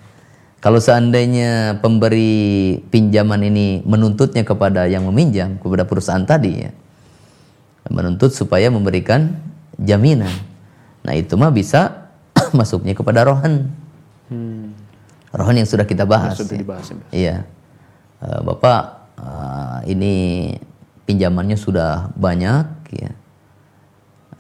kalau 0.66 0.82
seandainya 0.82 1.78
pemberi 1.78 2.82
pinjaman 2.90 3.38
ini 3.46 3.86
menuntutnya 3.86 4.42
kepada 4.42 4.90
yang 4.90 5.06
meminjam, 5.06 5.62
kepada 5.62 5.86
perusahaan 5.86 6.26
tadi 6.26 6.66
ya, 6.66 6.74
menuntut 7.94 8.34
supaya 8.34 8.74
memberikan 8.74 9.30
jaminan. 9.78 10.34
Nah 11.06 11.14
itu 11.14 11.38
mah 11.38 11.54
bisa 11.54 12.10
masuknya 12.58 12.98
kepada 12.98 13.30
rohan. 13.30 13.70
Hmm. 14.34 14.74
Rohan 15.30 15.62
yang 15.62 15.70
sudah 15.70 15.86
kita 15.86 16.10
bahas. 16.10 16.34
sudah 16.34 16.58
ya. 16.58 16.62
dibahas, 16.66 16.86
ya. 16.90 16.98
Iya. 17.14 17.36
Uh, 18.26 18.42
Bapak 18.42 18.82
uh, 19.22 19.80
ini 19.86 20.50
pinjamannya 21.06 21.54
sudah 21.54 22.10
banyak 22.18 22.66
ya. 22.98 23.14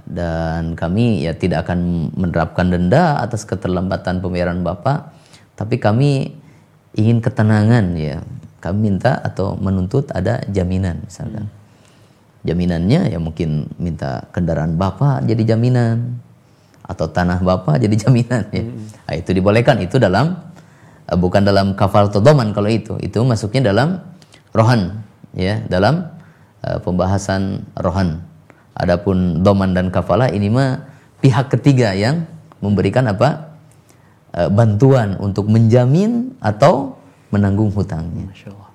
dan 0.05 0.73
kami 0.73 1.21
ya 1.21 1.37
tidak 1.37 1.69
akan 1.69 2.09
menerapkan 2.17 2.69
denda 2.69 3.21
atas 3.21 3.45
keterlambatan 3.45 4.21
pembayaran 4.21 4.65
Bapak, 4.65 5.13
tapi 5.53 5.77
kami 5.77 6.33
ingin 6.97 7.21
ketenangan 7.21 7.93
ya. 7.93 8.25
Kami 8.61 8.89
minta 8.89 9.21
atau 9.21 9.53
menuntut 9.53 10.09
ada 10.09 10.41
jaminan 10.49 11.05
misalkan. 11.05 11.45
Jaminannya 12.41 13.13
ya 13.13 13.17
mungkin 13.21 13.69
minta 13.77 14.25
kendaraan 14.33 14.73
Bapak 14.77 15.25
jadi 15.29 15.53
jaminan 15.53 16.17
atau 16.85 17.09
tanah 17.09 17.41
Bapak 17.41 17.81
jadi 17.81 17.93
jaminan 18.05 18.49
ya. 18.49 18.65
Nah, 19.05 19.13
itu 19.13 19.29
dibolehkan 19.33 19.77
itu 19.81 20.01
dalam 20.01 20.33
eh, 20.33 20.54
bukan 21.13 21.45
dalam 21.45 21.77
kafal 21.77 22.09
todoman 22.09 22.49
kalau 22.55 22.69
itu. 22.71 22.97
Itu 22.97 23.21
masuknya 23.21 23.69
dalam 23.69 24.01
rohan 24.55 25.05
ya, 25.37 25.61
dalam 25.69 26.09
uh, 26.65 26.81
pembahasan 26.81 27.61
rohan. 27.77 28.25
Adapun 28.75 29.45
doman 29.45 29.71
dan 29.71 29.87
kafalah 29.87 30.27
ini 30.33 30.51
mah 30.51 30.83
pihak 31.23 31.47
ketiga 31.47 31.95
yang 31.95 32.27
memberikan 32.59 33.07
apa 33.07 33.55
e, 34.35 34.51
bantuan 34.51 35.15
untuk 35.17 35.47
menjamin 35.47 36.35
atau 36.43 36.99
menanggung 37.31 37.71
hutangnya. 37.71 38.27
Masya 38.29 38.51
Allah. 38.51 38.69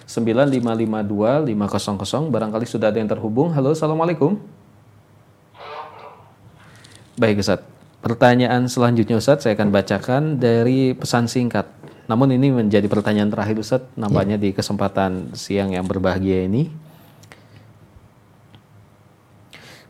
0811-9552-500. 0.08 2.32
Barangkali 2.32 2.64
sudah 2.64 2.88
ada 2.88 2.96
yang 2.96 3.12
terhubung. 3.12 3.52
Halo, 3.52 3.76
Assalamualaikum. 3.76 4.40
Baik 7.20 7.44
Ustaz. 7.44 7.60
Pertanyaan 8.00 8.72
selanjutnya 8.72 9.20
Ustaz, 9.20 9.44
saya 9.44 9.52
akan 9.52 9.68
bacakan 9.68 10.40
dari 10.40 10.96
pesan 10.96 11.28
singkat. 11.28 11.68
Namun 12.08 12.32
ini 12.32 12.48
menjadi 12.48 12.88
pertanyaan 12.88 13.28
terakhir 13.28 13.60
Ustaz, 13.60 13.84
nampaknya 14.00 14.40
di 14.40 14.56
kesempatan 14.56 15.36
siang 15.36 15.76
yang 15.76 15.84
berbahagia 15.84 16.48
ini. 16.48 16.87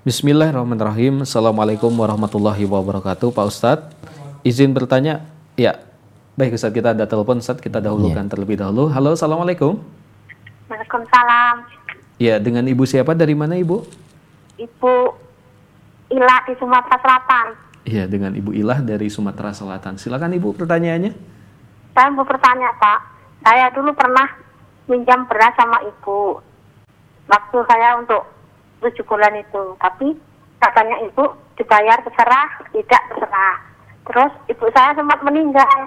Bismillahirrahmanirrahim. 0.09 1.21
Assalamualaikum 1.21 1.93
warahmatullahi 1.93 2.65
wabarakatuh. 2.65 3.29
Pak 3.29 3.45
Ustadz, 3.45 3.93
izin 4.41 4.73
bertanya. 4.73 5.29
Ya, 5.53 5.85
baik 6.33 6.57
Ustadz 6.57 6.73
kita 6.73 6.97
ada 6.97 7.05
telepon 7.05 7.45
Ustadz, 7.45 7.61
kita 7.61 7.77
dahulukan 7.77 8.25
terlebih 8.25 8.57
dahulu. 8.57 8.89
Halo, 8.89 9.13
Assalamualaikum. 9.13 9.77
Waalaikumsalam. 10.73 11.61
Ya, 12.17 12.41
dengan 12.41 12.65
Ibu 12.65 12.89
siapa? 12.89 13.13
Dari 13.13 13.37
mana 13.37 13.61
Ibu? 13.61 13.85
Ibu 14.57 14.95
Ila 16.17 16.37
di 16.49 16.57
Sumatera 16.57 16.97
Selatan. 17.05 17.47
Iya, 17.85 18.09
dengan 18.09 18.33
Ibu 18.33 18.57
Ilah 18.57 18.81
dari 18.81 19.13
Sumatera 19.13 19.53
Selatan. 19.53 20.01
Silakan 20.01 20.33
Ibu 20.33 20.57
pertanyaannya. 20.57 21.13
Saya 21.93 22.09
mau 22.17 22.25
bertanya 22.25 22.73
Pak, 22.81 22.99
saya 23.45 23.69
dulu 23.77 23.93
pernah 23.93 24.25
minjam 24.89 25.29
beras 25.29 25.53
sama 25.53 25.85
ibu. 25.85 26.41
Waktu 27.29 27.59
saya 27.69 28.01
untuk 28.01 28.38
tujuh 28.83 29.05
bulan 29.07 29.35
itu, 29.39 29.75
tapi 29.79 30.15
katanya 30.59 30.97
ibu 31.07 31.25
dibayar 31.59 31.99
terserah, 32.03 32.49
tidak 32.71 33.03
terserah. 33.11 33.57
Terus 34.09 34.33
ibu 34.49 34.67
saya 34.73 34.91
sempat 34.95 35.21
meninggal. 35.23 35.79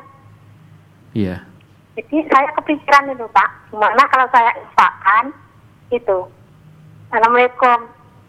Iya. 1.12 1.44
Jadi 1.98 2.24
saya 2.32 2.48
kepikiran 2.56 3.12
itu 3.12 3.28
Pak, 3.32 3.50
gimana 3.72 4.04
kalau 4.08 4.28
saya 4.32 4.52
infakkan 4.60 5.36
itu. 5.92 6.20
Assalamualaikum. 7.12 7.80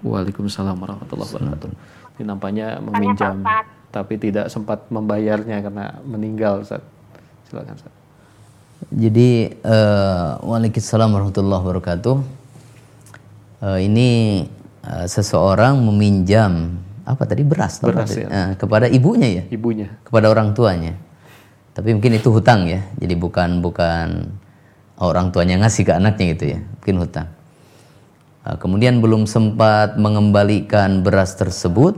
Waalaikumsalam 0.02 0.74
warahmatullahi 0.82 1.30
wabarakatuh. 1.30 1.70
Ini 2.18 2.22
nampaknya 2.26 2.66
Pak 2.78 2.84
meminjam 2.90 3.34
tapi 3.92 4.16
tidak 4.16 4.48
sempat 4.48 4.88
membayarnya 4.88 5.60
karena 5.62 6.00
meninggal 6.02 6.64
Ustaz. 6.64 6.82
Silakan 7.46 7.76
Ustaz. 7.76 7.94
Jadi 8.90 9.52
eh, 9.52 10.30
Waalaikumsalam 10.42 11.12
warahmatullahi 11.12 11.62
wabarakatuh. 11.62 12.41
Eh, 13.62 13.78
ini 13.86 14.08
eh, 14.82 15.06
seseorang 15.06 15.78
meminjam 15.78 16.74
apa 17.06 17.22
tadi 17.26 17.46
beras, 17.46 17.78
Beras, 17.78 18.10
tadi? 18.10 18.26
ya. 18.26 18.28
Eh, 18.30 18.50
kepada 18.58 18.90
ibunya 18.90 19.28
ya, 19.30 19.42
Ibunya. 19.50 19.86
kepada 20.02 20.26
orang 20.30 20.50
tuanya. 20.50 20.98
Tapi 21.72 21.94
mungkin 21.94 22.18
itu 22.18 22.28
hutang 22.34 22.66
ya, 22.66 22.82
jadi 22.98 23.14
bukan 23.14 23.62
bukan 23.62 24.34
orang 24.98 25.30
tuanya 25.30 25.62
ngasih 25.62 25.86
ke 25.88 25.92
anaknya 25.94 26.26
gitu 26.34 26.44
ya, 26.54 26.58
mungkin 26.58 26.96
hutang. 27.06 27.28
Eh, 28.42 28.56
kemudian 28.58 28.98
belum 28.98 29.30
sempat 29.30 29.94
mengembalikan 29.94 31.06
beras 31.06 31.38
tersebut, 31.38 31.94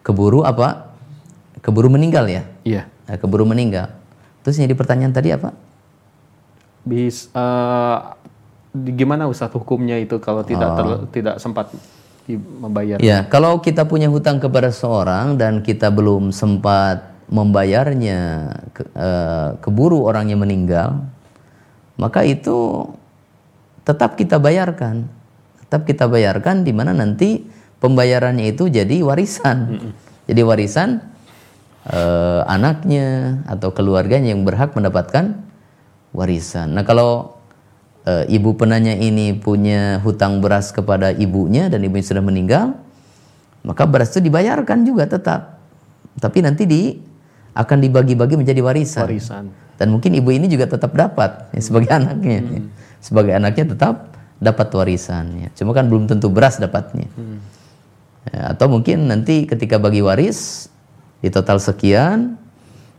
keburu 0.00 0.40
apa? 0.44 0.88
Keburu 1.60 1.88
meninggal 1.92 2.28
ya, 2.28 2.44
Iya. 2.64 2.88
Nah, 3.04 3.16
keburu 3.20 3.44
meninggal. 3.44 3.92
Terus 4.40 4.56
yang 4.56 4.68
di 4.68 4.76
pertanyaan 4.76 5.12
tadi 5.12 5.32
apa? 5.32 5.52
Bis 6.84 7.28
di- 7.32 8.16
gimana 8.74 9.30
Ustaz 9.30 9.54
hukumnya 9.54 9.96
itu 10.02 10.18
kalau 10.18 10.42
tidak 10.42 10.74
ter- 10.74 11.02
tidak 11.14 11.36
sempat 11.38 11.70
membayar? 12.58 12.98
Ya, 12.98 13.22
kalau 13.30 13.62
kita 13.62 13.86
punya 13.86 14.10
hutang 14.10 14.42
kepada 14.42 14.74
seorang 14.74 15.38
dan 15.38 15.62
kita 15.62 15.94
belum 15.94 16.34
sempat 16.34 17.14
membayarnya, 17.30 18.50
ke- 18.74 18.90
eh, 18.90 19.48
keburu 19.62 20.02
orangnya 20.02 20.34
meninggal, 20.34 21.06
maka 21.94 22.26
itu 22.26 22.90
tetap 23.86 24.18
kita 24.18 24.42
bayarkan. 24.42 25.06
Tetap 25.64 25.86
kita 25.86 26.10
bayarkan 26.10 26.66
di 26.66 26.72
mana 26.74 26.90
nanti 26.90 27.44
pembayarannya 27.78 28.50
itu 28.50 28.66
jadi 28.68 29.00
warisan. 29.04 29.92
Jadi 30.24 30.40
warisan 30.42 31.04
eh, 31.84 32.42
anaknya 32.48 33.40
atau 33.44 33.68
keluarganya 33.76 34.32
yang 34.32 34.40
berhak 34.42 34.72
mendapatkan 34.72 35.36
warisan. 36.16 36.72
Nah, 36.72 36.80
kalau 36.80 37.33
eh, 38.04 38.24
ibu 38.28 38.54
penanya 38.56 38.94
ini 38.94 39.36
punya 39.36 40.00
hutang 40.04 40.40
beras 40.44 40.70
kepada 40.70 41.10
ibunya 41.12 41.68
dan 41.72 41.80
ibunya 41.84 42.04
sudah 42.04 42.24
meninggal, 42.24 42.76
maka 43.64 43.88
beras 43.88 44.12
itu 44.12 44.28
dibayarkan 44.28 44.84
juga 44.84 45.08
tetap. 45.08 45.60
Tapi 46.20 46.38
nanti 46.44 46.64
di 46.68 46.82
akan 47.54 47.78
dibagi-bagi 47.80 48.38
menjadi 48.38 48.60
warisan. 48.60 49.06
Warisan. 49.06 49.44
Dan 49.74 49.90
mungkin 49.90 50.14
ibu 50.14 50.30
ini 50.30 50.46
juga 50.46 50.70
tetap 50.70 50.94
dapat 50.94 51.50
ya, 51.50 51.60
sebagai 51.62 51.90
anaknya. 51.90 52.38
ya. 52.46 52.60
Sebagai 53.02 53.32
anaknya 53.34 53.74
tetap 53.74 54.14
dapat 54.38 54.68
warisan. 54.74 55.34
Ya. 55.40 55.48
Cuma 55.54 55.74
kan 55.74 55.90
belum 55.90 56.06
tentu 56.06 56.30
beras 56.30 56.62
dapatnya. 56.62 57.10
Ya, 58.30 58.56
atau 58.56 58.72
mungkin 58.72 59.04
nanti 59.04 59.44
ketika 59.44 59.76
bagi 59.76 60.00
waris 60.00 60.70
di 61.20 61.28
total 61.28 61.60
sekian, 61.60 62.40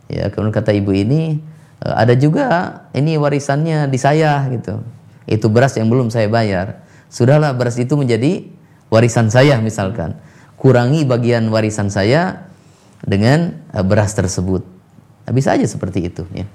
ya 0.05 0.29
kemudian 0.29 0.53
kata 0.53 0.69
ibu 0.69 0.93
ini 0.93 1.41
"E, 1.81 1.87
ada 1.89 2.13
juga 2.13 2.45
ini 2.93 3.17
warisannya 3.17 3.89
di 3.89 3.97
saya 3.97 4.45
gitu. 4.53 4.85
Itu 5.25 5.49
beras 5.49 5.73
yang 5.77 5.89
belum 5.89 6.13
saya 6.13 6.29
bayar. 6.29 6.85
Sudahlah 7.09 7.53
beras 7.57 7.77
itu 7.81 7.93
menjadi 7.97 8.45
warisan 8.93 9.29
saya 9.33 9.57
misalkan. 9.61 10.17
Kurangi 10.55 11.05
bagian 11.05 11.49
warisan 11.49 11.89
saya 11.89 12.49
dengan 13.03 13.59
e, 13.73 13.79
beras 13.85 14.13
tersebut. 14.17 14.65
Nah, 15.25 15.33
bisa 15.33 15.53
aja 15.57 15.65
seperti 15.65 16.09
itu 16.09 16.25
ya. 16.33 16.45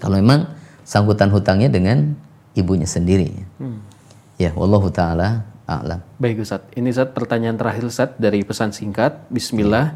Kalau 0.00 0.16
memang 0.16 0.52
sangkutan 0.84 1.28
hutangnya 1.32 1.68
dengan 1.68 2.16
ibunya 2.56 2.88
sendiri. 2.88 3.30
Ya, 4.40 4.56
wallahu 4.56 4.88
taala 4.88 5.44
a'lam. 5.68 6.00
Baik 6.16 6.42
Ustaz, 6.42 6.64
ini 6.72 6.90
Ustaz 6.90 7.12
pertanyaan 7.12 7.60
terakhir 7.60 7.84
Ustaz 7.84 8.16
dari 8.16 8.40
pesan 8.42 8.72
singkat. 8.72 9.28
Bismillah. 9.28 9.94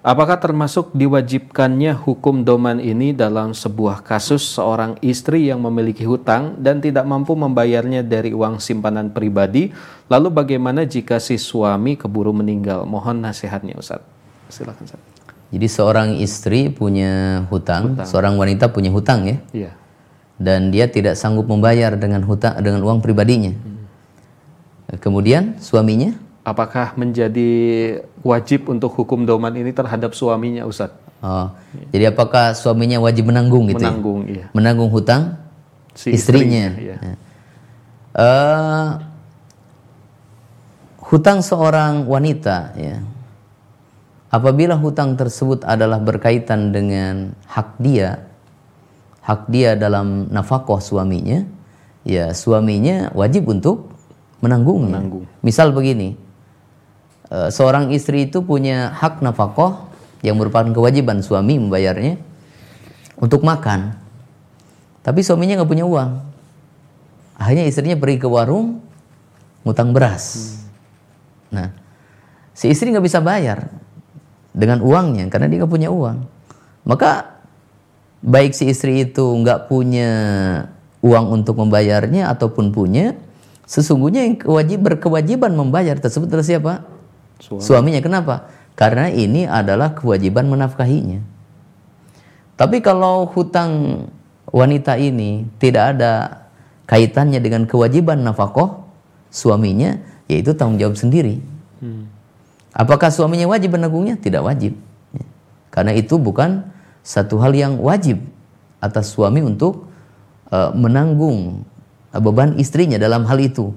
Apakah 0.00 0.40
termasuk 0.40 0.96
diwajibkannya 0.96 1.92
hukum 1.92 2.40
doman 2.40 2.80
ini 2.80 3.12
dalam 3.12 3.52
sebuah 3.52 4.00
kasus 4.00 4.40
seorang 4.40 4.96
istri 5.04 5.52
yang 5.52 5.60
memiliki 5.60 6.08
hutang 6.08 6.56
dan 6.56 6.80
tidak 6.80 7.04
mampu 7.04 7.36
membayarnya 7.36 8.00
dari 8.00 8.32
uang 8.32 8.64
simpanan 8.64 9.12
pribadi? 9.12 9.68
Lalu 10.08 10.32
bagaimana 10.32 10.88
jika 10.88 11.20
si 11.20 11.36
suami 11.36 12.00
keburu 12.00 12.32
meninggal? 12.32 12.88
Mohon 12.88 13.28
nasihatnya 13.28 13.76
Ustaz. 13.76 14.00
Silakan 14.48 14.88
Ustaz. 14.88 15.00
Jadi 15.52 15.66
seorang 15.68 16.08
istri 16.16 16.72
punya 16.72 17.44
hutang, 17.52 18.00
seorang 18.00 18.40
wanita 18.40 18.72
punya 18.72 18.88
hutang 18.88 19.28
ya, 19.28 19.36
Iya. 19.52 19.70
dan 20.40 20.72
dia 20.72 20.88
tidak 20.88 21.12
sanggup 21.12 21.44
membayar 21.44 21.92
dengan 22.00 22.24
hutang 22.24 22.56
dengan 22.64 22.80
uang 22.80 23.04
pribadinya. 23.04 23.52
Kemudian 24.96 25.60
suaminya, 25.60 26.16
Apakah 26.50 26.98
menjadi 26.98 27.50
wajib 28.26 28.66
untuk 28.66 28.90
hukum 28.90 29.22
doman 29.22 29.54
ini 29.54 29.70
terhadap 29.70 30.18
suaminya 30.18 30.66
Ustaz? 30.66 30.90
oh, 31.22 31.46
jadi 31.94 32.10
apakah 32.10 32.58
suaminya 32.58 32.98
wajib 32.98 33.30
menanggung 33.30 33.70
gitu? 33.70 33.78
ya? 33.78 33.86
Menanggung, 33.86 34.20
iya. 34.26 34.46
Menanggung 34.50 34.90
hutang 34.90 35.38
Si 35.94 36.10
istrinya. 36.10 36.74
iya. 36.74 36.96
Ya. 36.98 37.14
Eh, 38.18 38.88
hutang 41.06 41.38
seorang 41.38 42.02
wanita 42.10 42.74
ya. 42.74 42.98
Apabila 44.30 44.74
hutang 44.74 45.14
tersebut 45.14 45.62
adalah 45.62 46.02
berkaitan 46.02 46.74
dengan 46.74 47.34
hak 47.46 47.78
dia, 47.78 48.26
hak 49.22 49.46
dia 49.50 49.78
dalam 49.78 50.26
nafkah 50.34 50.82
suaminya, 50.82 51.46
ya 52.02 52.34
suaminya 52.34 53.14
wajib 53.14 53.46
untuk 53.46 53.90
menanggungnya. 54.42 54.98
Menanggung. 54.98 55.24
Misal 55.42 55.74
begini, 55.74 56.14
seorang 57.30 57.94
istri 57.94 58.26
itu 58.26 58.42
punya 58.42 58.90
hak 58.90 59.22
nafkah 59.22 59.86
yang 60.20 60.36
merupakan 60.36 60.66
kewajiban 60.74 61.22
suami 61.22 61.56
membayarnya 61.56 62.18
untuk 63.16 63.46
makan. 63.46 63.94
Tapi 65.00 65.20
suaminya 65.24 65.62
nggak 65.62 65.70
punya 65.70 65.86
uang. 65.86 66.10
Akhirnya 67.40 67.64
istrinya 67.64 67.96
pergi 67.96 68.20
ke 68.20 68.28
warung 68.28 68.84
ngutang 69.64 69.96
beras. 69.96 70.56
Nah, 71.48 71.72
si 72.52 72.68
istri 72.68 72.92
nggak 72.92 73.06
bisa 73.06 73.24
bayar 73.24 73.72
dengan 74.52 74.84
uangnya 74.84 75.30
karena 75.32 75.48
dia 75.48 75.64
nggak 75.64 75.72
punya 75.72 75.88
uang. 75.88 76.28
Maka 76.84 77.40
baik 78.20 78.52
si 78.52 78.68
istri 78.68 79.08
itu 79.08 79.24
nggak 79.24 79.72
punya 79.72 80.10
uang 81.00 81.40
untuk 81.40 81.56
membayarnya 81.56 82.28
ataupun 82.28 82.76
punya, 82.76 83.16
sesungguhnya 83.64 84.28
yang 84.28 84.36
kewajib 84.36 84.84
berkewajiban 84.84 85.56
membayar 85.56 85.96
tersebut 85.96 86.28
adalah 86.28 86.44
siapa? 86.44 86.72
Suami. 87.40 87.60
Suaminya. 87.64 88.00
Kenapa? 88.04 88.52
Karena 88.76 89.08
ini 89.08 89.48
adalah 89.48 89.96
kewajiban 89.96 90.46
menafkahinya. 90.48 91.20
Tapi 92.56 92.84
kalau 92.84 93.24
hutang 93.32 94.04
wanita 94.52 95.00
ini 95.00 95.48
tidak 95.56 95.96
ada 95.96 96.44
kaitannya 96.84 97.40
dengan 97.40 97.64
kewajiban 97.64 98.20
nafkah 98.20 98.84
suaminya, 99.32 99.96
yaitu 100.28 100.52
tanggung 100.52 100.76
jawab 100.76 100.96
sendiri. 101.00 101.40
Apakah 102.70 103.10
suaminya 103.10 103.50
wajib 103.50 103.74
menanggungnya? 103.74 104.20
Tidak 104.20 104.44
wajib. 104.44 104.78
Karena 105.72 105.94
itu 105.94 106.18
bukan 106.18 106.66
satu 107.02 107.40
hal 107.42 107.54
yang 107.56 107.78
wajib 107.80 108.20
atas 108.78 109.10
suami 109.10 109.42
untuk 109.42 109.90
uh, 110.52 110.70
menanggung 110.74 111.66
beban 112.14 112.58
istrinya 112.58 112.98
dalam 112.98 113.26
hal 113.26 113.38
itu. 113.38 113.74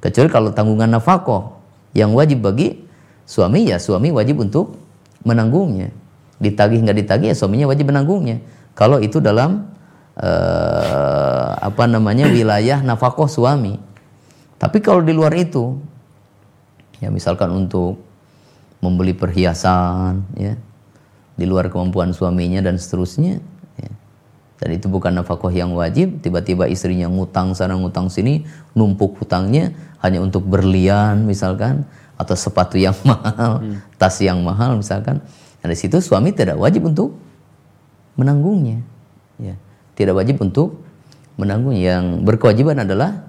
Kecuali 0.00 0.28
kalau 0.28 0.50
tanggungan 0.52 0.92
nafkah 0.92 1.55
yang 1.96 2.12
wajib 2.12 2.44
bagi 2.44 2.84
suami 3.24 3.72
ya 3.72 3.80
suami 3.80 4.12
wajib 4.12 4.44
untuk 4.44 4.76
menanggungnya. 5.24 5.88
Ditagih 6.36 6.84
nggak 6.84 6.96
ditagih 7.00 7.28
ya 7.32 7.36
suaminya 7.36 7.72
wajib 7.72 7.88
menanggungnya. 7.88 8.44
Kalau 8.76 9.00
itu 9.00 9.24
dalam 9.24 9.72
uh, 10.20 11.50
apa 11.56 11.88
namanya 11.88 12.28
wilayah 12.28 12.84
nafkah 12.84 13.24
suami. 13.24 13.80
Tapi 14.60 14.84
kalau 14.84 15.00
di 15.00 15.16
luar 15.16 15.32
itu 15.32 15.80
ya 17.00 17.08
misalkan 17.08 17.52
untuk 17.52 18.00
membeli 18.80 19.16
perhiasan 19.16 20.24
ya 20.36 20.56
di 21.36 21.44
luar 21.44 21.68
kemampuan 21.68 22.16
suaminya 22.16 22.64
dan 22.64 22.80
seterusnya 22.80 23.44
ya. 23.76 23.90
dan 24.60 24.68
itu 24.72 24.88
bukan 24.88 25.12
nafkah 25.20 25.52
yang 25.52 25.76
wajib 25.76 26.24
tiba-tiba 26.24 26.64
istrinya 26.68 27.08
ngutang 27.12 27.52
sana 27.52 27.76
ngutang 27.76 28.08
sini 28.08 28.48
numpuk 28.72 29.20
hutangnya 29.20 29.76
hanya 30.06 30.22
untuk 30.22 30.46
berlian 30.46 31.26
misalkan 31.26 31.82
atau 32.16 32.32
sepatu 32.38 32.78
yang 32.80 32.96
mahal 33.10 33.60
tas 34.00 34.16
yang 34.22 34.40
mahal 34.40 34.78
misalkan 34.78 35.20
dan 35.60 35.68
di 35.68 35.78
situ 35.78 35.98
suami 36.00 36.32
tidak 36.32 36.56
wajib 36.56 36.86
untuk 36.86 37.18
menanggungnya 38.16 38.80
ya 39.36 39.58
tidak 39.98 40.16
wajib 40.22 40.40
untuk 40.40 40.80
menanggung 41.36 41.76
yang 41.76 42.24
berkewajiban 42.24 42.80
adalah 42.80 43.28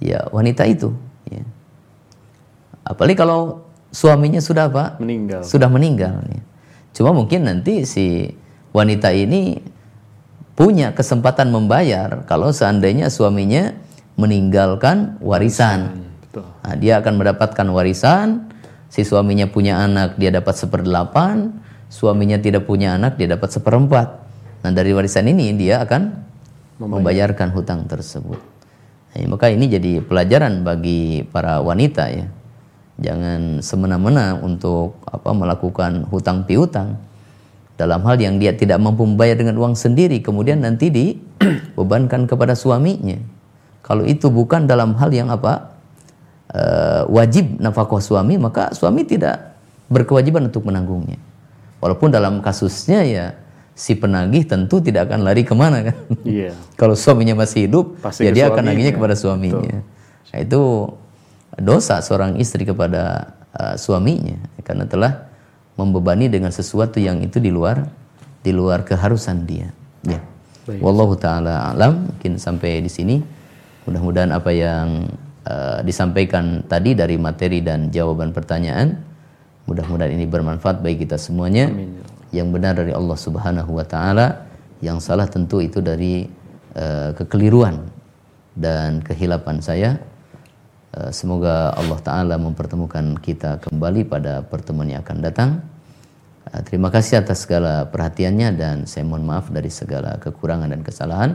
ya 0.00 0.24
wanita 0.32 0.64
itu 0.64 0.96
ya. 1.28 1.44
apalagi 2.82 3.16
kalau 3.18 3.68
suaminya 3.92 4.40
sudah 4.40 4.72
apa 4.72 4.96
Meninggal. 4.96 5.44
sudah 5.44 5.68
meninggal 5.68 6.24
ya. 6.32 6.42
cuma 6.96 7.12
mungkin 7.12 7.44
nanti 7.44 7.84
si 7.84 8.32
wanita 8.72 9.12
ini 9.12 9.60
punya 10.56 10.96
kesempatan 10.96 11.52
membayar 11.52 12.24
kalau 12.24 12.52
seandainya 12.52 13.12
suaminya 13.12 13.76
meninggalkan 14.16 15.20
warisan 15.20 16.01
Betul. 16.32 16.48
Nah, 16.48 16.74
dia 16.80 16.96
akan 17.04 17.20
mendapatkan 17.20 17.66
warisan. 17.68 18.48
Si 18.88 19.04
suaminya 19.04 19.44
punya 19.52 19.84
anak 19.84 20.16
dia 20.16 20.32
dapat 20.32 20.56
seperdelapan. 20.56 21.52
Suaminya 21.92 22.40
tidak 22.40 22.64
punya 22.64 22.96
anak 22.96 23.20
dia 23.20 23.28
dapat 23.28 23.52
seperempat. 23.52 24.08
Nah 24.64 24.70
dari 24.72 24.96
warisan 24.96 25.28
ini 25.28 25.52
dia 25.58 25.84
akan 25.84 26.08
membayarkan 26.80 27.52
hutang 27.52 27.84
tersebut. 27.84 28.40
Nah, 29.12 29.28
maka 29.28 29.52
ini 29.52 29.68
jadi 29.68 30.00
pelajaran 30.00 30.64
bagi 30.64 31.26
para 31.28 31.60
wanita 31.60 32.08
ya. 32.08 32.26
Jangan 32.96 33.60
semena-mena 33.60 34.40
untuk 34.40 34.96
apa 35.04 35.36
melakukan 35.36 36.08
hutang 36.08 36.48
piutang. 36.48 36.96
Dalam 37.76 38.00
hal 38.08 38.16
yang 38.16 38.40
dia 38.40 38.56
tidak 38.56 38.78
mampu 38.80 39.04
membayar 39.04 39.36
dengan 39.36 39.58
uang 39.58 39.76
sendiri 39.76 40.22
kemudian 40.24 40.64
nanti 40.64 40.88
dibebankan 40.88 42.24
kepada 42.30 42.56
suaminya. 42.56 43.20
Kalau 43.84 44.06
itu 44.08 44.32
bukan 44.32 44.64
dalam 44.64 44.96
hal 44.96 45.10
yang 45.10 45.28
apa 45.28 45.71
eh, 46.52 47.02
wajib 47.08 47.58
nafkah 47.58 48.00
suami 48.00 48.36
maka 48.36 48.72
suami 48.76 49.04
tidak 49.04 49.56
berkewajiban 49.92 50.48
untuk 50.48 50.64
menanggungnya. 50.64 51.20
Walaupun 51.82 52.14
dalam 52.14 52.38
kasusnya 52.40 53.02
ya 53.02 53.26
si 53.72 53.96
penagih 53.96 54.44
tentu 54.46 54.78
tidak 54.78 55.10
akan 55.10 55.26
lari 55.26 55.42
ke 55.42 55.52
mana 55.56 55.92
kan. 55.92 55.96
Iya. 56.22 56.54
Kalau 56.80 56.96
suaminya 56.96 57.36
masih 57.36 57.68
hidup, 57.68 57.98
Pasti 58.00 58.28
ya 58.28 58.30
dia 58.32 58.44
akan 58.48 58.64
nagihnya 58.72 58.92
kepada 58.96 59.16
suaminya. 59.16 59.82
Nah, 60.32 60.38
itu 60.40 60.88
dosa 61.60 62.00
seorang 62.00 62.40
istri 62.40 62.64
kepada 62.64 63.34
uh, 63.52 63.74
suaminya 63.76 64.40
karena 64.64 64.88
telah 64.88 65.28
membebani 65.76 66.28
dengan 66.32 66.48
sesuatu 66.52 66.96
yang 67.00 67.20
itu 67.20 67.40
di 67.40 67.52
luar 67.52 67.84
di 68.40 68.52
luar 68.52 68.84
keharusan 68.84 69.44
dia. 69.44 69.68
Ya. 70.04 70.20
Baik. 70.64 70.78
Wallahu 70.78 71.14
taala 71.18 71.74
alam. 71.74 72.12
Mungkin 72.12 72.38
sampai 72.38 72.80
di 72.80 72.90
sini. 72.92 73.16
Mudah-mudahan 73.82 74.30
apa 74.30 74.54
yang 74.54 75.10
uh, 75.46 75.78
disampaikan 75.86 76.64
tadi 76.66 76.94
dari 76.94 77.16
materi 77.16 77.62
dan 77.62 77.88
jawaban 77.90 78.30
pertanyaan 78.30 79.12
mudah-mudahan 79.66 80.12
ini 80.14 80.26
bermanfaat 80.26 80.82
bagi 80.82 81.06
kita 81.06 81.18
semuanya. 81.18 81.70
Amin. 81.70 82.02
Yang 82.32 82.48
benar 82.48 82.72
dari 82.80 82.92
Allah 82.96 83.18
Subhanahu 83.18 83.70
wa 83.76 83.86
taala, 83.86 84.48
yang 84.80 84.98
salah 84.98 85.28
tentu 85.28 85.60
itu 85.60 85.84
dari 85.84 86.26
uh, 86.74 87.12
kekeliruan 87.14 87.84
dan 88.56 89.04
kehilapan 89.04 89.60
saya. 89.60 90.00
Uh, 90.92 91.12
semoga 91.12 91.72
Allah 91.76 92.00
taala 92.00 92.34
mempertemukan 92.40 93.16
kita 93.20 93.60
kembali 93.60 94.08
pada 94.08 94.40
pertemuan 94.44 94.88
yang 94.88 95.04
akan 95.04 95.18
datang. 95.20 95.50
Uh, 96.48 96.60
terima 96.64 96.88
kasih 96.88 97.20
atas 97.20 97.44
segala 97.44 97.84
perhatiannya 97.86 98.48
dan 98.56 98.76
saya 98.88 99.04
mohon 99.04 99.28
maaf 99.28 99.52
dari 99.52 99.68
segala 99.68 100.16
kekurangan 100.18 100.72
dan 100.72 100.80
kesalahan. 100.80 101.30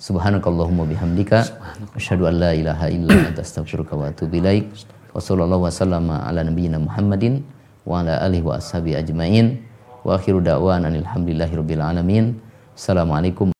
Subhanakallahumma 0.00 0.88
bihamdika 0.88 1.44
asyhadu 1.92 2.24
an 2.24 2.40
la 2.40 2.56
ilaha 2.56 2.88
illa 2.88 3.12
anta 3.28 3.44
astaghfiruka 3.44 3.92
wa 3.92 4.08
atubu 4.08 4.40
ilaik. 4.40 4.72
Wa 5.12 5.20
sallallahu 5.20 5.68
wasallama 5.68 6.24
ala 6.24 6.40
nabiyyina 6.40 6.80
Muhammadin 6.80 7.44
wa 7.84 8.00
ala 8.00 8.16
alihi 8.24 8.40
wa 8.40 8.56
ashabi 8.56 8.96
ajmain. 8.96 9.60
Wa 10.00 10.16
akhiru 10.16 10.40
da'wan 10.40 10.88
alhamdulillahi 10.88 11.52
rabbil 11.52 11.84
alamin. 11.84 12.40
Assalamualaikum 12.72 13.52